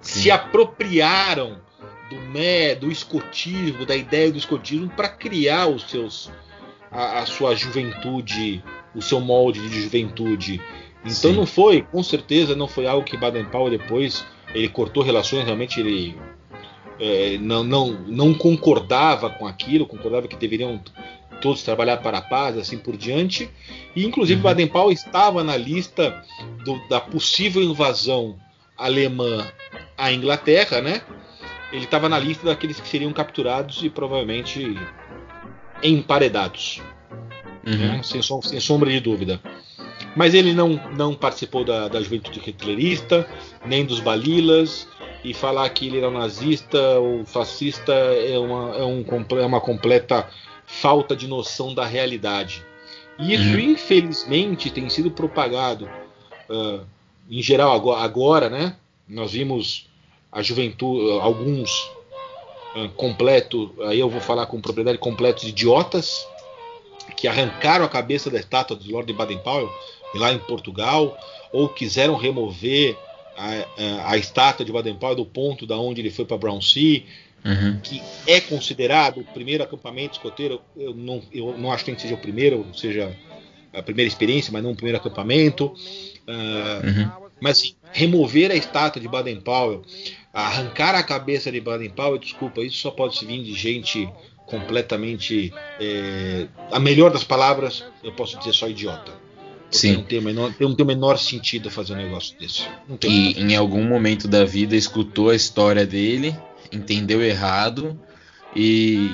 Se 0.00 0.30
apropriaram 0.30 1.60
do, 2.08 2.16
né, 2.32 2.74
do 2.74 2.90
escotismo, 2.90 3.84
da 3.84 3.96
ideia 3.96 4.30
do 4.30 4.38
escotismo 4.38 4.88
para 4.88 5.08
criar 5.08 5.66
os 5.68 5.82
seus 5.90 6.30
a, 6.90 7.20
a, 7.20 7.26
sua 7.26 7.54
juventude, 7.54 8.62
o 8.94 9.02
seu 9.02 9.20
molde 9.20 9.68
de 9.68 9.82
juventude. 9.82 10.60
Então 11.04 11.30
Sim. 11.30 11.36
não 11.36 11.46
foi, 11.46 11.82
com 11.82 12.02
certeza, 12.02 12.56
não 12.56 12.66
foi 12.66 12.86
algo 12.86 13.04
que 13.04 13.16
Baden-Powell 13.16 13.78
depois 13.78 14.24
ele 14.54 14.68
cortou 14.68 15.02
relações, 15.02 15.44
realmente 15.44 15.80
ele 15.80 16.16
é, 16.98 17.38
não, 17.38 17.62
não, 17.62 17.92
não 18.06 18.34
concordava 18.34 19.30
com 19.30 19.46
aquilo, 19.46 19.86
concordava 19.86 20.26
que 20.26 20.36
deveriam 20.36 20.82
todos 21.40 21.62
trabalhar 21.62 21.98
para 21.98 22.18
a 22.18 22.22
paz, 22.22 22.56
assim 22.56 22.78
por 22.78 22.96
diante. 22.96 23.48
E 23.94 24.04
inclusive 24.04 24.38
uhum. 24.38 24.44
Baden-Powell 24.44 24.92
estava 24.92 25.44
na 25.44 25.56
lista 25.56 26.24
do, 26.64 26.88
da 26.88 27.00
possível 27.00 27.62
invasão 27.62 28.36
alemã 28.76 29.46
à 29.98 30.12
Inglaterra, 30.12 30.80
né? 30.80 31.02
Ele 31.72 31.84
estava 31.84 32.08
na 32.08 32.18
lista 32.18 32.46
daqueles 32.46 32.80
que 32.80 32.88
seriam 32.88 33.12
capturados 33.12 33.82
e 33.82 33.90
provavelmente 33.90 34.78
emparedados, 35.82 36.80
uhum. 37.66 37.76
né? 37.76 38.00
sem, 38.02 38.22
som, 38.22 38.40
sem, 38.40 38.58
sombra 38.60 38.90
de 38.90 39.00
dúvida. 39.00 39.40
Mas 40.16 40.32
ele 40.32 40.54
não, 40.54 40.80
não 40.96 41.14
participou 41.14 41.64
da, 41.64 41.88
da 41.88 42.00
juventude 42.00 42.40
hitlerista, 42.40 43.28
nem 43.66 43.84
dos 43.84 44.00
balilas, 44.00 44.88
e 45.22 45.34
falar 45.34 45.68
que 45.70 45.86
ele 45.86 45.98
era 45.98 46.10
nazista 46.10 46.98
ou 46.98 47.24
fascista 47.26 47.92
é 47.92 48.38
uma, 48.38 48.76
é, 48.76 48.84
um, 48.84 49.04
é 49.38 49.44
uma 49.44 49.60
completa 49.60 50.28
falta 50.64 51.14
de 51.14 51.26
noção 51.26 51.74
da 51.74 51.84
realidade. 51.84 52.64
E 53.18 53.34
isso, 53.34 53.54
uhum. 53.54 53.58
infelizmente, 53.58 54.70
tem 54.70 54.88
sido 54.88 55.10
propagado 55.10 55.88
uh, 56.48 56.86
em 57.28 57.42
geral 57.42 57.72
agora, 57.72 58.00
agora, 58.00 58.48
né? 58.50 58.76
Nós 59.08 59.32
vimos 59.32 59.87
a 60.30 60.42
juventude, 60.42 61.20
alguns 61.20 61.90
uh, 62.76 62.88
completo, 62.96 63.74
aí 63.86 63.98
eu 63.98 64.08
vou 64.08 64.20
falar 64.20 64.46
com 64.46 64.60
propriedade, 64.60 64.98
completos 64.98 65.44
idiotas 65.44 66.26
que 67.16 67.26
arrancaram 67.26 67.84
a 67.84 67.88
cabeça 67.88 68.30
da 68.30 68.38
estátua 68.38 68.76
do 68.76 68.90
Lord 68.90 69.12
Baden-Powell 69.12 69.70
lá 70.14 70.32
em 70.32 70.38
Portugal, 70.38 71.16
ou 71.52 71.68
quiseram 71.68 72.16
remover 72.16 72.96
a, 73.36 73.50
a, 73.50 74.12
a 74.12 74.16
estátua 74.16 74.64
de 74.64 74.72
Baden-Powell 74.72 75.16
do 75.16 75.26
ponto 75.26 75.66
da 75.66 75.76
onde 75.76 76.00
ele 76.00 76.10
foi 76.10 76.24
para 76.24 76.36
Brown 76.36 76.60
Sea, 76.60 77.02
uhum. 77.44 77.80
que 77.82 78.02
é 78.26 78.40
considerado 78.40 79.20
o 79.20 79.24
primeiro 79.24 79.62
acampamento 79.64 80.14
escoteiro. 80.16 80.60
Eu 80.76 80.94
não, 80.94 81.22
eu 81.32 81.56
não 81.56 81.72
acho 81.72 81.84
que 81.84 82.00
seja 82.00 82.14
o 82.14 82.18
primeiro, 82.18 82.66
seja 82.74 83.14
a 83.72 83.82
primeira 83.82 84.08
experiência, 84.08 84.52
mas 84.52 84.62
não 84.62 84.72
o 84.72 84.76
primeiro 84.76 84.98
acampamento. 84.98 85.66
Uh, 86.26 86.86
uhum. 86.86 87.27
Mas 87.40 87.58
assim, 87.58 87.74
remover 87.92 88.50
a 88.50 88.54
estátua 88.54 89.00
de 89.00 89.08
Baden-Powell, 89.08 89.82
arrancar 90.32 90.94
a 90.94 91.02
cabeça 91.02 91.50
de 91.50 91.60
Baden-Powell, 91.60 92.18
desculpa, 92.18 92.60
isso 92.60 92.78
só 92.78 92.90
pode 92.90 93.24
vir 93.24 93.42
de 93.42 93.54
gente 93.54 94.08
completamente. 94.46 95.52
É, 95.80 96.46
a 96.70 96.80
melhor 96.80 97.10
das 97.10 97.24
palavras, 97.24 97.84
eu 98.02 98.12
posso 98.12 98.38
dizer 98.38 98.52
só 98.52 98.68
idiota. 98.68 99.12
Sim. 99.70 99.96
Não 99.96 100.02
tem, 100.02 100.20
menor, 100.20 100.54
não 100.58 100.74
tem 100.74 100.84
o 100.84 100.86
menor 100.86 101.18
sentido 101.18 101.70
fazer 101.70 101.92
um 101.92 101.96
negócio 101.96 102.38
desse. 102.38 102.62
e 103.04 103.38
em 103.38 103.54
algum 103.54 103.84
momento 103.84 104.26
da 104.26 104.44
vida 104.44 104.74
escutou 104.74 105.28
a 105.28 105.36
história 105.36 105.84
dele, 105.84 106.34
entendeu 106.72 107.22
errado 107.22 107.98
e 108.56 109.10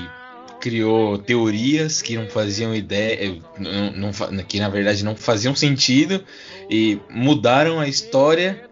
criou 0.64 1.18
teorias 1.18 2.00
que 2.00 2.16
não 2.16 2.26
faziam 2.26 2.74
ideia, 2.74 3.38
não, 3.58 4.10
não, 4.10 4.44
que 4.44 4.58
na 4.58 4.70
verdade 4.70 5.04
não 5.04 5.14
faziam 5.14 5.54
sentido 5.54 6.24
e 6.70 6.98
mudaram 7.10 7.78
a 7.78 7.86
história 7.86 8.64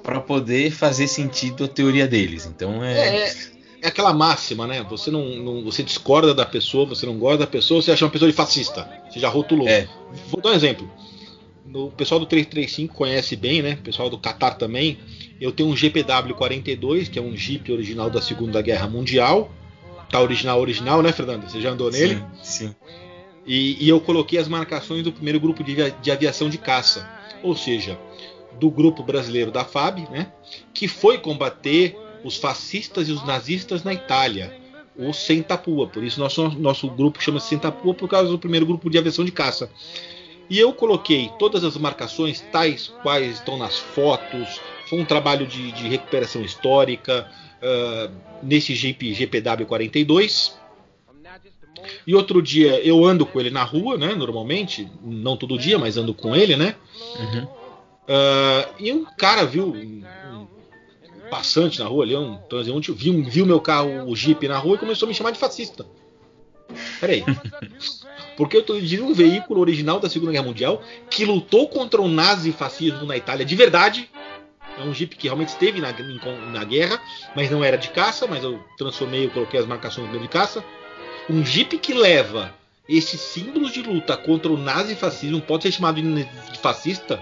para 0.00 0.20
poder 0.20 0.70
fazer 0.70 1.08
sentido 1.08 1.64
a 1.64 1.68
teoria 1.68 2.06
deles. 2.06 2.46
Então 2.46 2.84
é... 2.84 3.24
é, 3.24 3.34
é 3.82 3.88
aquela 3.88 4.12
máxima, 4.12 4.64
né? 4.64 4.86
Você 4.88 5.10
não, 5.10 5.24
não, 5.24 5.64
você 5.64 5.82
discorda 5.82 6.32
da 6.32 6.46
pessoa, 6.46 6.86
você 6.86 7.04
não 7.04 7.18
gosta 7.18 7.38
da 7.38 7.48
pessoa, 7.48 7.82
você 7.82 7.90
acha 7.90 8.04
uma 8.04 8.12
pessoa 8.12 8.30
de 8.30 8.36
fascista. 8.36 8.88
Você 9.10 9.18
já 9.18 9.28
rotulou. 9.28 9.66
É. 9.66 9.88
Vou 10.28 10.40
dar 10.40 10.50
um 10.50 10.54
exemplo. 10.54 10.88
O 11.74 11.90
pessoal 11.90 12.20
do 12.20 12.26
335 12.26 12.94
conhece 12.94 13.34
bem, 13.34 13.60
né? 13.60 13.72
O 13.72 13.82
pessoal 13.82 14.08
do 14.08 14.20
Qatar 14.20 14.56
também. 14.56 14.98
Eu 15.40 15.50
tenho 15.50 15.68
um 15.68 15.76
GPW 15.76 16.32
42, 16.36 17.08
que 17.08 17.18
é 17.18 17.22
um 17.22 17.36
Jeep 17.36 17.72
original 17.72 18.08
da 18.08 18.22
Segunda 18.22 18.62
Guerra 18.62 18.86
Mundial. 18.86 19.50
Tá 20.10 20.20
original, 20.20 20.60
original, 20.60 21.02
né, 21.02 21.12
Fernando? 21.12 21.48
Você 21.48 21.60
já 21.60 21.70
andou 21.70 21.90
nele? 21.90 22.22
Sim, 22.42 22.66
sim. 22.68 22.74
E, 23.46 23.84
e 23.84 23.88
eu 23.88 24.00
coloquei 24.00 24.38
as 24.38 24.48
marcações 24.48 25.02
do 25.04 25.12
primeiro 25.12 25.38
grupo 25.40 25.62
de, 25.62 25.90
de 25.90 26.10
aviação 26.10 26.50
de 26.50 26.58
caça. 26.58 27.08
Ou 27.42 27.56
seja, 27.56 27.98
do 28.58 28.70
grupo 28.70 29.02
brasileiro 29.02 29.50
da 29.50 29.64
FAB, 29.64 30.08
né? 30.10 30.32
Que 30.74 30.88
foi 30.88 31.18
combater 31.18 31.96
os 32.24 32.36
fascistas 32.36 33.08
e 33.08 33.12
os 33.12 33.24
nazistas 33.24 33.84
na 33.84 33.94
Itália. 33.94 34.58
O 34.96 35.12
Sentapua. 35.12 35.86
Por 35.86 36.02
isso 36.02 36.20
nosso, 36.20 36.50
nosso 36.58 36.90
grupo 36.90 37.22
chama-se 37.22 37.48
Sentapua 37.48 37.94
por 37.94 38.08
causa 38.08 38.28
do 38.28 38.38
primeiro 38.38 38.66
grupo 38.66 38.90
de 38.90 38.98
aviação 38.98 39.24
de 39.24 39.32
caça. 39.32 39.70
E 40.50 40.58
eu 40.58 40.72
coloquei 40.72 41.30
todas 41.38 41.62
as 41.62 41.76
marcações, 41.76 42.40
tais 42.52 42.88
quais 43.02 43.36
estão 43.36 43.56
nas 43.56 43.78
fotos. 43.78 44.60
Foi 44.88 45.00
um 45.00 45.04
trabalho 45.04 45.46
de, 45.46 45.70
de 45.70 45.88
recuperação 45.88 46.42
histórica 46.42 47.30
uh, 47.62 48.12
nesse 48.42 48.74
Jeep 48.74 49.12
GPW 49.12 49.66
42. 49.66 50.58
E 52.06 52.14
outro 52.14 52.42
dia 52.42 52.80
eu 52.84 53.04
ando 53.04 53.24
com 53.24 53.40
ele 53.40 53.50
na 53.50 53.62
rua, 53.62 53.96
né? 53.96 54.14
Normalmente, 54.14 54.90
não 55.02 55.36
todo 55.36 55.58
dia, 55.58 55.78
mas 55.78 55.96
ando 55.96 56.12
com 56.12 56.34
ele, 56.34 56.56
né? 56.56 56.74
Uhum. 57.18 57.44
Uh, 57.44 58.74
e 58.78 58.92
um 58.92 59.04
cara 59.04 59.44
viu 59.44 59.66
um, 59.68 60.02
um 60.04 61.30
passante 61.30 61.78
na 61.78 61.86
rua 61.86 62.04
ali, 62.04 62.16
um 62.16 62.36
transeunte, 62.48 62.92
viu, 62.92 63.22
viu 63.24 63.46
meu 63.46 63.60
carro, 63.60 64.08
o 64.08 64.16
Jeep 64.16 64.46
na 64.48 64.58
rua 64.58 64.74
e 64.74 64.78
começou 64.78 65.06
a 65.06 65.08
me 65.08 65.14
chamar 65.14 65.30
de 65.30 65.38
fascista. 65.38 65.86
Peraí. 67.00 67.24
Porque 68.36 68.56
eu 68.56 68.60
estou 68.60 68.76
dirigindo 68.76 69.04
um 69.04 69.14
veículo 69.14 69.60
original 69.60 70.00
da 70.00 70.08
Segunda 70.08 70.32
Guerra 70.32 70.44
Mundial 70.44 70.82
que 71.10 71.24
lutou 71.24 71.68
contra 71.68 72.00
o 72.00 72.08
nazifascismo 72.08 73.04
na 73.06 73.16
Itália 73.16 73.44
de 73.44 73.54
verdade. 73.54 74.10
É 74.80 74.84
um 74.84 74.94
Jeep 74.94 75.16
que 75.16 75.26
realmente 75.26 75.48
esteve 75.48 75.80
na, 75.80 75.92
na 76.52 76.64
guerra, 76.64 77.00
mas 77.36 77.50
não 77.50 77.62
era 77.62 77.76
de 77.76 77.90
caça, 77.90 78.26
mas 78.26 78.42
eu 78.42 78.62
transformei, 78.76 79.26
eu 79.26 79.30
coloquei 79.30 79.60
as 79.60 79.66
marcações 79.66 80.10
de 80.10 80.28
caça. 80.28 80.64
Um 81.28 81.44
Jeep 81.44 81.78
que 81.78 81.92
leva 81.92 82.54
esses 82.88 83.20
símbolos 83.20 83.72
de 83.72 83.82
luta 83.82 84.16
contra 84.16 84.50
o 84.50 84.56
nazifascismo 84.56 85.40
pode 85.40 85.62
ser 85.64 85.72
chamado 85.72 86.00
de 86.00 86.58
fascista? 86.58 87.20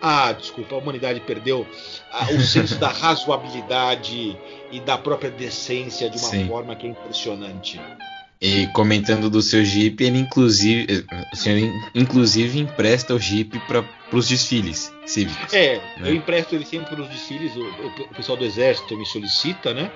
Ah, 0.00 0.32
desculpa, 0.32 0.74
a 0.74 0.78
humanidade 0.78 1.20
perdeu 1.20 1.66
ah, 2.12 2.26
o 2.32 2.40
senso 2.42 2.76
da 2.76 2.88
razoabilidade 2.88 4.36
e 4.70 4.80
da 4.80 4.98
própria 4.98 5.30
decência 5.30 6.10
de 6.10 6.18
uma 6.18 6.28
Sim. 6.28 6.48
forma 6.48 6.74
que 6.74 6.86
é 6.86 6.90
impressionante. 6.90 7.80
E 8.40 8.66
comentando 8.68 9.30
do 9.30 9.40
seu 9.40 9.64
Jeep, 9.64 10.02
ele 10.04 10.18
inclusive, 10.18 11.06
o 11.32 11.36
senhor 11.36 11.72
inclusive 11.94 12.58
empresta 12.58 13.14
o 13.14 13.18
Jeep 13.18 13.58
para 13.60 13.82
os 14.12 14.28
desfiles 14.28 14.92
cívicos. 15.06 15.54
É, 15.54 15.76
né? 15.98 16.10
eu 16.10 16.14
empresto 16.14 16.54
ele 16.54 16.66
sempre 16.66 16.94
para 16.94 17.00
os 17.02 17.08
desfiles. 17.08 17.56
O, 17.56 17.62
o, 18.02 18.14
pessoal 18.14 18.36
do 18.36 18.44
Exército 18.44 18.96
me 18.96 19.06
solicita, 19.06 19.72
né? 19.72 19.90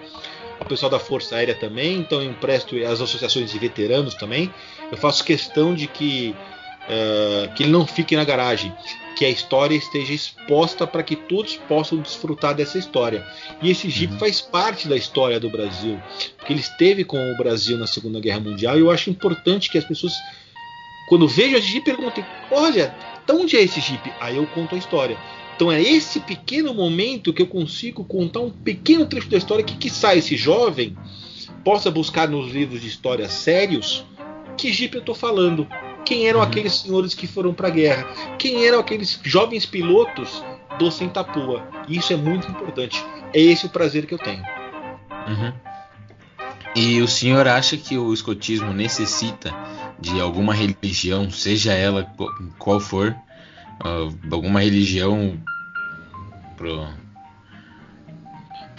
O 0.59 0.65
pessoal 0.65 0.91
da 0.91 0.99
Força 0.99 1.37
Aérea 1.37 1.55
também, 1.55 1.99
então 1.99 2.23
eu 2.23 2.31
empresto 2.31 2.77
as 2.77 3.01
associações 3.01 3.51
de 3.51 3.59
veteranos 3.59 4.15
também. 4.15 4.53
Eu 4.91 4.97
faço 4.97 5.23
questão 5.23 5.75
de 5.75 5.87
que 5.87 6.35
uh, 6.85 7.55
que 7.55 7.63
ele 7.63 7.73
não 7.73 7.87
fique 7.87 8.17
na 8.17 8.25
garagem 8.25 8.73
que 9.21 9.25
a 9.27 9.29
história 9.29 9.77
esteja 9.77 10.15
exposta 10.15 10.87
para 10.87 11.03
que 11.03 11.15
todos 11.15 11.55
possam 11.69 11.99
desfrutar 11.99 12.55
dessa 12.55 12.79
história. 12.79 13.23
E 13.61 13.71
esse 13.71 13.91
Jeep 13.91 14.15
uhum. 14.15 14.19
faz 14.19 14.41
parte 14.41 14.89
da 14.89 14.97
história 14.97 15.39
do 15.39 15.51
Brasil, 15.51 16.01
porque 16.39 16.55
ele 16.55 16.61
esteve 16.61 17.05
com 17.05 17.19
o 17.19 17.37
Brasil 17.37 17.77
na 17.77 17.87
Segunda 17.87 18.19
Guerra 18.19 18.41
Mundial 18.41 18.79
e 18.79 18.81
eu 18.81 18.91
acho 18.91 19.11
importante 19.11 19.69
que 19.71 19.77
as 19.77 19.85
pessoas, 19.85 20.15
quando 21.07 21.29
vejam 21.29 21.59
esse 21.59 21.69
Jeep, 21.69 21.85
perguntem: 21.85 22.25
olha, 22.51 22.95
de 23.27 23.33
onde 23.35 23.59
é 23.59 23.63
esse 23.63 23.79
Jeep? 23.79 24.11
Aí 24.19 24.39
eu 24.39 24.47
conto 24.47 24.75
a 24.75 24.79
história. 24.79 25.19
Então 25.55 25.71
é 25.71 25.83
esse 25.83 26.21
pequeno 26.21 26.73
momento 26.73 27.31
que 27.31 27.43
eu 27.43 27.47
consigo 27.47 28.03
contar 28.03 28.41
um 28.41 28.49
pequeno 28.49 29.05
trecho 29.05 29.29
da 29.29 29.37
história 29.37 29.63
que, 29.63 29.77
que 29.77 29.91
sai 29.91 30.21
esse 30.21 30.35
jovem 30.35 30.97
possa 31.63 31.91
buscar 31.91 32.27
nos 32.27 32.51
livros 32.51 32.81
de 32.81 32.89
história 32.89 33.29
sérios 33.29 34.03
que 34.57 34.73
Jeep 34.73 34.95
eu 34.95 35.01
estou 35.01 35.15
falando 35.15 35.69
quem 36.05 36.27
eram 36.27 36.43
aqueles 36.43 36.81
senhores 36.81 37.15
que 37.15 37.27
foram 37.27 37.53
para 37.53 37.69
a 37.69 37.71
guerra, 37.71 38.07
quem 38.39 38.67
eram 38.67 38.81
aqueles 38.81 39.19
jovens 39.23 39.67
pilotos 39.67 40.43
do 40.79 40.91
Sentapua. 40.91 41.67
Isso 41.89 42.13
é 42.13 42.17
muito 42.17 42.51
importante. 42.51 43.05
É 43.33 43.41
esse 43.41 43.67
o 43.67 43.69
prazer 43.69 44.07
que 44.07 44.15
eu 44.15 44.19
tenho. 44.19 44.43
Uhum. 45.29 45.53
E 46.75 47.01
o 47.01 47.09
senhor 47.09 47.47
acha 47.49 47.77
que 47.77 47.99
o 47.99 48.13
escotismo 48.13 48.73
necessita 48.73 49.55
de 49.99 50.21
alguma 50.21 50.55
religião, 50.55 51.31
seja 51.31 51.73
ela 51.73 52.11
qual 52.59 52.81
for, 52.81 53.15
uh, 53.85 54.35
alguma 54.35 54.61
religião 54.61 55.39
pro 56.57 56.89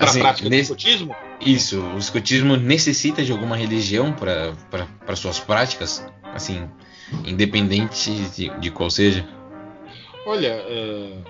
para 0.02 0.10
assim, 0.10 0.20
prática 0.20 0.50
nesse... 0.50 0.74
do 0.74 0.78
escotismo? 0.78 1.16
Isso, 1.40 1.80
o 1.80 1.98
escotismo 1.98 2.56
necessita 2.56 3.24
de 3.24 3.32
alguma 3.32 3.56
religião 3.56 4.14
para 4.14 5.16
suas 5.16 5.40
práticas, 5.40 6.06
assim, 6.34 6.68
independente 7.26 8.12
de, 8.12 8.50
de 8.60 8.72
qual 8.72 8.90
seja? 8.90 9.28
Olha, 10.26 10.64
uh, 10.68 11.24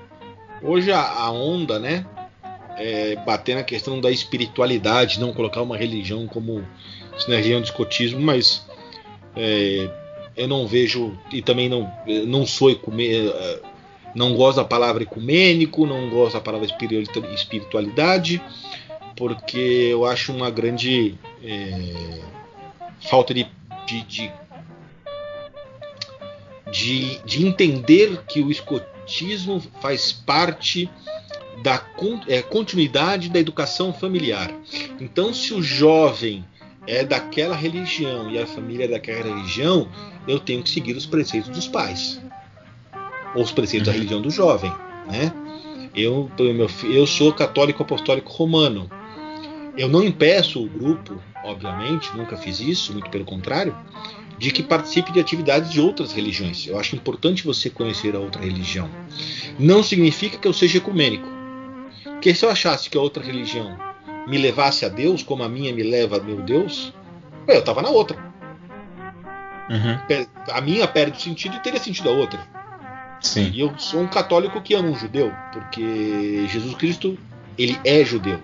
hoje 0.61 0.91
a, 0.91 1.31
onda, 1.31 1.79
né, 1.79 2.05
é 2.77 3.15
bater 3.25 3.55
na 3.55 3.63
questão 3.63 3.99
da 3.99 4.11
espiritualidade, 4.11 5.19
não 5.19 5.33
colocar 5.33 5.61
uma 5.61 5.77
religião 5.77 6.27
como 6.27 6.65
sinergia 7.17 7.59
do 7.59 7.65
escotismo, 7.65 8.19
mas 8.19 8.65
é, 9.35 9.89
eu 10.35 10.47
não 10.47 10.67
vejo 10.67 11.17
e 11.31 11.41
também 11.41 11.69
não, 11.69 11.91
não 12.25 12.45
sou 12.45 12.69
ecume, 12.69 13.09
não 14.15 14.35
gosto 14.35 14.57
da 14.57 14.65
palavra 14.65 15.03
ecumênico, 15.03 15.85
não 15.85 16.09
gosto 16.09 16.33
da 16.33 16.41
palavra 16.41 16.67
espiritualidade 17.33 18.41
porque 19.21 19.87
eu 19.91 20.03
acho 20.03 20.33
uma 20.33 20.49
grande 20.49 21.13
é, 21.43 22.21
falta 23.09 23.35
de, 23.35 23.47
de, 23.85 24.01
de, 24.01 24.31
de, 26.71 27.19
de 27.25 27.45
entender 27.45 28.23
que 28.27 28.41
o 28.41 28.49
escotismo 28.49 29.61
faz 29.81 30.11
parte 30.11 30.89
da 31.61 31.83
é, 32.27 32.41
continuidade 32.41 33.29
da 33.29 33.39
educação 33.39 33.93
familiar. 33.93 34.51
Então, 34.99 35.33
se 35.33 35.53
o 35.53 35.61
jovem 35.61 36.43
é 36.87 37.03
daquela 37.03 37.55
religião 37.55 38.31
e 38.31 38.39
a 38.39 38.47
família 38.47 38.85
é 38.85 38.87
daquela 38.87 39.23
religião, 39.23 39.87
eu 40.27 40.39
tenho 40.39 40.63
que 40.63 40.69
seguir 40.69 40.95
os 40.95 41.05
preceitos 41.05 41.49
dos 41.49 41.67
pais, 41.67 42.19
ou 43.35 43.43
os 43.43 43.51
preceitos 43.51 43.85
da 43.87 43.91
uhum. 43.91 43.97
religião 43.97 44.21
do 44.21 44.29
jovem, 44.29 44.71
né? 45.07 45.31
Eu, 45.93 46.31
eu 46.83 47.05
sou 47.05 47.33
católico 47.33 47.83
apostólico 47.83 48.31
romano. 48.31 48.89
Eu 49.77 49.89
não 49.89 50.01
impeço 50.01 50.63
o 50.63 50.69
grupo, 50.69 51.21
obviamente, 51.43 52.15
nunca 52.15 52.37
fiz 52.37 52.61
isso, 52.61 52.93
muito 52.93 53.09
pelo 53.09 53.25
contrário, 53.25 53.75
de 54.41 54.49
que 54.49 54.63
participe 54.63 55.11
de 55.11 55.19
atividades 55.19 55.69
de 55.69 55.79
outras 55.79 56.11
religiões. 56.13 56.65
Eu 56.65 56.79
acho 56.79 56.95
importante 56.95 57.45
você 57.45 57.69
conhecer 57.69 58.15
a 58.15 58.19
outra 58.19 58.41
religião. 58.41 58.89
Não 59.59 59.83
significa 59.83 60.35
que 60.35 60.47
eu 60.47 60.51
seja 60.51 60.79
ecumênico. 60.79 61.29
Porque 62.03 62.33
se 62.33 62.43
eu 62.43 62.49
achasse 62.49 62.89
que 62.89 62.97
a 62.97 63.01
outra 63.01 63.23
religião 63.23 63.77
me 64.27 64.39
levasse 64.39 64.83
a 64.83 64.89
Deus, 64.89 65.21
como 65.21 65.43
a 65.43 65.47
minha 65.47 65.71
me 65.71 65.83
leva 65.83 66.17
a 66.17 66.19
meu 66.19 66.41
Deus, 66.41 66.91
eu 67.47 67.59
estava 67.59 67.83
na 67.83 67.89
outra. 67.89 68.17
Uhum. 69.69 70.25
A 70.51 70.59
minha 70.59 70.87
perde 70.87 71.19
o 71.19 71.21
sentido 71.21 71.57
e 71.57 71.59
teria 71.59 71.79
sentido 71.79 72.09
a 72.09 72.13
outra. 72.13 72.39
Sim. 73.21 73.51
E 73.53 73.59
eu 73.59 73.77
sou 73.77 74.01
um 74.01 74.07
católico 74.07 74.59
que 74.59 74.73
ama 74.73 74.89
um 74.89 74.95
judeu, 74.95 75.31
porque 75.53 76.47
Jesus 76.47 76.73
Cristo 76.73 77.15
ele 77.59 77.79
é 77.85 78.03
judeu. 78.03 78.39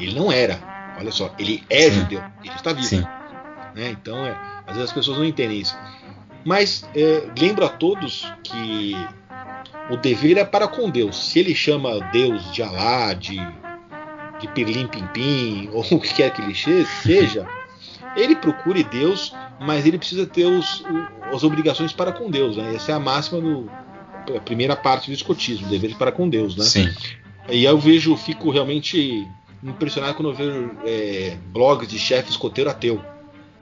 Ele 0.00 0.12
não 0.12 0.32
era. 0.32 0.58
Olha 0.98 1.12
só, 1.12 1.32
ele 1.38 1.62
é 1.70 1.82
Sim. 1.82 2.00
judeu. 2.00 2.22
Ele 2.42 2.54
está 2.56 2.72
vivo. 2.72 2.88
Sim. 2.88 3.06
Né? 3.74 3.90
Então, 3.90 4.24
é, 4.24 4.36
às 4.66 4.76
vezes 4.76 4.90
as 4.90 4.92
pessoas 4.92 5.18
não 5.18 5.24
entendem 5.24 5.60
isso. 5.60 5.76
Mas 6.44 6.88
é, 6.94 7.28
lembro 7.38 7.64
a 7.64 7.68
todos 7.68 8.30
que 8.42 8.94
o 9.90 9.96
dever 9.96 10.36
é 10.36 10.44
para 10.44 10.68
com 10.68 10.90
Deus. 10.90 11.30
Se 11.30 11.38
ele 11.38 11.54
chama 11.54 12.00
Deus 12.12 12.52
de 12.52 12.62
Alá, 12.62 13.14
de, 13.14 13.36
de 14.40 14.48
Pirlim 14.48 14.86
Pimpim, 14.86 15.68
ou 15.72 15.82
o 15.82 16.00
que 16.00 16.14
quer 16.14 16.32
que 16.32 16.42
ele 16.42 16.54
seja, 16.54 17.46
ele 18.16 18.36
procure 18.36 18.84
Deus, 18.84 19.34
mas 19.60 19.86
ele 19.86 19.98
precisa 19.98 20.26
ter 20.26 20.44
os, 20.44 20.84
as 21.32 21.42
obrigações 21.42 21.92
para 21.92 22.12
com 22.12 22.30
Deus. 22.30 22.56
Né? 22.56 22.74
Essa 22.74 22.92
é 22.92 22.94
a 22.94 23.00
máxima 23.00 23.40
do, 23.40 23.70
a 24.36 24.40
primeira 24.40 24.76
parte 24.76 25.10
do 25.10 25.14
escotismo, 25.14 25.68
dever 25.68 25.96
para 25.96 26.12
com 26.12 26.28
Deus. 26.28 26.56
Né? 26.56 26.64
Sim. 26.64 26.90
E 27.50 27.64
eu 27.64 27.78
vejo, 27.78 28.16
fico 28.16 28.50
realmente 28.50 29.26
impressionado 29.62 30.14
quando 30.14 30.30
eu 30.30 30.34
vejo 30.34 30.70
é, 30.84 31.36
blogs 31.48 31.88
de 31.88 31.98
chefe 31.98 32.30
escoteiro 32.30 32.70
ateu. 32.70 33.02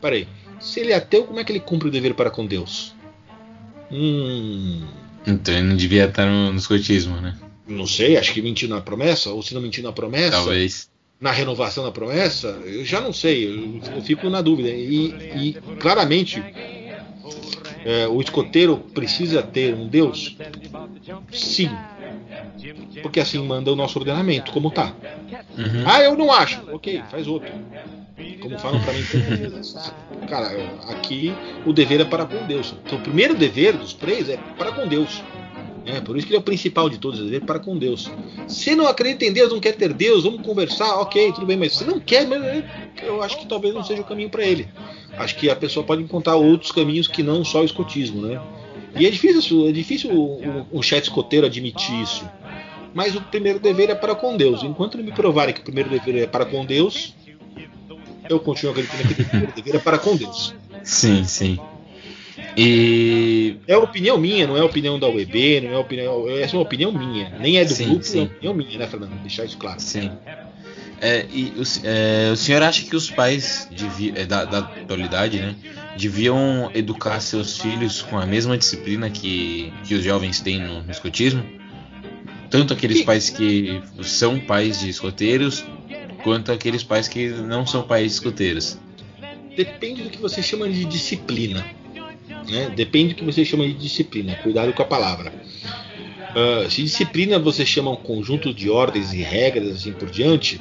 Peraí, 0.02 0.26
se 0.60 0.80
ele 0.80 0.92
é 0.92 0.96
ateu, 0.96 1.24
como 1.24 1.38
é 1.38 1.44
que 1.44 1.52
ele 1.52 1.60
cumpre 1.60 1.86
o 1.86 1.90
dever 1.90 2.12
para 2.14 2.28
com 2.28 2.44
Deus? 2.44 2.92
Hum. 3.90 4.84
Então 5.24 5.54
ele 5.54 5.62
não 5.68 5.76
devia 5.76 6.06
estar 6.06 6.26
no, 6.26 6.52
no 6.52 6.58
escotismo, 6.58 7.20
né? 7.20 7.38
Não 7.68 7.86
sei, 7.86 8.16
acho 8.16 8.32
que 8.32 8.42
mentiu 8.42 8.68
na 8.68 8.80
promessa, 8.80 9.30
ou 9.30 9.40
se 9.42 9.54
não 9.54 9.62
mentiu 9.62 9.84
na 9.84 9.92
promessa. 9.92 10.32
Talvez. 10.32 10.90
Na 11.20 11.30
renovação 11.30 11.84
da 11.84 11.92
promessa, 11.92 12.48
eu 12.64 12.84
já 12.84 13.00
não 13.00 13.12
sei, 13.12 13.46
eu, 13.46 13.80
eu 13.94 14.02
fico 14.02 14.28
na 14.28 14.42
dúvida. 14.42 14.68
E, 14.70 15.14
e 15.36 15.56
claramente, 15.78 16.42
é, 17.84 18.08
o 18.08 18.20
escoteiro 18.20 18.78
precisa 18.92 19.40
ter 19.40 19.72
um 19.72 19.86
Deus? 19.86 20.36
Sim, 21.30 21.70
porque 23.02 23.20
assim 23.20 23.38
manda 23.38 23.72
o 23.72 23.76
nosso 23.76 24.00
ordenamento, 24.00 24.50
como 24.50 24.68
tá. 24.68 24.92
Uhum. 25.56 25.84
Ah, 25.86 26.02
eu 26.02 26.16
não 26.16 26.32
acho. 26.32 26.60
Ok, 26.72 27.00
faz 27.08 27.28
outro. 27.28 27.52
Como 28.40 28.58
falam 28.58 28.80
para 28.82 28.92
mim. 28.92 29.02
Cara, 30.28 30.48
aqui 30.88 31.32
o 31.66 31.72
dever 31.72 32.00
é 32.00 32.04
para 32.04 32.24
com 32.24 32.46
Deus. 32.46 32.74
Então, 32.84 32.98
o 32.98 33.02
primeiro 33.02 33.34
dever 33.34 33.76
dos 33.76 33.92
três 33.92 34.28
é 34.28 34.36
para 34.56 34.72
com 34.72 34.86
Deus. 34.86 35.22
É, 35.84 36.00
por 36.00 36.16
isso 36.16 36.26
que 36.26 36.32
ele 36.32 36.36
é 36.36 36.40
o 36.40 36.44
principal 36.44 36.88
de 36.88 36.98
todos, 36.98 37.20
é 37.20 37.24
dever 37.24 37.40
para 37.42 37.58
com 37.58 37.76
Deus. 37.76 38.10
Se 38.46 38.74
não 38.74 38.86
acredita 38.86 39.24
em 39.24 39.32
Deus, 39.32 39.52
não 39.52 39.58
quer 39.58 39.74
ter 39.74 39.92
Deus, 39.92 40.22
vamos 40.22 40.42
conversar, 40.42 40.96
ok, 41.00 41.32
tudo 41.32 41.46
bem, 41.46 41.56
mas 41.56 41.74
se 41.74 41.84
não 41.84 41.98
quer, 41.98 42.26
eu 43.02 43.20
acho 43.22 43.38
que 43.38 43.46
talvez 43.46 43.74
não 43.74 43.82
seja 43.82 44.02
o 44.02 44.04
caminho 44.04 44.30
para 44.30 44.44
ele. 44.44 44.68
Acho 45.18 45.36
que 45.36 45.50
a 45.50 45.56
pessoa 45.56 45.84
pode 45.84 46.02
encontrar 46.02 46.36
outros 46.36 46.70
caminhos 46.70 47.08
que 47.08 47.22
não 47.22 47.44
só 47.44 47.62
o 47.62 47.64
escotismo, 47.64 48.22
né? 48.22 48.40
E 48.94 49.06
é 49.06 49.10
difícil, 49.10 49.68
é 49.68 49.72
difícil 49.72 50.10
o, 50.12 50.66
o, 50.70 50.78
o 50.78 50.82
chat 50.82 51.02
escoteiro 51.02 51.46
admitir 51.46 52.00
isso. 52.00 52.24
Mas 52.94 53.16
o 53.16 53.22
primeiro 53.22 53.58
dever 53.58 53.90
é 53.90 53.94
para 53.94 54.14
com 54.14 54.36
Deus. 54.36 54.62
Enquanto 54.62 54.98
não 54.98 55.04
me 55.04 55.12
provarem 55.12 55.54
que 55.54 55.60
o 55.60 55.64
primeiro 55.64 55.88
dever 55.88 56.22
é 56.22 56.26
para 56.26 56.44
com 56.44 56.64
Deus, 56.64 57.14
eu 58.28 58.40
continuo 58.40 58.72
acreditando 58.72 59.52
que 59.52 59.62
dever 59.62 59.76
é 59.76 59.78
para 59.78 59.98
com 59.98 60.16
Deus. 60.16 60.54
Sim, 60.82 61.24
sim. 61.24 61.58
E. 62.56 63.56
É 63.66 63.76
opinião 63.76 64.18
minha, 64.18 64.46
não 64.46 64.56
é 64.56 64.62
opinião 64.62 64.98
da 64.98 65.08
UEB, 65.08 65.62
não 65.62 65.74
é 65.74 65.78
opinião. 65.78 66.28
Essa 66.28 66.54
é 66.54 66.58
uma 66.58 66.62
opinião 66.62 66.92
minha. 66.92 67.30
Nem 67.38 67.58
é 67.58 67.64
do 67.64 67.72
sim, 67.72 67.88
grupo, 67.88 68.04
sim. 68.04 68.20
é 68.20 68.24
opinião 68.24 68.54
minha, 68.54 68.78
né, 68.78 68.86
Fernando? 68.86 69.20
Deixar 69.20 69.44
isso 69.44 69.56
claro. 69.56 69.80
Sim. 69.80 70.10
É, 71.00 71.26
e 71.32 71.52
o, 71.56 71.62
é, 71.84 72.30
o, 72.32 72.36
senhor 72.36 72.62
acha 72.62 72.84
que 72.84 72.94
os 72.94 73.10
pais 73.10 73.68
é, 74.14 74.24
da, 74.24 74.44
da, 74.44 74.58
atualidade 74.60 75.40
né, 75.40 75.56
deviam 75.98 76.70
educar 76.74 77.18
seus 77.18 77.58
filhos 77.58 78.02
com 78.02 78.16
a 78.16 78.24
mesma 78.24 78.56
disciplina 78.56 79.10
que, 79.10 79.72
que 79.84 79.96
os 79.96 80.04
jovens 80.04 80.40
têm 80.40 80.60
no, 80.60 80.80
no 80.80 80.90
escotismo? 80.92 81.44
Tanto 82.48 82.72
aqueles 82.72 83.00
que... 83.00 83.04
pais 83.04 83.30
que 83.30 83.82
são 84.02 84.38
pais 84.38 84.78
de 84.78 84.90
escoteiros, 84.90 85.64
quanto 86.22 86.52
aqueles 86.52 86.82
pais 86.82 87.08
que 87.08 87.28
não 87.28 87.66
são 87.66 87.82
pais 87.82 88.04
de 88.04 88.12
escoteiros? 88.12 88.78
Depende 89.56 90.02
do 90.02 90.10
que 90.10 90.18
você 90.18 90.42
chama 90.42 90.68
de 90.68 90.84
disciplina. 90.84 91.64
Né? 92.48 92.70
Depende 92.74 93.14
do 93.14 93.18
que 93.18 93.24
você 93.24 93.44
chama 93.44 93.66
de 93.66 93.74
disciplina. 93.74 94.34
Cuidado 94.36 94.72
com 94.72 94.82
a 94.82 94.86
palavra. 94.86 95.32
Uh, 96.32 96.70
se 96.70 96.82
disciplina 96.82 97.38
você 97.38 97.66
chama 97.66 97.90
um 97.90 97.96
conjunto 97.96 98.54
de 98.54 98.70
ordens 98.70 99.12
e 99.12 99.18
regras 99.18 99.76
assim 99.76 99.92
por 99.92 100.08
diante, 100.10 100.58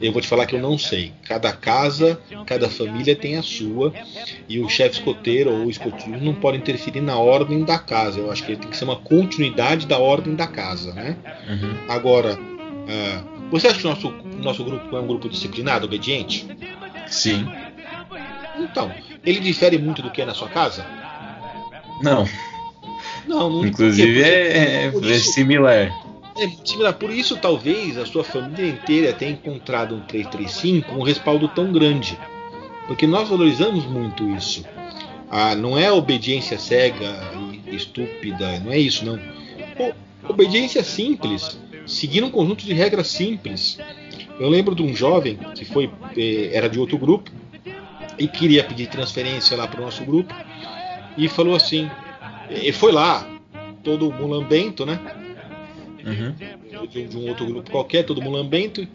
eu 0.00 0.12
vou 0.12 0.20
te 0.20 0.28
falar 0.28 0.46
que 0.46 0.54
eu 0.54 0.60
não 0.60 0.78
sei. 0.78 1.12
Cada 1.24 1.52
casa, 1.52 2.20
cada 2.46 2.68
família 2.68 3.16
tem 3.16 3.36
a 3.36 3.42
sua, 3.42 3.92
e 4.48 4.60
o 4.60 4.68
chefe 4.68 4.98
escoteiro 4.98 5.50
ou 5.50 5.66
o 5.66 5.70
escoteiro 5.70 6.20
não 6.22 6.34
pode 6.34 6.58
interferir 6.58 7.00
na 7.00 7.18
ordem 7.18 7.64
da 7.64 7.78
casa. 7.78 8.20
Eu 8.20 8.30
acho 8.30 8.44
que 8.44 8.52
ele 8.52 8.60
tem 8.60 8.70
que 8.70 8.76
ser 8.76 8.84
uma 8.84 8.96
continuidade 8.96 9.86
da 9.86 9.98
ordem 9.98 10.34
da 10.34 10.46
casa, 10.46 10.92
né? 10.92 11.16
Uhum. 11.48 11.76
Agora, 11.88 12.38
uh, 12.38 13.37
você 13.50 13.68
acha 13.68 13.78
que 13.78 13.86
o 13.86 13.90
nosso, 13.90 14.10
nosso 14.42 14.64
grupo 14.64 14.96
é 14.96 15.00
um 15.00 15.06
grupo 15.06 15.28
disciplinado, 15.28 15.86
obediente? 15.86 16.46
Sim. 17.06 17.46
Então, 18.58 18.92
ele 19.24 19.40
difere 19.40 19.78
muito 19.78 20.02
do 20.02 20.10
que 20.10 20.22
é 20.22 20.26
na 20.26 20.34
sua 20.34 20.48
casa? 20.48 20.84
Não. 22.02 22.26
Não, 23.26 23.50
não 23.50 23.66
Inclusive 23.66 24.22
é, 24.22 24.86
é, 24.86 24.86
é 24.86 25.18
similar. 25.18 25.92
É 26.36 26.48
similar. 26.64 26.94
Por 26.94 27.10
isso, 27.10 27.36
talvez 27.36 27.98
a 27.98 28.06
sua 28.06 28.24
família 28.24 28.68
inteira 28.68 29.12
tenha 29.12 29.32
encontrado 29.32 29.94
um 29.94 30.00
335 30.00 30.88
com 30.88 31.00
um 31.00 31.02
respaldo 31.02 31.48
tão 31.48 31.72
grande. 31.72 32.18
Porque 32.86 33.06
nós 33.06 33.28
valorizamos 33.28 33.84
muito 33.84 34.28
isso. 34.30 34.64
Ah, 35.30 35.54
não 35.54 35.78
é 35.78 35.92
obediência 35.92 36.58
cega 36.58 37.20
e 37.66 37.76
estúpida, 37.76 38.58
não 38.60 38.72
é 38.72 38.78
isso, 38.78 39.04
não. 39.04 39.20
obediência 40.26 40.82
simples, 40.82 41.58
seguir 41.88 42.22
um 42.22 42.30
conjunto 42.30 42.64
de 42.64 42.72
regras 42.72 43.08
simples. 43.08 43.78
Eu 44.38 44.48
lembro 44.48 44.74
de 44.74 44.82
um 44.82 44.94
jovem 44.94 45.36
que 45.54 45.64
foi 45.64 45.90
eh, 46.16 46.50
era 46.52 46.68
de 46.68 46.78
outro 46.78 46.96
grupo 46.96 47.30
e 48.18 48.28
queria 48.28 48.62
pedir 48.62 48.88
transferência 48.88 49.56
lá 49.56 49.66
para 49.66 49.80
o 49.80 49.84
nosso 49.84 50.04
grupo 50.04 50.32
e 51.16 51.28
falou 51.28 51.56
assim, 51.56 51.90
ele 52.48 52.72
foi 52.72 52.92
lá, 52.92 53.26
todo 53.82 54.12
mulambento, 54.12 54.86
né? 54.86 55.00
uhum. 56.08 56.86
de, 56.86 57.06
de, 57.06 57.16
um 57.16 57.28
outro 57.28 57.46
grupo 57.46 57.70
qualquer, 57.70 58.04
todo 58.04 58.22
mundo 58.22 58.36
lambento. 58.36 58.86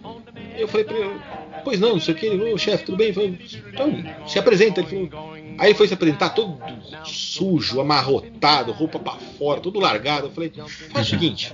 Eu 0.58 0.68
falei 0.68 0.86
pra 0.86 0.98
ele, 0.98 1.20
pois 1.64 1.80
não, 1.80 1.94
não 1.94 2.00
sei 2.00 2.14
o 2.14 2.18
que, 2.18 2.30
ô 2.30 2.58
chefe, 2.58 2.86
tudo 2.86 2.98
bem? 2.98 3.14
Falei, 3.14 3.40
então, 3.72 4.04
se 4.28 4.40
apresenta. 4.40 4.82
Ele 4.82 5.10
falou, 5.10 5.33
aí 5.58 5.70
ele 5.70 5.78
foi 5.78 5.88
se 5.88 5.94
apresentar 5.94 6.30
todo 6.30 6.58
sujo, 7.06 7.80
amarrotado, 7.80 8.72
roupa 8.72 9.00
para 9.00 9.20
fora, 9.38 9.62
todo 9.62 9.80
largado. 9.80 10.28
Eu 10.28 10.32
falei, 10.32 10.52
faz 10.92 11.08
o 11.08 11.10
seguinte, 11.10 11.54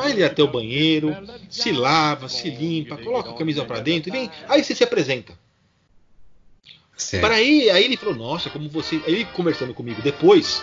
Vai 0.00 0.12
ele 0.12 0.24
até 0.24 0.42
o 0.42 0.48
banheiro, 0.48 1.14
se 1.50 1.70
lava, 1.72 2.26
se 2.26 2.48
limpa, 2.48 2.96
coloca 2.96 3.30
a 3.30 3.34
camisa 3.34 3.66
para 3.66 3.80
dentro 3.80 4.08
e 4.08 4.12
vem. 4.12 4.30
Aí 4.48 4.64
você 4.64 4.74
se 4.74 4.82
apresenta. 4.82 5.34
Para 7.20 7.34
aí, 7.34 7.68
aí 7.68 7.84
ele 7.84 7.98
falou: 7.98 8.14
Nossa, 8.14 8.48
como 8.48 8.66
você. 8.70 8.96
Aí 9.06 9.14
ele 9.14 9.24
conversando 9.26 9.74
comigo 9.74 10.00
depois. 10.00 10.62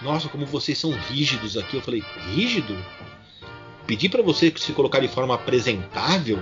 Nossa, 0.00 0.28
como 0.28 0.46
vocês 0.46 0.78
são 0.78 0.92
rígidos 0.92 1.56
aqui. 1.56 1.76
Eu 1.76 1.82
falei: 1.82 2.04
Rígido? 2.32 2.76
Pedi 3.84 4.08
para 4.08 4.22
você 4.22 4.52
se 4.56 4.72
colocar 4.72 5.00
de 5.00 5.08
forma 5.08 5.34
apresentável, 5.34 6.38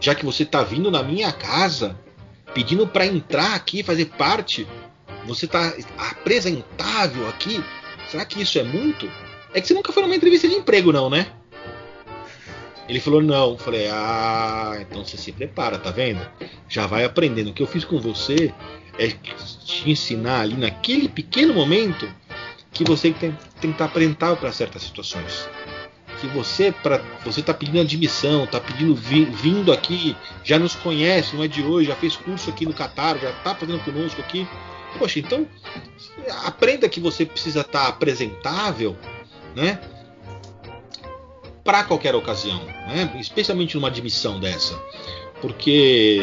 já 0.00 0.14
que 0.14 0.24
você 0.24 0.46
tá 0.46 0.62
vindo 0.62 0.90
na 0.90 1.02
minha 1.02 1.30
casa, 1.30 1.98
pedindo 2.54 2.86
para 2.86 3.04
entrar 3.04 3.54
aqui, 3.54 3.82
fazer 3.82 4.06
parte. 4.06 4.66
Você 5.26 5.46
tá 5.46 5.74
apresentável 5.98 7.28
aqui. 7.28 7.62
Será 8.08 8.24
que 8.24 8.40
isso 8.42 8.58
é 8.58 8.62
muito? 8.62 9.10
É 9.52 9.60
que 9.60 9.66
você 9.66 9.74
nunca 9.74 9.92
foi 9.92 10.02
numa 10.02 10.14
entrevista 10.14 10.48
de 10.48 10.54
emprego, 10.54 10.92
não, 10.92 11.10
né? 11.10 11.26
Ele 12.88 13.00
falou, 13.00 13.20
não. 13.20 13.50
Eu 13.50 13.58
falei, 13.58 13.88
ah, 13.88 14.76
então 14.80 15.04
você 15.04 15.16
se 15.16 15.32
prepara, 15.32 15.78
tá 15.78 15.90
vendo? 15.90 16.20
Já 16.68 16.86
vai 16.86 17.04
aprendendo. 17.04 17.50
O 17.50 17.52
que 17.52 17.62
eu 17.62 17.66
fiz 17.66 17.84
com 17.84 17.98
você 17.98 18.52
é 18.98 19.08
te 19.08 19.90
ensinar 19.90 20.40
ali 20.42 20.56
naquele 20.56 21.08
pequeno 21.08 21.54
momento 21.54 22.08
que 22.72 22.84
você 22.84 23.10
tem, 23.10 23.32
tem 23.60 23.70
que 23.70 23.74
estar 23.74 23.86
apresentável 23.86 24.36
para 24.36 24.52
certas 24.52 24.82
situações. 24.82 25.48
Que 26.20 26.26
você 26.28 26.72
para 26.72 27.02
você 27.24 27.42
tá 27.42 27.52
pedindo 27.52 27.80
admissão, 27.80 28.46
tá 28.46 28.58
pedindo 28.60 28.94
vi, 28.94 29.24
vindo 29.24 29.72
aqui, 29.72 30.16
já 30.42 30.58
nos 30.58 30.74
conhece, 30.74 31.36
não 31.36 31.44
é 31.44 31.48
de 31.48 31.62
hoje, 31.62 31.88
já 31.88 31.96
fez 31.96 32.16
curso 32.16 32.48
aqui 32.48 32.64
no 32.64 32.72
Catar, 32.72 33.18
já 33.18 33.32
tá 33.32 33.54
fazendo 33.54 33.80
conosco 33.84 34.20
aqui. 34.20 34.46
Poxa, 34.98 35.18
então 35.18 35.46
aprenda 36.44 36.88
que 36.88 37.00
você 37.00 37.24
precisa 37.24 37.60
estar 37.60 37.84
tá 37.84 37.88
apresentável, 37.88 38.96
né? 39.54 39.80
Para 41.62 41.84
qualquer 41.84 42.14
ocasião, 42.14 42.64
né? 42.64 43.16
Especialmente 43.20 43.74
numa 43.74 43.88
admissão 43.88 44.38
dessa, 44.38 44.80
porque 45.40 46.20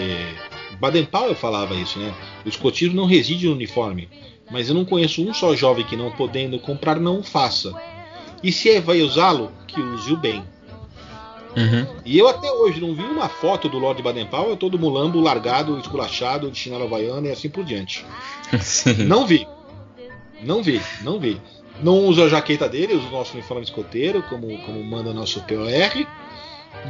Baden-Powell 0.79 1.35
falava 1.35 1.75
isso, 1.75 1.99
né? 1.99 2.13
O 2.45 2.49
escotismo 2.49 2.95
não 2.95 3.05
reside 3.05 3.45
no 3.45 3.53
uniforme, 3.53 4.09
mas 4.51 4.69
eu 4.69 4.75
não 4.75 4.85
conheço 4.85 5.27
um 5.27 5.33
só 5.33 5.55
jovem 5.55 5.85
que 5.85 5.95
não 5.95 6.11
podendo 6.11 6.59
comprar 6.59 6.99
não 6.99 7.19
o 7.19 7.23
faça. 7.23 7.73
E 8.41 8.51
se 8.51 8.79
vai 8.79 9.01
usá-lo, 9.01 9.51
que 9.67 9.79
use-o 9.79 10.17
bem. 10.17 10.43
Uhum. 11.55 11.87
E 12.05 12.17
eu 12.17 12.27
até 12.27 12.51
hoje 12.51 12.81
não 12.81 12.95
vi 12.95 13.03
uma 13.03 13.29
foto 13.29 13.69
do 13.69 13.77
Lord 13.77 14.01
Baden-Powell 14.01 14.57
todo 14.57 14.79
mulambo, 14.79 15.19
largado, 15.19 15.77
esculachado, 15.79 16.49
de 16.49 16.57
chinelo 16.57 16.85
havaiana 16.85 17.27
e 17.27 17.31
assim 17.31 17.49
por 17.49 17.63
diante. 17.63 18.05
Sim. 18.59 19.05
Não 19.05 19.25
vi. 19.25 19.47
Não 20.41 20.61
vi, 20.61 20.81
não 21.01 21.19
vi. 21.19 21.39
Não 21.81 21.99
uso 22.05 22.23
a 22.23 22.29
jaqueta 22.29 22.67
dele, 22.67 22.95
uso 22.95 23.07
o 23.07 23.11
nosso 23.11 23.33
uniforme 23.33 23.63
escoteiro, 23.63 24.21
como, 24.23 24.57
como 24.59 24.83
manda 24.83 25.13
nosso 25.13 25.41
POR, 25.41 26.07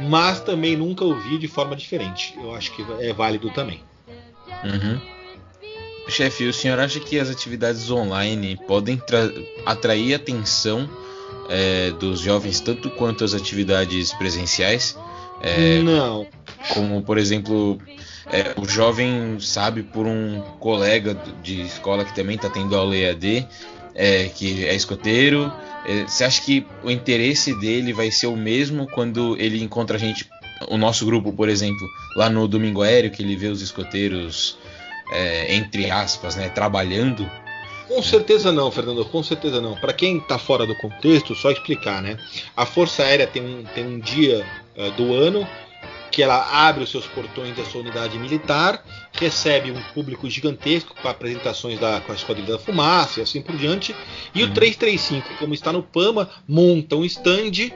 mas 0.08 0.40
também 0.40 0.76
nunca 0.76 1.04
o 1.04 1.14
vi 1.14 1.38
de 1.38 1.48
forma 1.48 1.76
diferente. 1.76 2.34
Eu 2.36 2.54
acho 2.54 2.72
que 2.72 2.84
é 3.00 3.12
válido 3.12 3.50
também. 3.50 3.80
Uhum. 4.64 5.00
Chefe, 6.08 6.46
o 6.46 6.52
senhor 6.52 6.78
acha 6.78 7.00
que 7.00 7.18
as 7.18 7.30
atividades 7.30 7.90
online 7.90 8.58
podem 8.66 9.00
atrair 9.64 10.14
atenção 10.14 10.88
é, 11.48 11.90
dos 11.90 12.20
jovens 12.20 12.60
tanto 12.60 12.90
quanto 12.90 13.24
as 13.24 13.34
atividades 13.34 14.12
presenciais? 14.12 14.96
É, 15.40 15.80
Não. 15.82 16.26
Como, 16.72 17.02
por 17.02 17.18
exemplo, 17.18 17.78
é, 18.26 18.54
o 18.58 18.66
jovem 18.66 19.38
sabe 19.38 19.82
por 19.82 20.06
um 20.06 20.40
colega 20.58 21.16
de 21.42 21.62
escola 21.62 22.04
que 22.04 22.14
também 22.14 22.36
está 22.36 22.48
tendo 22.48 22.74
aula 22.74 22.96
EAD, 22.96 23.46
é, 23.94 24.28
que 24.28 24.64
é 24.64 24.74
escoteiro. 24.74 25.52
É, 25.86 26.04
você 26.04 26.24
acha 26.24 26.40
que 26.42 26.66
o 26.82 26.90
interesse 26.90 27.54
dele 27.60 27.92
vai 27.92 28.10
ser 28.10 28.26
o 28.26 28.36
mesmo 28.36 28.86
quando 28.88 29.36
ele 29.38 29.62
encontra 29.62 29.96
a 29.96 30.00
gente, 30.00 30.28
o 30.68 30.78
nosso 30.78 31.04
grupo, 31.04 31.32
por 31.32 31.48
exemplo, 31.48 31.86
lá 32.16 32.30
no 32.30 32.48
Domingo 32.48 32.82
Aéreo, 32.82 33.10
que 33.10 33.22
ele 33.22 33.36
vê 33.36 33.48
os 33.48 33.60
escoteiros, 33.60 34.56
é, 35.12 35.54
entre 35.54 35.90
aspas, 35.90 36.36
né, 36.36 36.48
trabalhando? 36.48 37.30
Com 37.88 38.02
certeza 38.02 38.50
não, 38.50 38.70
Fernando, 38.70 39.04
com 39.04 39.22
certeza 39.22 39.60
não. 39.60 39.74
Para 39.74 39.92
quem 39.92 40.18
está 40.18 40.38
fora 40.38 40.66
do 40.66 40.74
contexto, 40.76 41.34
só 41.34 41.50
explicar, 41.50 42.02
né? 42.02 42.18
A 42.56 42.64
Força 42.64 43.02
Aérea 43.02 43.26
tem 43.26 43.42
um, 43.42 43.64
tem 43.74 43.86
um 43.86 43.98
dia 43.98 44.44
uh, 44.76 44.90
do 44.92 45.12
ano 45.14 45.46
que 46.14 46.22
ela 46.22 46.68
abre 46.68 46.84
os 46.84 46.90
seus 46.90 47.06
portões 47.08 47.56
da 47.56 47.64
sua 47.64 47.80
unidade 47.80 48.16
militar, 48.20 48.84
recebe 49.12 49.72
um 49.72 49.82
público 49.92 50.30
gigantesco 50.30 50.94
para 50.94 51.10
apresentações 51.10 51.76
da, 51.80 52.00
com 52.00 52.12
a 52.12 52.14
Esquadrilha 52.14 52.52
da 52.52 52.58
Fumaça 52.58 53.18
e 53.18 53.22
assim 53.24 53.42
por 53.42 53.56
diante. 53.56 53.94
E 54.32 54.44
uhum. 54.44 54.50
o 54.50 54.54
335, 54.54 55.38
como 55.40 55.52
está 55.54 55.72
no 55.72 55.82
PAMA, 55.82 56.30
monta 56.46 56.94
um 56.94 57.04
stand 57.04 57.72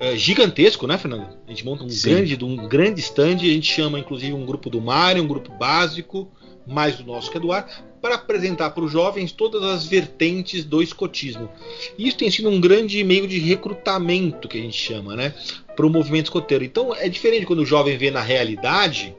é, 0.00 0.16
gigantesco, 0.16 0.84
né, 0.88 0.98
Fernando? 0.98 1.28
A 1.46 1.50
gente 1.50 1.64
monta 1.64 1.84
um 1.84 1.88
grande, 1.88 2.44
um 2.44 2.56
grande 2.68 3.00
stand, 3.02 3.36
a 3.36 3.38
gente 3.38 3.72
chama 3.72 4.00
inclusive 4.00 4.32
um 4.32 4.44
grupo 4.44 4.68
do 4.68 4.80
Mário, 4.80 5.22
um 5.22 5.28
grupo 5.28 5.52
básico, 5.52 6.28
mais 6.66 6.98
o 6.98 7.04
nosso 7.04 7.30
que 7.30 7.36
é 7.36 7.40
do 7.40 7.52
ar, 7.52 7.68
para 8.00 8.14
apresentar 8.14 8.70
para 8.70 8.84
os 8.84 8.90
jovens 8.90 9.32
todas 9.32 9.62
as 9.62 9.86
vertentes 9.86 10.64
do 10.64 10.82
escotismo. 10.82 11.50
E 11.98 12.08
isso 12.08 12.16
tem 12.16 12.30
sido 12.30 12.48
um 12.48 12.60
grande 12.60 13.02
meio 13.04 13.28
de 13.28 13.38
recrutamento 13.38 14.48
que 14.48 14.58
a 14.58 14.60
gente 14.60 14.76
chama, 14.76 15.14
né? 15.14 15.34
Para 15.76 15.86
o 15.86 15.90
movimento 15.90 16.26
escoteiro. 16.26 16.64
Então 16.64 16.94
é 16.94 17.08
diferente 17.08 17.46
quando 17.46 17.60
o 17.60 17.66
jovem 17.66 17.96
vê 17.96 18.10
na 18.10 18.20
realidade 18.20 19.14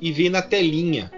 e 0.00 0.12
vê 0.12 0.28
na 0.28 0.42
telinha 0.42 1.10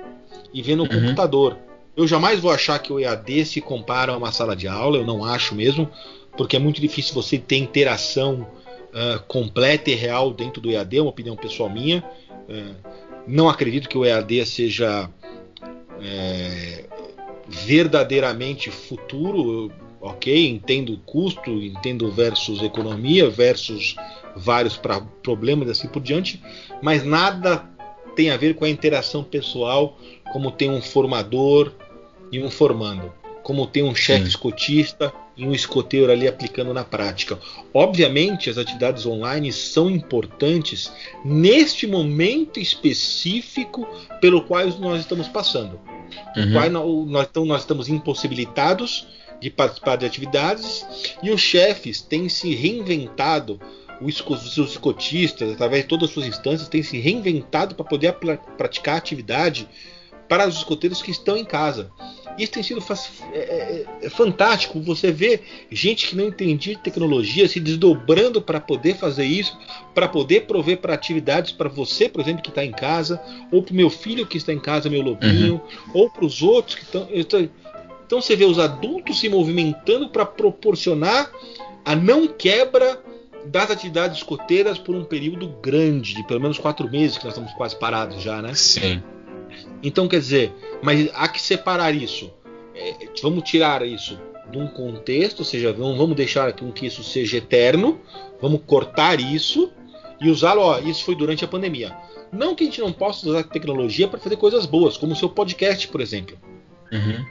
e 0.53 0.63
vê 0.63 0.77
no 0.77 0.85
uhum. 0.85 0.89
computador. 0.89 1.59
Eu 1.97 2.07
jamais 2.07 2.39
vou 2.39 2.53
achar 2.53 2.79
que 2.79 2.93
o 2.93 3.01
EAD 3.01 3.45
se 3.45 3.61
compara 3.61 4.13
a 4.13 4.17
uma 4.17 4.31
sala 4.31 4.55
de 4.55 4.69
aula, 4.69 4.99
eu 4.99 5.07
não 5.07 5.25
acho 5.25 5.55
mesmo, 5.55 5.91
porque 6.37 6.55
é 6.55 6.59
muito 6.59 6.81
difícil 6.81 7.13
você 7.13 7.37
ter 7.37 7.57
interação 7.57 8.47
uh, 8.91 9.21
completa 9.27 9.91
e 9.91 9.95
real 9.95 10.33
dentro 10.33 10.61
do 10.61 10.71
EAD, 10.71 10.99
é 10.99 11.03
uma 11.03 11.11
opinião 11.11 11.35
pessoal 11.35 11.69
minha. 11.69 12.05
Uh, 12.49 12.75
não 13.27 13.49
acredito 13.49 13.89
que 13.89 13.99
o 13.99 14.05
EAD 14.05 14.47
seja 14.47 15.11
é, 16.01 16.85
verdadeiramente 17.49 18.71
futuro, 18.71 19.73
ok? 20.01 20.49
Entendo 20.49 20.99
custo, 21.07 21.51
entendo 21.51 22.11
versus 22.11 22.63
economia, 22.63 23.29
versus 23.31 23.97
vários 24.37 24.77
pra, 24.77 25.01
problemas 25.23 25.69
assim 25.69 25.89
por 25.89 26.03
diante, 26.03 26.43
mas 26.83 27.05
nada 27.05 27.65
tem 28.15 28.31
a 28.31 28.37
ver 28.37 28.55
com 28.55 28.65
a 28.65 28.69
interação 28.69 29.23
pessoal, 29.23 29.99
como 30.33 30.51
tem 30.51 30.71
um 30.71 30.83
formador 30.83 31.73
e 32.31 32.41
um 32.43 32.51
formando, 32.51 33.13
como 33.43 33.67
tem 33.67 33.83
um 33.83 33.95
chefe 33.95 34.29
escotista 34.29 35.13
e 35.39 35.47
um 35.47 35.53
escoteiro 35.53 36.11
ali 36.11 36.27
aplicando 36.27 36.75
na 36.75 36.83
prática. 36.83 37.39
Obviamente, 37.73 38.51
as 38.51 38.59
atividades 38.59 39.07
online 39.07 39.53
são 39.53 39.89
importantes 39.89 40.93
neste 41.25 41.87
momento 41.87 42.59
específico 42.59 43.87
pelo 44.21 44.43
qual 44.43 44.67
nós 44.81 45.01
estamos 45.01 45.29
passando. 45.29 45.81
Uhum. 46.37 46.53
Qual 46.53 46.71
nós, 47.07 47.29
então, 47.31 47.45
nós 47.45 47.61
estamos 47.61 47.89
impossibilitados 47.89 49.07
de 49.41 49.49
participar 49.49 49.97
de 49.97 50.05
atividades 50.05 50.85
e 51.23 51.31
os 51.31 51.41
chefes 51.41 52.01
têm 52.01 52.29
se 52.29 52.53
reinventado 52.55 53.61
os 54.01 54.17
seus 54.55 54.71
escotistas, 54.71 55.53
através 55.53 55.83
de 55.83 55.89
todas 55.89 56.09
as 56.09 56.15
suas 56.15 56.27
instâncias, 56.27 56.69
têm 56.69 56.83
se 56.83 56.99
reinventado 56.99 57.75
para 57.75 57.85
poder 57.85 58.15
praticar 58.57 58.97
atividade 58.97 59.69
para 60.29 60.47
os 60.47 60.57
escoteiros 60.57 61.01
que 61.01 61.11
estão 61.11 61.37
em 61.37 61.45
casa. 61.45 61.91
Isso 62.39 62.53
tem 62.53 62.63
sido 62.63 62.83
é, 63.33 63.39
é, 63.39 63.87
é 64.03 64.11
fantástico. 64.11 64.81
Você 64.81 65.11
vê 65.11 65.41
gente 65.71 66.07
que 66.07 66.17
não 66.17 66.27
entendia 66.27 66.77
de 66.77 66.83
tecnologia 66.83 67.49
se 67.49 67.59
desdobrando 67.59 68.41
para 68.41 68.61
poder 68.61 68.95
fazer 68.95 69.25
isso, 69.25 69.59
para 69.93 70.07
poder 70.07 70.43
prover 70.47 70.79
para 70.79 70.95
atividades 70.95 71.51
para 71.51 71.69
você, 71.69 72.09
por 72.09 72.21
exemplo, 72.21 72.43
que 72.43 72.51
está 72.51 72.65
em 72.65 72.71
casa, 72.71 73.21
ou 73.51 73.63
para 73.63 73.73
o 73.73 73.77
meu 73.77 73.91
filho 73.91 74.27
que 74.27 74.37
está 74.37 74.53
em 74.53 74.61
casa, 74.61 74.89
meu 74.89 75.03
lobinho, 75.03 75.55
uhum. 75.55 75.91
ou 75.95 76.11
para 76.11 76.25
os 76.25 76.41
outros 76.41 76.77
que 76.77 76.85
estão. 76.85 77.09
Então 77.11 78.23
você 78.23 78.37
vê 78.37 78.45
os 78.45 78.59
adultos 78.59 79.19
se 79.19 79.29
movimentando 79.29 80.09
para 80.09 80.25
proporcionar 80.25 81.31
a 81.85 81.97
não 81.97 82.29
quebra 82.29 83.03
das 83.47 83.71
atividades 83.71 84.19
escoteiras 84.19 84.79
por 84.79 84.95
um 84.95 85.05
período 85.05 85.49
grande, 85.61 86.15
de 86.15 86.23
pelo 86.27 86.41
menos 86.41 86.59
quatro 86.59 86.89
meses, 86.89 87.19
que 87.19 87.25
nós 87.25 87.35
estamos 87.35 87.53
quase 87.55 87.77
parados 87.77 88.23
já, 88.23 88.41
né? 88.41 88.55
Sim. 88.55 89.03
Então, 89.83 90.09
quer 90.09 90.21
dizer, 90.21 90.53
mas 90.83 91.09
há 91.15 91.29
que 91.29 91.41
separar 91.41 91.95
isso. 91.95 92.33
É, 92.75 92.95
vamos 93.23 93.45
tirar 93.45 93.85
isso 93.85 94.19
de 94.51 94.59
um 94.59 94.67
contexto, 94.67 95.41
ou 95.41 95.45
seja, 95.45 95.73
não 95.73 95.97
vamos 95.97 96.17
deixar 96.17 96.53
com 96.53 96.73
que 96.73 96.87
isso 96.87 97.03
seja 97.05 97.37
eterno, 97.37 98.01
vamos 98.41 98.61
cortar 98.67 99.21
isso 99.21 99.71
e 100.21 100.31
usá-lo. 100.31 100.63
Ó, 100.63 100.79
isso 100.79 101.05
foi 101.05 101.15
durante 101.15 101.45
a 101.45 101.49
pandemia. 101.49 101.95
Não 102.33 102.55
que 102.55 102.65
a 102.65 102.67
gente 102.67 102.81
não 102.81 102.93
possa 102.93 103.29
usar 103.29 103.41
a 103.41 103.45
tecnologia 103.45 104.09
para 104.09 104.21
fazer 104.21 104.37
coisas 104.37 104.67
boas, 104.67 104.97
como 104.97 105.13
o 105.13 105.17
seu 105.17 105.29
podcast, 105.29 105.89
por 105.89 106.01
exemplo. 106.01 106.39
Uhum. 106.93 107.25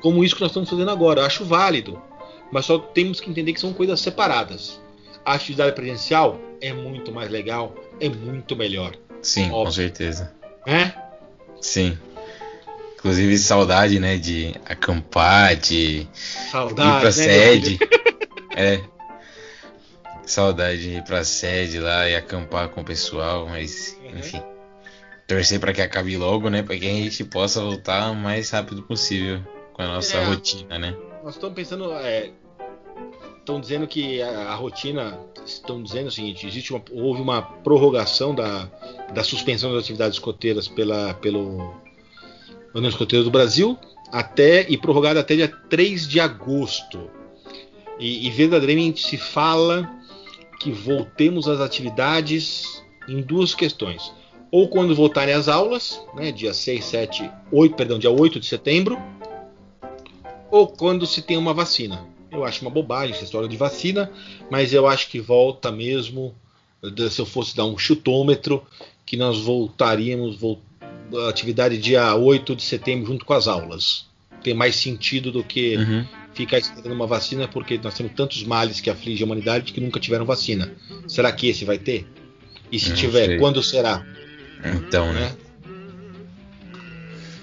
Como 0.00 0.24
isso 0.24 0.34
que 0.34 0.40
nós 0.40 0.50
estamos 0.50 0.68
fazendo 0.68 0.90
agora. 0.90 1.20
Eu 1.20 1.26
acho 1.26 1.44
válido. 1.44 2.00
Mas 2.50 2.66
só 2.66 2.78
temos 2.78 3.20
que 3.20 3.28
entender 3.28 3.52
que 3.52 3.60
são 3.60 3.72
coisas 3.72 3.98
separadas. 4.00 4.80
A 5.24 5.34
atividade 5.34 5.74
presencial 5.74 6.40
é 6.60 6.72
muito 6.72 7.10
mais 7.10 7.28
legal, 7.30 7.74
é 8.00 8.08
muito 8.08 8.54
melhor. 8.54 8.94
Sim, 9.20 9.46
óbvio. 9.46 9.64
com 9.64 9.70
certeza. 9.72 10.32
É? 10.64 11.05
Sim. 11.60 11.98
Inclusive 12.94 13.38
saudade, 13.38 14.00
né, 14.00 14.16
de 14.16 14.54
acampar, 14.64 15.54
de 15.56 16.08
saudade, 16.50 16.88
ir 16.88 17.00
pra 17.00 17.04
né, 17.04 17.12
sede. 17.12 17.78
é. 18.56 18.80
Saudade 20.24 20.82
de 20.82 20.96
ir 20.96 21.04
pra 21.04 21.22
sede 21.22 21.78
lá 21.78 22.08
e 22.08 22.16
acampar 22.16 22.68
com 22.70 22.80
o 22.80 22.84
pessoal, 22.84 23.46
mas 23.46 23.96
uhum. 24.02 24.18
enfim. 24.18 24.42
Torcer 25.26 25.60
para 25.60 25.72
que 25.72 25.82
acabe 25.82 26.16
logo, 26.16 26.48
né? 26.50 26.62
Para 26.62 26.76
que 26.76 26.86
a 26.86 26.92
gente 26.92 27.24
possa 27.24 27.60
voltar 27.60 28.10
o 28.10 28.14
mais 28.14 28.50
rápido 28.50 28.82
possível 28.82 29.40
com 29.72 29.82
a 29.82 29.86
nossa 29.86 30.16
é, 30.16 30.24
rotina, 30.24 30.78
né? 30.78 30.96
Nós 31.22 31.34
estamos 31.34 31.54
pensando. 31.54 31.92
Estão 33.46 33.60
dizendo 33.60 33.86
que 33.86 34.20
a, 34.20 34.48
a, 34.50 34.54
rotina. 34.56 35.16
Estão 35.46 35.80
dizendo 35.80 36.08
o 36.08 36.10
seguinte: 36.10 36.44
existe 36.48 36.72
uma, 36.72 36.82
houve 36.90 37.22
uma 37.22 37.40
prorrogação 37.40 38.34
da, 38.34 38.64
da 39.14 39.22
suspensão 39.22 39.72
das 39.72 39.84
atividades 39.84 40.16
escoteiras 40.16 40.66
pela, 40.66 41.14
pelo 41.14 41.72
União 42.74 42.88
Escoteira 42.88 43.24
do 43.24 43.30
Brasil 43.30 43.78
até 44.10 44.68
e 44.68 44.76
prorrogada 44.76 45.20
até 45.20 45.36
dia 45.36 45.46
3 45.46 46.08
de 46.08 46.18
agosto. 46.18 47.08
E, 48.00 48.26
e 48.26 48.30
verdadeiramente 48.30 49.06
se 49.06 49.16
fala 49.16 49.88
que 50.58 50.72
voltemos 50.72 51.46
às 51.46 51.60
atividades 51.60 52.82
em 53.08 53.22
duas 53.22 53.54
questões. 53.54 54.12
Ou 54.50 54.66
quando 54.66 54.92
voltarem 54.92 55.34
as 55.34 55.46
aulas, 55.46 56.02
né, 56.16 56.32
dia 56.32 56.52
6, 56.52 56.84
7, 56.84 57.30
8, 57.52 57.76
perdão, 57.76 57.96
dia 57.96 58.10
8 58.10 58.40
de 58.40 58.46
setembro, 58.46 58.98
ou 60.50 60.66
quando 60.66 61.06
se 61.06 61.22
tem 61.22 61.36
uma 61.36 61.54
vacina. 61.54 62.15
Eu 62.38 62.44
acho 62.44 62.62
uma 62.62 62.70
bobagem 62.70 63.14
essa 63.14 63.24
história 63.24 63.48
de 63.48 63.56
vacina, 63.56 64.10
mas 64.50 64.72
eu 64.72 64.86
acho 64.86 65.08
que 65.08 65.20
volta 65.20 65.70
mesmo, 65.70 66.34
se 67.10 67.20
eu 67.20 67.26
fosse 67.26 67.56
dar 67.56 67.64
um 67.64 67.76
chutômetro, 67.76 68.64
que 69.04 69.16
nós 69.16 69.40
voltaríamos 69.40 70.38
a 71.26 71.28
atividade 71.28 71.78
dia 71.78 72.14
8 72.14 72.56
de 72.56 72.62
setembro 72.62 73.06
junto 73.06 73.24
com 73.24 73.32
as 73.32 73.46
aulas. 73.46 74.06
Tem 74.42 74.54
mais 74.54 74.76
sentido 74.76 75.32
do 75.32 75.42
que 75.42 75.76
uhum 75.76 76.06
ficar 76.36 76.58
esperando 76.58 76.92
uma 76.92 77.06
vacina 77.06 77.48
porque 77.48 77.80
nós 77.82 77.94
temos 77.94 78.12
tantos 78.12 78.44
males 78.44 78.80
que 78.80 78.90
afligem 78.90 79.24
a 79.24 79.26
humanidade 79.26 79.72
que 79.72 79.80
nunca 79.80 79.98
tiveram 79.98 80.26
vacina. 80.26 80.70
Será 81.08 81.32
que 81.32 81.48
esse 81.48 81.64
vai 81.64 81.78
ter? 81.78 82.06
E 82.70 82.78
se 82.78 82.92
tiver, 82.94 83.26
sei. 83.26 83.38
quando 83.38 83.62
será? 83.62 84.04
Então, 84.62 85.12
né? 85.12 85.34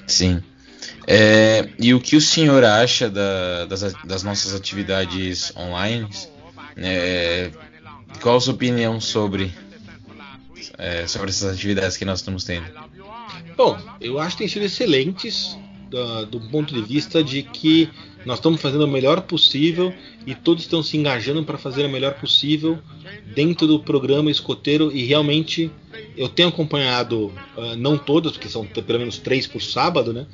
Sim. 0.06 0.44
É, 1.08 1.70
e 1.80 1.94
o 1.94 2.00
que 2.00 2.16
o 2.16 2.22
senhor 2.22 2.64
acha 2.64 3.10
da, 3.10 3.66
das, 3.66 3.94
das, 4.04 4.24
nossas 4.24 4.54
atividades 4.54 5.54
online? 5.56 6.08
É, 6.78 7.52
qual 8.22 8.38
a 8.38 8.42
sua 8.42 8.54
opinião 8.54 9.02
sobre, 9.02 9.54
é, 10.78 11.06
sobre 11.08 11.30
essas 11.30 11.54
atividades 11.54 11.98
que 11.98 12.06
nós 12.06 12.20
estamos 12.20 12.44
tendo? 12.44 12.66
Bom, 13.58 13.78
eu 14.00 14.20
acho 14.20 14.38
que 14.38 14.44
têm 14.44 14.48
sido 14.48 14.66
excelentes 14.66 15.58
do, 15.90 16.26
do 16.26 16.42
ponto 16.50 16.74
de 16.74 16.82
vista 16.82 17.24
de 17.24 17.44
que 17.44 17.90
nós 18.26 18.40
estamos 18.40 18.62
fazendo 18.62 18.86
o 18.86 18.88
melhor 18.88 19.22
possível 19.22 19.94
e 20.26 20.34
todos 20.34 20.64
estão 20.64 20.82
se 20.82 20.98
engajando 20.98 21.44
para 21.44 21.58
fazer 21.58 21.86
o 21.86 21.90
melhor 21.90 22.14
possível 22.14 22.80
dentro 23.36 23.68
do 23.68 23.80
programa 23.80 24.32
escoteiro 24.32 24.92
e 24.92 25.04
realmente 25.04 25.70
eu 26.16 26.30
tenho 26.30 26.50
acompanhado, 26.50 27.34
uh, 27.58 27.76
não 27.78 27.98
todas, 27.98 28.34
porque 28.34 28.48
são 28.48 28.66
pelo 28.66 29.00
menos 29.00 29.18
três 29.18 29.48
por 29.48 29.62
sábado, 29.62 30.14
né? 30.14 30.26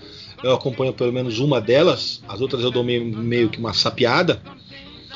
Eu 0.43 0.53
acompanho 0.53 0.93
pelo 0.93 1.11
menos 1.11 1.39
uma 1.39 1.59
delas, 1.59 2.21
as 2.27 2.39
outras 2.39 2.63
eu 2.63 2.71
dou 2.71 2.83
meio, 2.83 3.05
meio 3.05 3.49
que 3.49 3.59
uma 3.59 3.73
sapiada. 3.73 4.41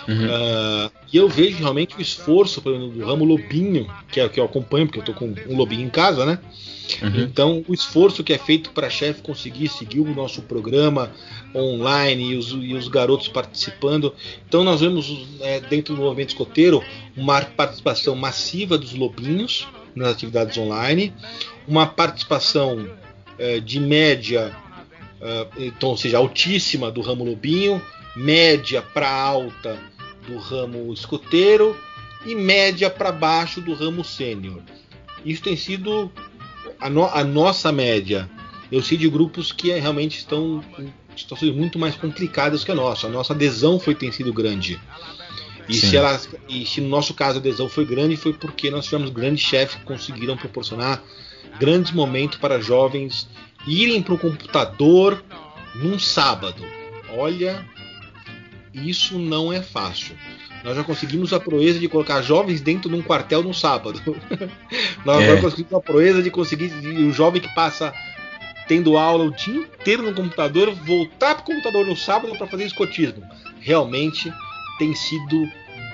Uhum. 0.07 0.25
Uh, 0.25 0.91
e 1.11 1.17
eu 1.17 1.29
vejo 1.29 1.57
realmente 1.57 1.95
o 1.97 2.01
esforço 2.01 2.59
exemplo, 2.59 2.89
do 2.89 3.05
ramo 3.05 3.23
lobinho, 3.23 3.87
que 4.11 4.19
é 4.19 4.25
o 4.25 4.29
que 4.29 4.39
eu 4.39 4.45
acompanho, 4.45 4.85
porque 4.85 4.99
eu 4.99 5.03
estou 5.03 5.15
com 5.15 5.33
um 5.47 5.55
lobinho 5.55 5.85
em 5.85 5.89
casa, 5.89 6.25
né? 6.25 6.39
Uhum. 7.01 7.21
Então, 7.21 7.65
o 7.67 7.73
esforço 7.73 8.23
que 8.23 8.33
é 8.33 8.37
feito 8.37 8.71
para 8.71 8.87
a 8.87 8.89
chefe 8.89 9.21
conseguir 9.21 9.69
seguir 9.69 10.01
o 10.01 10.13
nosso 10.13 10.41
programa 10.41 11.11
online 11.55 12.31
e 12.31 12.35
os, 12.35 12.49
e 12.49 12.73
os 12.73 12.87
garotos 12.87 13.27
participando. 13.27 14.13
Então, 14.47 14.63
nós 14.63 14.81
vemos 14.81 15.25
é, 15.39 15.59
dentro 15.59 15.95
do 15.95 16.01
movimento 16.01 16.29
escoteiro 16.29 16.83
uma 17.15 17.41
participação 17.41 18.15
massiva 18.15 18.77
dos 18.77 18.93
lobinhos 18.93 19.67
nas 19.95 20.09
atividades 20.09 20.57
online, 20.57 21.13
uma 21.67 21.85
participação 21.85 22.89
é, 23.37 23.59
de 23.59 23.79
média, 23.79 24.55
é, 25.21 25.47
então, 25.57 25.89
ou 25.89 25.97
seja, 25.97 26.17
altíssima 26.17 26.91
do 26.91 27.01
ramo 27.01 27.23
lobinho, 27.23 27.81
média 28.15 28.81
para 28.81 29.09
alta 29.09 29.79
do 30.27 30.37
ramo 30.37 30.93
escoteiro 30.93 31.75
e 32.25 32.35
média 32.35 32.89
para 32.89 33.11
baixo 33.11 33.61
do 33.61 33.73
ramo 33.73 34.03
sênior. 34.03 34.61
Isso 35.25 35.41
tem 35.41 35.55
sido 35.55 36.11
a, 36.79 36.89
no, 36.89 37.05
a, 37.05 37.23
nossa 37.23 37.71
média. 37.71 38.29
Eu 38.71 38.81
sei 38.81 38.97
de 38.97 39.09
grupos 39.09 39.51
que 39.51 39.71
realmente 39.71 40.17
estão 40.17 40.63
em 40.79 40.93
situações 41.15 41.53
muito 41.53 41.77
mais 41.77 41.95
complicadas 41.95 42.63
que 42.63 42.71
a 42.71 42.75
nossa. 42.75 43.07
A 43.07 43.09
nossa 43.09 43.33
adesão 43.33 43.79
foi 43.79 43.95
tem 43.95 44.11
sido 44.11 44.33
grande. 44.33 44.79
E 45.67 45.75
se, 45.75 45.95
ela, 45.95 46.19
e 46.49 46.65
se 46.65 46.81
no 46.81 46.89
nosso 46.89 47.13
caso 47.13 47.37
a 47.37 47.39
adesão 47.39 47.69
foi 47.69 47.85
grande, 47.85 48.17
foi 48.17 48.33
porque 48.33 48.69
nós 48.69 48.85
tivemos 48.85 49.09
grandes 49.09 49.45
chefes 49.45 49.77
que 49.77 49.85
conseguiram 49.85 50.35
proporcionar 50.35 51.01
grandes 51.57 51.91
momentos 51.91 52.37
para 52.37 52.59
jovens 52.59 53.29
irem 53.65 54.01
para 54.01 54.13
o 54.13 54.17
computador 54.17 55.23
num 55.75 55.97
sábado. 55.97 56.63
Olha, 57.09 57.65
isso 58.73 59.19
não 59.19 59.51
é 59.51 59.61
fácil. 59.61 60.15
Nós 60.63 60.75
já 60.75 60.83
conseguimos 60.83 61.33
a 61.33 61.39
proeza 61.39 61.79
de 61.79 61.87
colocar 61.87 62.21
jovens 62.21 62.61
dentro 62.61 62.89
de 62.89 62.95
um 62.95 63.01
quartel 63.01 63.43
no 63.43 63.53
sábado. 63.53 64.01
Nós 65.05 65.23
é. 65.23 65.35
já 65.35 65.41
conseguimos 65.41 65.73
a 65.73 65.79
proeza 65.81 66.23
de 66.23 66.31
conseguir 66.31 66.71
o 66.73 67.11
jovem 67.11 67.41
que 67.41 67.53
passa 67.53 67.93
tendo 68.67 68.97
aula 68.97 69.25
o 69.25 69.31
dia 69.31 69.55
inteiro 69.55 70.03
no 70.03 70.13
computador 70.13 70.73
voltar 70.73 71.35
para 71.35 71.43
o 71.43 71.45
computador 71.45 71.85
no 71.85 71.95
sábado 71.95 72.37
para 72.37 72.47
fazer 72.47 72.65
escotismo. 72.65 73.23
Realmente 73.59 74.31
tem 74.79 74.95
sido 74.95 75.45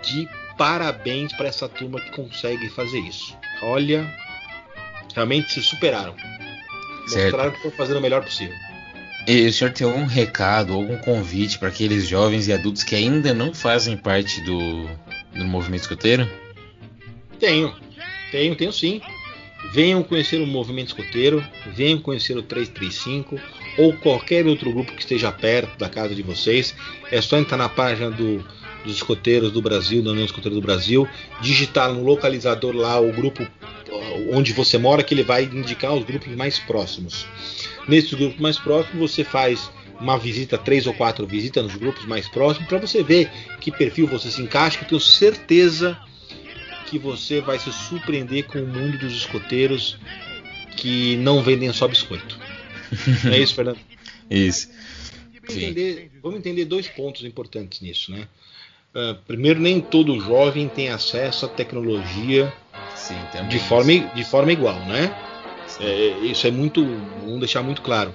de 0.04 0.30
parabéns 0.58 1.34
para 1.34 1.48
essa 1.48 1.68
turma 1.68 2.00
que 2.00 2.12
consegue 2.12 2.70
fazer 2.70 3.00
isso. 3.00 3.36
Olha, 3.62 4.08
realmente 5.16 5.52
se 5.52 5.62
superaram. 5.64 6.16
Certo. 7.08 7.24
Mostraram 7.24 7.52
que 7.52 7.58
estão 7.58 7.72
fazendo 7.72 7.98
o 7.98 8.02
melhor 8.02 8.24
possível. 8.24 8.56
E 9.32 9.46
o 9.46 9.54
senhor 9.54 9.72
tem 9.72 9.86
algum 9.86 10.08
recado, 10.08 10.74
algum 10.74 10.98
convite 10.98 11.60
para 11.60 11.68
aqueles 11.68 12.08
jovens 12.08 12.48
e 12.48 12.52
adultos 12.52 12.82
que 12.82 12.96
ainda 12.96 13.32
não 13.32 13.54
fazem 13.54 13.96
parte 13.96 14.42
do, 14.42 14.90
do 15.38 15.46
movimento 15.46 15.82
escoteiro? 15.82 16.28
Tenho, 17.40 17.72
tenho, 18.32 18.56
tenho 18.56 18.74
sim. 18.74 19.00
Venham 19.72 20.02
conhecer 20.02 20.42
o 20.42 20.48
movimento 20.48 20.88
escoteiro, 20.88 21.46
venham 21.76 22.00
conhecer 22.00 22.36
o 22.36 22.42
335 22.42 23.40
ou 23.78 23.94
qualquer 23.98 24.48
outro 24.48 24.74
grupo 24.74 24.94
que 24.94 25.02
esteja 25.02 25.32
perto 25.32 25.78
da 25.78 25.88
casa 25.88 26.16
de 26.16 26.24
vocês. 26.24 26.74
É 27.12 27.22
só 27.22 27.38
entrar 27.38 27.58
na 27.58 27.70
página 27.70 28.10
do, 28.10 28.44
dos 28.84 28.96
escoteiros 28.96 29.52
do 29.52 29.62
Brasil, 29.62 30.02
da 30.02 30.10
União 30.10 30.26
Escoteira 30.26 30.56
do 30.56 30.62
Brasil, 30.62 31.08
digitar 31.40 31.94
no 31.94 32.04
localizador 32.04 32.76
lá 32.76 33.00
o 33.00 33.12
grupo 33.12 33.48
onde 34.32 34.54
você 34.54 34.78
mora, 34.78 35.04
que 35.04 35.14
ele 35.14 35.24
vai 35.24 35.44
indicar 35.44 35.94
os 35.94 36.04
grupos 36.04 36.36
mais 36.36 36.60
próximos. 36.60 37.26
Nesses 37.90 38.14
grupos 38.14 38.40
mais 38.40 38.60
próximos, 38.60 39.12
você 39.12 39.24
faz 39.24 39.72
uma 40.00 40.16
visita, 40.18 40.58
três 40.58 40.86
ou 40.86 40.94
quatro 40.94 41.26
visitas 41.26 41.64
nos 41.64 41.76
grupos 41.76 42.06
mais 42.06 42.28
próximos, 42.30 42.70
para 42.70 42.78
você 42.78 43.04
ver 43.04 43.30
que 43.60 43.72
perfil 43.72 44.08
você 44.08 44.30
se 44.30 44.42
encaixa, 44.42 44.78
que 44.78 44.86
eu 44.86 44.90
tenho 44.90 45.02
certeza 45.02 46.00
que 46.86 47.00
você 47.00 47.42
vai 47.42 47.58
se 47.58 47.72
surpreender 47.72 48.46
com 48.46 48.60
o 48.60 48.68
mundo 48.68 49.00
dos 49.00 49.14
escoteiros 49.14 49.98
que 50.78 51.18
não 51.18 51.42
vendem 51.42 51.74
só 51.74 51.88
biscoito. 51.88 52.40
Não 53.24 53.34
é 53.34 53.40
isso, 53.40 53.56
Fernando? 53.56 53.80
isso. 54.30 54.70
Vamos 55.48 55.64
entender, 55.64 56.12
vamos 56.22 56.40
entender, 56.40 56.66
dois 56.66 56.88
pontos 56.88 57.26
importantes 57.26 57.82
nisso, 57.82 58.12
né? 58.12 58.28
Uh, 58.94 59.16
primeiro, 59.26 59.60
nem 59.60 59.82
todo 59.82 60.20
jovem 60.20 60.68
tem 60.68 60.90
acesso 60.90 61.46
à 61.46 61.50
tecnologia 61.50 62.54
Sim, 62.96 63.16
de, 63.48 63.60
forma, 63.60 63.92
de 64.16 64.24
forma 64.24 64.52
igual, 64.52 64.80
né? 64.86 65.16
É, 65.80 66.08
isso 66.26 66.46
é 66.46 66.52
muito, 66.52 66.84
vamos 67.24 67.40
deixar 67.40 67.64
muito 67.64 67.82
claro. 67.82 68.14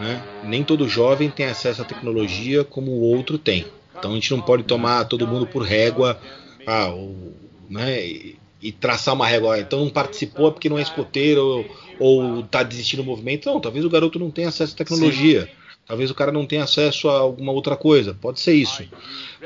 Né? 0.00 0.22
Nem 0.44 0.64
todo 0.64 0.88
jovem 0.88 1.30
tem 1.30 1.46
acesso 1.46 1.82
à 1.82 1.84
tecnologia 1.84 2.64
como 2.64 2.90
o 2.90 3.00
outro 3.00 3.38
tem. 3.38 3.66
Então 3.98 4.10
a 4.10 4.14
gente 4.14 4.30
não 4.30 4.40
pode 4.40 4.64
tomar 4.64 5.04
todo 5.04 5.26
mundo 5.26 5.46
por 5.46 5.62
régua 5.62 6.18
ah, 6.66 6.90
o, 6.90 7.34
né, 7.68 8.04
e, 8.04 8.36
e, 8.60 8.72
traçar 8.72 9.14
uma 9.14 9.26
régua. 9.26 9.58
Então 9.60 9.80
não 9.80 9.90
participou 9.90 10.50
porque 10.50 10.68
não 10.68 10.78
é 10.78 10.82
escoteiro 10.82 11.64
ou 11.98 12.40
está 12.40 12.62
desistindo 12.62 13.02
do 13.02 13.06
movimento. 13.06 13.46
Não, 13.46 13.60
talvez 13.60 13.84
o 13.84 13.90
garoto 13.90 14.18
não 14.18 14.30
tenha 14.30 14.48
acesso 14.48 14.74
à 14.74 14.76
tecnologia. 14.76 15.42
Sim. 15.42 15.48
Talvez 15.86 16.10
o 16.10 16.14
cara 16.14 16.32
não 16.32 16.46
tenha 16.46 16.64
acesso 16.64 17.08
a 17.08 17.18
alguma 17.18 17.52
outra 17.52 17.76
coisa. 17.76 18.14
Pode 18.14 18.40
ser 18.40 18.54
isso. 18.54 18.82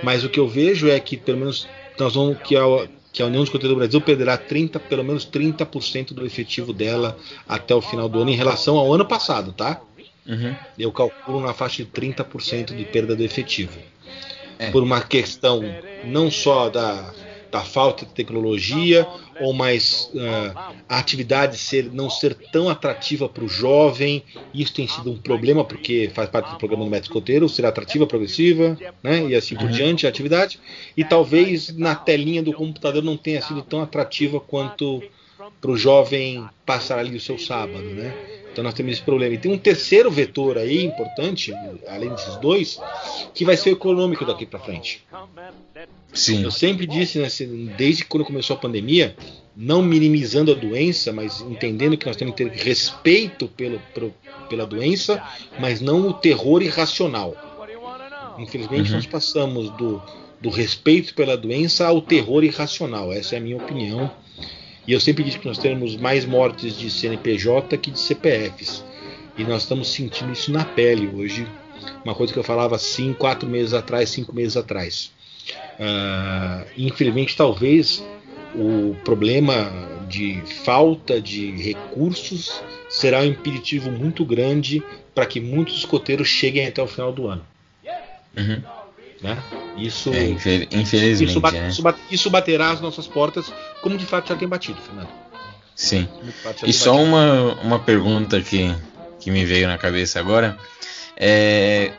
Mas 0.02 0.24
o 0.24 0.28
que 0.28 0.38
eu 0.38 0.46
vejo 0.46 0.88
é 0.88 1.00
que 1.00 1.16
pelo 1.16 1.38
menos 1.38 1.66
nós 1.98 2.14
vamos 2.14 2.38
que 2.42 2.54
a, 2.56 2.62
que 3.16 3.22
a 3.22 3.26
União 3.26 3.42
de 3.42 3.48
Escoteiro 3.48 3.74
do 3.74 3.78
Brasil 3.78 3.98
perderá 3.98 4.36
30, 4.36 4.78
pelo 4.78 5.02
menos 5.02 5.24
30% 5.24 6.12
do 6.12 6.26
efetivo 6.26 6.70
dela 6.70 7.16
até 7.48 7.74
o 7.74 7.80
final 7.80 8.10
do 8.10 8.20
ano 8.20 8.30
em 8.30 8.36
relação 8.36 8.76
ao 8.76 8.92
ano 8.92 9.06
passado, 9.06 9.54
tá? 9.54 9.80
Uhum. 10.26 10.54
Eu 10.78 10.92
calculo 10.92 11.40
na 11.40 11.54
faixa 11.54 11.82
de 11.82 11.90
30% 11.90 12.76
de 12.76 12.84
perda 12.84 13.16
do 13.16 13.24
efetivo. 13.24 13.78
É. 14.58 14.70
Por 14.70 14.82
uma 14.82 15.00
questão 15.00 15.62
não 16.04 16.30
só 16.30 16.68
da, 16.68 17.10
da 17.56 17.62
falta 17.62 18.04
de 18.04 18.12
tecnologia 18.12 19.06
ou 19.40 19.54
mais 19.54 20.10
uh, 20.14 20.74
a 20.86 20.98
atividade 20.98 21.56
ser, 21.56 21.90
não 21.92 22.10
ser 22.10 22.34
tão 22.52 22.68
atrativa 22.68 23.28
para 23.28 23.44
o 23.44 23.48
jovem. 23.48 24.22
Isso 24.52 24.74
tem 24.74 24.86
sido 24.86 25.10
um 25.10 25.16
problema 25.16 25.64
porque 25.64 26.10
faz 26.14 26.28
parte 26.28 26.50
do 26.50 26.58
programa 26.58 26.84
do 26.84 26.90
médico 26.90 27.14
escoteiro, 27.14 27.48
ser 27.48 27.64
atrativa, 27.64 28.06
progressiva, 28.06 28.78
né? 29.02 29.26
E 29.28 29.34
assim 29.34 29.54
por 29.54 29.64
uhum. 29.64 29.70
diante 29.70 30.06
a 30.06 30.10
atividade. 30.10 30.60
E 30.96 31.02
talvez 31.02 31.74
na 31.76 31.94
telinha 31.94 32.42
do 32.42 32.52
computador 32.52 33.02
não 33.02 33.16
tenha 33.16 33.40
sido 33.40 33.62
tão 33.62 33.80
atrativa 33.80 34.38
quanto 34.38 35.02
para 35.60 35.70
o 35.70 35.76
jovem 35.76 36.46
passar 36.66 36.98
ali 36.98 37.16
o 37.16 37.20
seu 37.20 37.38
sábado, 37.38 37.84
né? 37.84 38.14
Então 38.56 38.64
nós 38.64 38.72
temos 38.72 38.94
esse 38.94 39.02
problema. 39.02 39.34
E 39.34 39.38
tem 39.38 39.52
um 39.52 39.58
terceiro 39.58 40.10
vetor 40.10 40.56
aí 40.56 40.82
importante, 40.82 41.52
além 41.86 42.08
desses 42.08 42.36
dois, 42.36 42.80
que 43.34 43.44
vai 43.44 43.54
ser 43.54 43.68
o 43.68 43.72
econômico 43.74 44.24
daqui 44.24 44.46
para 44.46 44.58
frente. 44.58 45.04
Sim. 46.10 46.42
Eu 46.42 46.50
sempre 46.50 46.86
disse, 46.86 47.18
né, 47.18 47.28
desde 47.76 48.06
quando 48.06 48.24
começou 48.24 48.56
a 48.56 48.58
pandemia, 48.58 49.14
não 49.54 49.82
minimizando 49.82 50.50
a 50.52 50.54
doença, 50.54 51.12
mas 51.12 51.42
entendendo 51.42 51.98
que 51.98 52.06
nós 52.06 52.16
temos 52.16 52.34
que 52.34 52.44
ter 52.44 52.50
respeito 52.50 53.46
pelo, 53.46 53.78
pelo 53.92 54.14
pela 54.48 54.66
doença, 54.66 55.22
mas 55.60 55.82
não 55.82 56.08
o 56.08 56.14
terror 56.14 56.62
irracional. 56.62 57.36
Infelizmente, 58.38 58.88
uhum. 58.88 58.96
nós 58.96 59.06
passamos 59.06 59.68
do, 59.72 60.00
do 60.40 60.48
respeito 60.48 61.14
pela 61.14 61.36
doença 61.36 61.86
ao 61.86 62.00
terror 62.00 62.42
irracional. 62.42 63.12
Essa 63.12 63.34
é 63.34 63.38
a 63.38 63.40
minha 63.40 63.58
opinião. 63.58 64.10
E 64.86 64.92
eu 64.92 65.00
sempre 65.00 65.24
disse 65.24 65.38
que 65.38 65.46
nós 65.46 65.58
temos 65.58 65.96
mais 65.96 66.24
mortes 66.24 66.76
de 66.78 66.90
CNPJ 66.90 67.76
que 67.78 67.90
de 67.90 67.98
CPFs. 67.98 68.84
E 69.36 69.44
nós 69.44 69.62
estamos 69.62 69.88
sentindo 69.88 70.32
isso 70.32 70.52
na 70.52 70.64
pele 70.64 71.08
hoje. 71.08 71.46
Uma 72.04 72.14
coisa 72.14 72.32
que 72.32 72.38
eu 72.38 72.44
falava 72.44 72.76
assim 72.76 73.12
quatro 73.12 73.48
meses 73.48 73.74
atrás, 73.74 74.08
cinco 74.10 74.34
meses 74.34 74.56
atrás. 74.56 75.10
Uh, 75.78 76.66
infelizmente, 76.76 77.36
talvez 77.36 78.02
o 78.54 78.94
problema 79.04 79.70
de 80.08 80.40
falta 80.64 81.20
de 81.20 81.50
recursos 81.56 82.62
será 82.88 83.20
um 83.20 83.24
impeditivo 83.24 83.90
muito 83.90 84.24
grande 84.24 84.82
para 85.14 85.26
que 85.26 85.40
muitos 85.40 85.78
escoteiros 85.78 86.28
cheguem 86.28 86.66
até 86.66 86.82
o 86.82 86.86
final 86.86 87.12
do 87.12 87.26
ano. 87.26 87.44
Uhum. 88.36 88.62
Né? 89.22 89.36
Isso, 89.76 90.12
é, 90.12 90.26
infelizmente, 90.70 91.30
isso, 91.30 91.40
bate, 91.40 91.56
né? 91.58 91.68
isso, 91.68 91.82
bate, 91.82 92.00
isso, 92.10 92.30
baterá 92.30 92.70
as 92.70 92.80
nossas 92.80 93.06
portas, 93.06 93.52
como 93.80 93.96
de 93.96 94.04
fato 94.04 94.28
já 94.28 94.36
tem 94.36 94.46
batido, 94.46 94.80
Fernando. 94.80 95.08
Sim. 95.74 96.08
E 96.64 96.72
só 96.72 96.92
batido. 96.92 97.08
uma, 97.08 97.54
uma 97.62 97.78
pergunta 97.78 98.40
que, 98.40 98.74
que 99.20 99.30
me 99.30 99.44
veio 99.44 99.66
na 99.66 99.78
cabeça 99.78 100.18
agora. 100.18 100.58
É, 101.16 101.92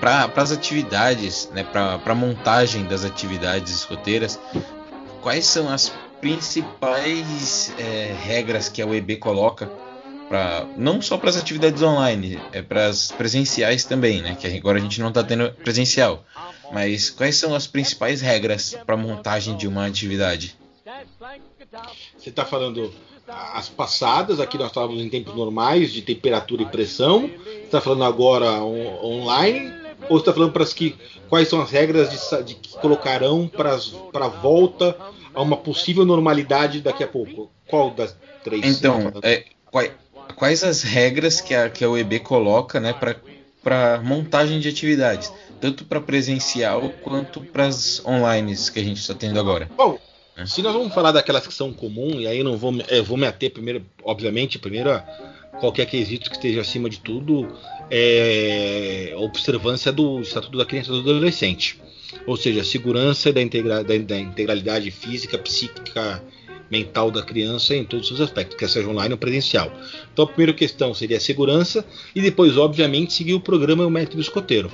para 0.00 0.30
as 0.36 0.50
atividades, 0.50 1.50
né, 1.52 1.62
para 1.62 2.00
a 2.04 2.14
montagem 2.14 2.84
das 2.84 3.04
atividades 3.04 3.72
escoteiras, 3.72 4.38
quais 5.20 5.46
são 5.46 5.68
as 5.68 5.92
principais 6.20 7.72
é, 7.78 8.14
regras 8.24 8.68
que 8.68 8.82
a 8.82 8.86
UEB 8.86 9.16
coloca 9.16 9.70
para 10.28 10.66
não 10.76 11.00
só 11.00 11.16
para 11.16 11.30
as 11.30 11.36
atividades 11.36 11.82
online, 11.82 12.38
é 12.52 12.62
para 12.62 12.86
as 12.86 13.10
presenciais 13.10 13.84
também, 13.84 14.22
né? 14.22 14.36
Que 14.38 14.46
agora 14.46 14.78
a 14.78 14.80
gente 14.80 15.00
não 15.00 15.08
está 15.08 15.24
tendo 15.24 15.50
presencial. 15.64 16.24
Mas 16.72 17.10
quais 17.10 17.36
são 17.36 17.54
as 17.54 17.66
principais 17.66 18.20
regras 18.20 18.76
para 18.84 18.96
montagem 18.96 19.56
de 19.56 19.66
uma 19.66 19.86
atividade? 19.86 20.54
Você 22.18 22.28
está 22.28 22.44
falando 22.44 22.92
as 23.26 23.68
passadas, 23.68 24.40
aqui 24.40 24.56
nós 24.56 24.68
estávamos 24.68 25.02
em 25.02 25.08
tempos 25.08 25.34
normais 25.34 25.92
de 25.92 26.02
temperatura 26.02 26.62
e 26.62 26.66
pressão. 26.66 27.28
Você 27.28 27.64
está 27.64 27.80
falando 27.80 28.04
agora 28.04 28.62
on 28.62 29.04
online? 29.04 29.72
Ou 30.08 30.16
você 30.16 30.22
está 30.22 30.32
falando 30.32 30.52
para 30.52 30.62
as 30.62 30.72
que 30.72 30.96
quais 31.28 31.48
são 31.48 31.60
as 31.60 31.70
regras 31.70 32.10
de, 32.10 32.44
de 32.44 32.54
que 32.54 32.78
colocarão 32.78 33.48
para 33.48 33.74
a 33.74 34.28
volta 34.28 34.96
a 35.34 35.42
uma 35.42 35.56
possível 35.56 36.04
normalidade 36.04 36.80
daqui 36.80 37.02
a 37.02 37.08
pouco? 37.08 37.50
Qual 37.66 37.90
das 37.90 38.16
três? 38.42 38.64
Então, 38.64 39.12
é, 39.22 39.44
quais, 39.70 39.92
quais 40.38 40.62
as 40.62 40.82
regras 40.82 41.40
que 41.40 41.54
a, 41.54 41.68
que 41.68 41.84
a 41.84 41.90
UEB 41.90 42.20
coloca 42.20 42.78
né, 42.78 42.94
para 43.62 44.00
montagem 44.02 44.60
de 44.60 44.68
atividades, 44.68 45.32
tanto 45.60 45.84
para 45.84 46.00
presencial 46.00 46.90
quanto 47.02 47.40
para 47.40 47.66
as 47.66 48.00
online 48.06 48.54
que 48.72 48.78
a 48.78 48.84
gente 48.84 48.98
está 49.00 49.14
tendo 49.14 49.38
agora. 49.38 49.68
Bom, 49.76 49.98
é. 50.36 50.46
se 50.46 50.62
nós 50.62 50.72
vamos 50.72 50.94
falar 50.94 51.12
daquela 51.12 51.40
secção 51.40 51.72
comum, 51.72 52.20
e 52.20 52.26
aí 52.26 52.38
eu 52.38 52.44
não 52.44 52.56
vou, 52.56 52.72
eu 52.88 53.04
vou 53.04 53.16
me 53.18 53.26
ater 53.26 53.50
primeiro, 53.50 53.84
obviamente, 54.02 54.58
primeiro 54.58 54.90
a 54.90 55.00
qualquer 55.60 55.86
quesito 55.86 56.30
que 56.30 56.36
esteja 56.36 56.60
acima 56.60 56.88
de 56.88 57.00
tudo, 57.00 57.52
é 57.90 59.12
a 59.14 59.18
observância 59.18 59.90
do 59.90 60.20
Estatuto 60.20 60.56
da 60.56 60.64
Criança 60.64 60.90
e 60.90 61.02
do 61.02 61.10
Adolescente. 61.10 61.80
Ou 62.26 62.36
seja, 62.36 62.60
a 62.60 62.64
segurança 62.64 63.32
da, 63.32 63.42
integra, 63.42 63.82
da, 63.82 63.98
da 63.98 64.18
integralidade 64.18 64.90
física, 64.90 65.36
psíquica 65.36 66.22
mental 66.70 67.10
da 67.10 67.22
criança 67.22 67.74
em 67.74 67.84
todos 67.84 68.10
os 68.10 68.20
aspectos, 68.20 68.56
quer 68.56 68.68
seja 68.68 68.88
online 68.88 69.12
ou 69.12 69.18
presencial. 69.18 69.72
Então 70.12 70.24
a 70.24 70.28
primeira 70.28 70.52
questão 70.52 70.92
seria 70.92 71.16
a 71.16 71.20
segurança 71.20 71.84
e 72.14 72.20
depois, 72.20 72.56
obviamente, 72.56 73.12
seguir 73.12 73.34
o 73.34 73.40
programa 73.40 73.82
e 73.82 73.86
o 73.86 73.90
método 73.90 74.20
escoteiro. 74.20 74.70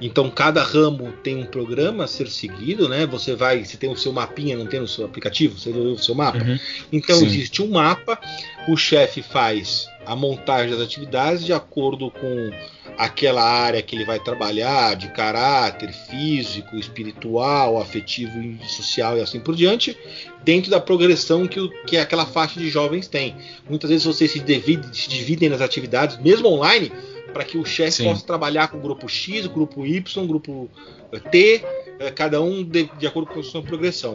Então 0.00 0.28
cada 0.28 0.62
ramo 0.62 1.12
tem 1.22 1.36
um 1.36 1.44
programa 1.44 2.04
a 2.04 2.06
ser 2.08 2.28
seguido, 2.28 2.88
né? 2.88 3.06
Você 3.06 3.36
vai, 3.36 3.64
você 3.64 3.76
tem 3.76 3.88
o 3.88 3.96
seu 3.96 4.12
mapinha, 4.12 4.56
não 4.56 4.66
tem 4.66 4.80
o 4.80 4.88
seu 4.88 5.04
aplicativo, 5.04 5.56
você 5.56 5.70
viu 5.70 5.92
o 5.92 5.98
seu 5.98 6.14
mapa. 6.14 6.42
Uhum. 6.42 6.58
Então 6.92 7.16
Sim. 7.16 7.26
existe 7.26 7.62
um 7.62 7.70
mapa, 7.70 8.18
o 8.66 8.76
chefe 8.76 9.22
faz 9.22 9.86
a 10.06 10.16
montagem 10.16 10.70
das 10.70 10.80
atividades 10.80 11.44
de 11.44 11.52
acordo 11.52 12.10
com 12.10 12.50
aquela 12.98 13.42
área 13.42 13.82
que 13.82 13.96
ele 13.96 14.04
vai 14.04 14.18
trabalhar, 14.18 14.94
de 14.96 15.08
caráter 15.08 15.92
físico, 15.92 16.76
espiritual, 16.76 17.80
afetivo 17.80 18.32
social 18.66 19.16
e 19.16 19.20
assim 19.20 19.40
por 19.40 19.54
diante, 19.54 19.96
dentro 20.44 20.70
da 20.70 20.80
progressão 20.80 21.46
que, 21.46 21.60
o, 21.60 21.70
que 21.84 21.96
aquela 21.96 22.26
faixa 22.26 22.58
de 22.58 22.68
jovens 22.68 23.08
tem. 23.08 23.36
Muitas 23.68 23.90
vezes 23.90 24.04
vocês 24.04 24.30
se, 24.30 24.40
divide, 24.40 24.96
se 24.96 25.08
dividem 25.08 25.48
nas 25.48 25.60
atividades, 25.60 26.18
mesmo 26.18 26.48
online, 26.48 26.92
para 27.32 27.44
que 27.44 27.58
o 27.58 27.64
chefe 27.64 28.04
possa 28.04 28.24
trabalhar 28.24 28.68
com 28.68 28.78
o 28.78 28.80
grupo 28.80 29.08
X, 29.08 29.46
o 29.46 29.50
grupo 29.50 29.86
Y, 29.86 30.24
o 30.24 30.26
grupo 30.26 30.70
eh, 31.12 31.18
T, 31.18 31.64
eh, 31.98 32.10
cada 32.10 32.40
um 32.40 32.62
de, 32.62 32.90
de, 32.98 33.06
acordo 33.06 33.30
com 33.30 33.40
a 33.40 33.42
sua 33.42 33.62
progressão. 33.62 34.14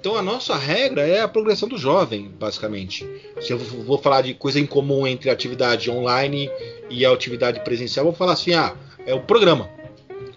Então 0.00 0.16
a 0.16 0.22
nossa 0.22 0.56
regra 0.56 1.06
é 1.06 1.20
a 1.20 1.28
progressão 1.28 1.68
do 1.68 1.78
jovem, 1.78 2.30
basicamente. 2.38 3.08
Se 3.40 3.52
eu 3.52 3.58
vou 3.58 3.98
falar 3.98 4.22
de 4.22 4.34
coisa 4.34 4.58
em 4.58 4.66
comum 4.66 5.06
entre 5.06 5.30
a 5.30 5.32
atividade 5.32 5.90
online 5.90 6.50
e 6.90 7.04
a 7.04 7.12
atividade 7.12 7.60
presencial, 7.60 8.04
vou 8.06 8.14
falar 8.14 8.32
assim: 8.32 8.54
ah, 8.54 8.74
é 9.06 9.14
o 9.14 9.20
programa. 9.20 9.68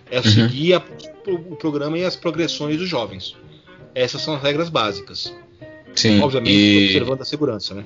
É 0.09 0.17
uhum. 0.17 0.23
seguir 0.23 0.73
a, 0.73 0.83
o 1.27 1.55
programa 1.55 1.97
e 1.97 2.03
as 2.03 2.15
progressões 2.15 2.77
dos 2.77 2.89
jovens. 2.89 3.35
Essas 3.95 4.21
são 4.21 4.35
as 4.35 4.41
regras 4.41 4.69
básicas. 4.69 5.33
Sim, 5.95 6.21
Obviamente, 6.21 6.53
e... 6.53 6.85
observando 6.85 7.21
a 7.21 7.25
segurança, 7.25 7.73
né? 7.73 7.83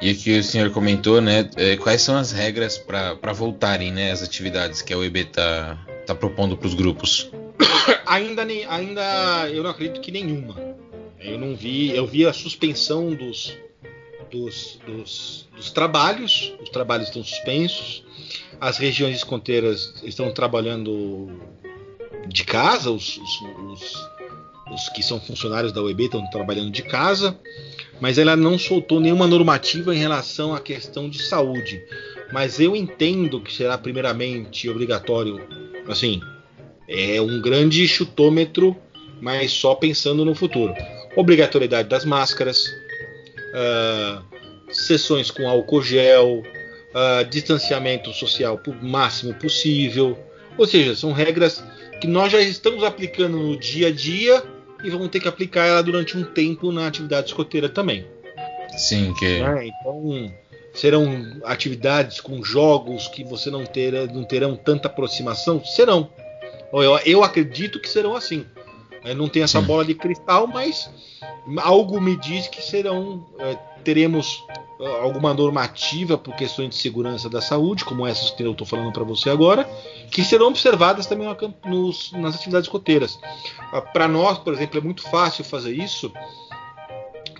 E 0.00 0.10
aqui 0.10 0.38
o 0.38 0.44
senhor 0.44 0.70
comentou, 0.70 1.20
né? 1.20 1.50
É, 1.56 1.76
quais 1.76 2.02
são 2.02 2.16
as 2.16 2.30
regras 2.30 2.78
para 2.78 3.32
voltarem, 3.32 3.90
né? 3.90 4.12
As 4.12 4.22
atividades 4.22 4.80
que 4.80 4.92
a 4.92 4.98
UEB 4.98 5.20
está 5.20 5.76
tá 6.06 6.14
propondo 6.14 6.56
para 6.56 6.68
os 6.68 6.74
grupos? 6.74 7.30
ainda, 8.06 8.44
nem, 8.44 8.64
ainda 8.66 9.48
eu 9.50 9.62
não 9.62 9.70
acredito 9.70 10.00
que 10.00 10.12
nenhuma. 10.12 10.54
Eu 11.18 11.36
não 11.36 11.56
vi, 11.56 11.90
eu 11.90 12.06
vi 12.06 12.24
a 12.24 12.32
suspensão 12.32 13.12
dos, 13.12 13.56
dos, 14.30 14.78
dos, 14.86 15.48
dos 15.56 15.70
trabalhos. 15.72 16.54
Os 16.62 16.68
trabalhos 16.68 17.08
estão 17.08 17.24
suspensos. 17.24 18.04
As 18.60 18.78
regiões 18.78 19.16
esconteiras 19.16 19.94
estão 20.04 20.30
trabalhando 20.30 21.40
de 22.28 22.44
casa. 22.44 22.88
Os, 22.92 23.16
os, 23.18 23.40
os, 23.72 24.08
os 24.70 24.88
que 24.90 25.02
são 25.02 25.20
funcionários 25.20 25.72
da 25.72 25.82
UEB 25.82 26.04
estão 26.04 26.24
trabalhando 26.30 26.70
de 26.70 26.82
casa 26.82 27.36
mas 28.00 28.18
ela 28.18 28.36
não 28.36 28.58
soltou 28.58 29.00
nenhuma 29.00 29.26
normativa 29.26 29.94
em 29.94 29.98
relação 29.98 30.54
à 30.54 30.60
questão 30.60 31.08
de 31.08 31.22
saúde. 31.22 31.82
Mas 32.32 32.60
eu 32.60 32.76
entendo 32.76 33.40
que 33.40 33.52
será 33.52 33.76
primeiramente 33.78 34.68
obrigatório, 34.68 35.40
assim, 35.86 36.20
é 36.88 37.20
um 37.20 37.40
grande 37.40 37.86
chutômetro, 37.88 38.76
mas 39.20 39.50
só 39.50 39.74
pensando 39.74 40.24
no 40.24 40.34
futuro. 40.34 40.74
Obrigatoriedade 41.16 41.88
das 41.88 42.04
máscaras, 42.04 42.66
uh, 43.54 44.22
sessões 44.70 45.30
com 45.30 45.48
álcool 45.48 45.82
gel, 45.82 46.42
uh, 46.42 47.24
distanciamento 47.28 48.12
social 48.12 48.60
o 48.66 48.84
máximo 48.84 49.34
possível. 49.34 50.18
Ou 50.56 50.66
seja, 50.66 50.94
são 50.94 51.12
regras 51.12 51.64
que 52.00 52.06
nós 52.06 52.30
já 52.30 52.40
estamos 52.40 52.84
aplicando 52.84 53.36
no 53.36 53.58
dia 53.58 53.88
a 53.88 53.92
dia 53.92 54.42
e 54.82 54.90
vão 54.90 55.08
ter 55.08 55.20
que 55.20 55.28
aplicar 55.28 55.66
ela 55.66 55.82
durante 55.82 56.16
um 56.16 56.24
tempo 56.24 56.70
na 56.72 56.86
atividade 56.86 57.28
escoteira 57.28 57.68
também. 57.68 58.06
Sim, 58.76 59.12
que. 59.14 59.26
É, 59.26 59.66
então 59.66 60.32
serão 60.72 61.40
atividades 61.44 62.20
com 62.20 62.42
jogos 62.42 63.08
que 63.08 63.24
você 63.24 63.50
não, 63.50 63.64
terá, 63.64 64.06
não 64.06 64.24
terão 64.24 64.56
tanta 64.56 64.86
aproximação? 64.86 65.64
Serão. 65.64 66.10
Eu, 66.72 66.98
eu 67.04 67.24
acredito 67.24 67.80
que 67.80 67.88
serão 67.88 68.14
assim. 68.14 68.46
Não 69.16 69.28
tenho 69.28 69.44
essa 69.44 69.60
bola 69.60 69.84
de 69.84 69.94
cristal, 69.94 70.46
mas 70.46 70.90
algo 71.58 72.00
me 72.00 72.16
diz 72.16 72.48
que 72.48 72.62
serão. 72.62 73.26
É, 73.38 73.54
teremos 73.84 74.44
alguma 75.00 75.34
normativa 75.34 76.16
por 76.16 76.34
questões 76.36 76.70
de 76.70 76.76
segurança 76.76 77.28
da 77.28 77.40
saúde, 77.40 77.84
como 77.84 78.06
essas 78.06 78.30
que 78.30 78.42
eu 78.42 78.52
estou 78.52 78.66
falando 78.66 78.92
para 78.92 79.02
você 79.02 79.28
agora, 79.28 79.68
que 80.10 80.24
serão 80.24 80.48
observadas 80.48 81.06
também 81.06 81.26
nos, 81.64 82.12
nas 82.12 82.36
atividades 82.36 82.66
escoteiras. 82.66 83.18
Ah, 83.72 83.80
para 83.80 84.06
nós, 84.06 84.38
por 84.38 84.52
exemplo, 84.52 84.78
é 84.78 84.80
muito 84.80 85.02
fácil 85.02 85.44
fazer 85.44 85.72
isso, 85.72 86.12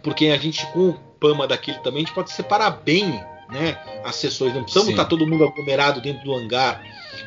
porque 0.02 0.26
a 0.28 0.36
gente 0.36 0.66
com 0.72 0.90
o 0.90 0.94
PAMA 1.20 1.46
daquele 1.46 1.78
também 1.78 2.02
a 2.02 2.06
gente 2.06 2.14
pode 2.14 2.32
separar 2.32 2.70
bem 2.70 3.20
né, 3.50 3.78
as 4.04 4.16
sessões. 4.16 4.54
Não 4.54 4.62
precisamos 4.62 4.90
estar 4.90 5.04
todo 5.04 5.26
mundo 5.26 5.44
aglomerado 5.44 6.00
dentro 6.00 6.24
do 6.24 6.34
hangar. 6.34 6.82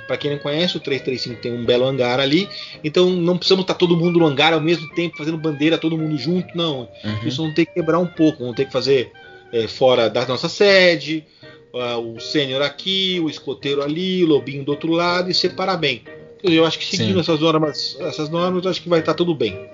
Para 0.07 0.17
quem 0.17 0.32
não 0.32 0.38
conhece, 0.38 0.78
o 0.78 0.80
335 0.80 1.41
tem 1.41 1.53
um 1.53 1.65
belo 1.65 1.86
hangar 1.86 2.19
ali, 2.19 2.49
então 2.84 3.09
não 3.09 3.38
precisamos 3.38 3.63
estar 3.63 3.74
todo 3.74 3.95
mundo 3.95 4.19
no 4.19 4.26
hangar 4.26 4.53
ao 4.53 4.61
mesmo 4.61 4.89
tempo 4.93 5.17
fazendo 5.17 5.38
bandeira, 5.38 5.78
todo 5.78 5.97
mundo 5.97 6.17
junto, 6.17 6.55
não. 6.55 6.89
Uhum. 7.03 7.28
Isso 7.28 7.38
vamos 7.41 7.55
ter 7.55 7.65
que 7.65 7.74
quebrar 7.74 7.99
um 7.99 8.07
pouco, 8.07 8.39
vamos 8.39 8.55
ter 8.55 8.65
que 8.65 8.72
fazer 8.72 9.11
é, 9.51 9.67
fora 9.67 10.09
da 10.09 10.26
nossa 10.26 10.47
sede, 10.47 11.26
uh, 11.74 12.15
o 12.15 12.19
sênior 12.19 12.61
aqui, 12.61 13.19
o 13.24 13.30
escoteiro 13.30 13.82
ali, 13.82 14.24
o 14.24 14.28
lobinho 14.28 14.63
do 14.63 14.72
outro 14.72 14.91
lado 14.91 15.30
e 15.30 15.34
separar 15.34 15.78
bem. 15.78 16.03
Eu 16.43 16.65
acho 16.65 16.80
que 16.80 16.86
seguindo 16.86 17.19
essas 17.19 17.39
normas, 17.39 17.97
essas 17.99 18.30
normas, 18.30 18.65
acho 18.65 18.82
que 18.82 18.89
vai 18.89 18.99
estar 18.99 19.13
tudo 19.13 19.36
bem. 19.36 19.69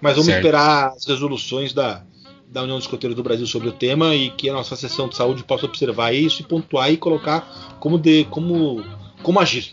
Mas 0.00 0.12
vamos 0.12 0.26
certo. 0.26 0.38
esperar 0.38 0.92
as 0.96 1.04
resoluções 1.04 1.72
da, 1.72 2.02
da 2.50 2.62
União 2.62 2.76
dos 2.76 2.84
Escoteiros 2.84 3.16
do 3.16 3.22
Brasil 3.22 3.46
sobre 3.46 3.68
o 3.68 3.72
tema 3.72 4.14
e 4.14 4.30
que 4.30 4.50
a 4.50 4.52
nossa 4.52 4.74
sessão 4.74 5.08
de 5.08 5.16
saúde 5.16 5.44
possa 5.44 5.66
observar 5.66 6.12
isso 6.12 6.42
e 6.42 6.44
pontuar 6.44 6.90
e 6.90 6.96
colocar 6.96 7.76
como, 7.78 7.96
de, 7.98 8.24
como, 8.24 8.84
como 9.22 9.38
agir. 9.38 9.72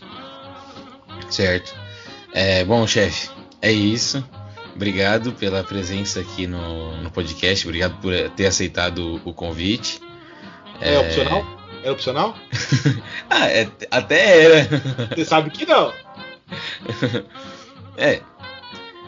Certo. 1.28 1.74
É, 2.32 2.64
bom, 2.64 2.86
chefe, 2.86 3.30
é 3.60 3.72
isso. 3.72 4.24
Obrigado 4.76 5.32
pela 5.32 5.64
presença 5.64 6.20
aqui 6.20 6.46
no, 6.46 6.96
no 7.02 7.10
podcast. 7.10 7.66
Obrigado 7.66 8.00
por 8.00 8.12
ter 8.30 8.46
aceitado 8.46 9.20
o 9.24 9.34
convite. 9.34 10.00
É, 10.80 10.94
é... 10.94 10.98
opcional? 11.00 11.58
É 11.82 11.90
opcional? 11.90 12.36
ah, 13.28 13.48
é, 13.48 13.68
até 13.90 14.44
era. 14.44 14.68
Você 15.16 15.24
sabe 15.24 15.50
que 15.50 15.66
não. 15.66 15.92
é. 17.96 18.20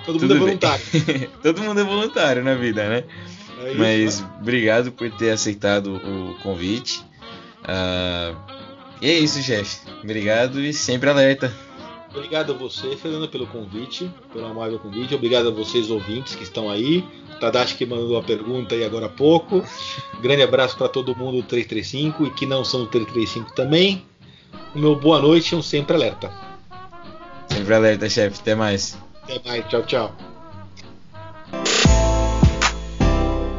Todo 0.05 0.21
mundo 0.21 0.35
é 0.35 0.39
voluntário. 0.39 0.85
Todo 1.41 1.63
mundo 1.63 1.81
é 1.81 1.85
voluntário 1.85 2.43
na 2.43 2.55
vida, 2.55 2.89
né? 2.89 3.05
É 3.61 3.71
isso, 3.71 3.79
Mas 3.79 4.21
né? 4.21 4.31
obrigado 4.41 4.93
por 4.93 5.11
ter 5.11 5.31
aceitado 5.31 5.97
o 5.97 6.35
convite. 6.43 7.05
Uh, 7.63 8.37
e 9.01 9.11
é 9.11 9.19
isso, 9.19 9.43
chefe. 9.43 9.81
Obrigado 10.03 10.61
e 10.61 10.73
sempre 10.73 11.11
alerta. 11.11 11.53
Obrigado 12.15 12.53
a 12.53 12.57
você, 12.57 12.97
Fernando, 12.97 13.29
pelo 13.29 13.47
convite, 13.47 14.11
pelo 14.33 14.47
amável 14.47 14.79
convite. 14.79 15.15
Obrigado 15.15 15.49
a 15.49 15.51
vocês, 15.51 15.91
ouvintes, 15.91 16.35
que 16.35 16.43
estão 16.43 16.69
aí. 16.69 17.05
Tadashi 17.39 17.77
que 17.77 17.87
mandou 17.87 18.19
a 18.19 18.23
pergunta 18.23 18.75
aí 18.75 18.85
agora 18.85 19.07
há 19.07 19.09
pouco. 19.09 19.65
Grande 20.21 20.43
abraço 20.43 20.77
para 20.77 20.89
todo 20.89 21.15
mundo 21.15 21.37
do 21.37 21.43
335 21.45 22.27
e 22.27 22.31
que 22.31 22.47
não 22.47 22.65
são 22.65 22.81
do 22.81 22.87
335 22.89 23.55
também. 23.55 24.05
O 24.75 24.79
meu 24.79 24.97
boa 24.97 25.21
noite 25.21 25.53
e 25.53 25.57
um 25.57 25.63
sempre 25.63 25.95
alerta. 25.95 26.33
Sempre 27.49 27.75
alerta, 27.75 28.09
chefe. 28.09 28.41
Até 28.41 28.55
mais. 28.55 28.99
Até 29.23 29.41
mais. 29.49 29.67
Tchau, 29.69 29.83
tchau. 29.85 30.30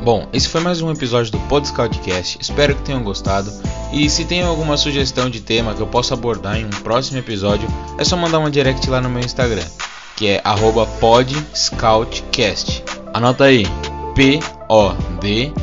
Bom, 0.04 0.28
esse 0.34 0.50
foi 0.50 0.62
mais 0.62 0.82
um 0.82 0.90
episódio 0.90 1.32
do 1.32 1.38
Podscoutcast. 1.42 2.40
Espero 2.42 2.74
que 2.74 2.82
tenham 2.82 3.04
gostado. 3.04 3.54
E 3.94 4.10
se 4.10 4.26
tem 4.26 4.42
alguma 4.42 4.76
sugestão 4.76 5.30
de 5.30 5.42
tema 5.42 5.76
que 5.76 5.82
eu 5.82 5.86
possa 5.86 6.16
abordar 6.16 6.58
em 6.58 6.66
um 6.66 6.70
próximo 6.70 7.20
episódio, 7.20 7.68
é 8.00 8.04
só 8.04 8.18
mandar 8.18 8.40
uma 8.40 8.50
direct 8.50 8.90
lá 8.90 9.00
no 9.00 9.12
meu 9.12 9.24
Instagram, 9.24 9.62
que 10.16 10.28
é 10.28 10.42
podscoutcast. 11.00 12.84
Anota 13.14 13.44
aí: 13.44 13.68
P 14.16 14.40
O 14.68 14.90
D 15.20 15.54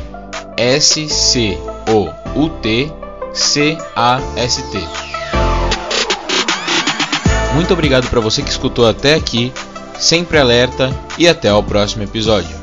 S 0.55 1.09
C 1.09 1.57
O 1.89 2.07
U 2.39 2.49
T 2.61 2.89
C 3.33 3.77
A 3.93 4.21
S 4.37 4.63
T. 4.71 4.79
Muito 7.55 7.73
obrigado 7.73 8.09
para 8.09 8.21
você 8.21 8.41
que 8.41 8.49
escutou 8.49 8.87
até 8.87 9.15
aqui. 9.15 9.51
Sempre 9.97 10.37
alerta 10.37 10.97
e 11.17 11.27
até 11.27 11.53
o 11.53 11.61
próximo 11.61 12.03
episódio. 12.03 12.58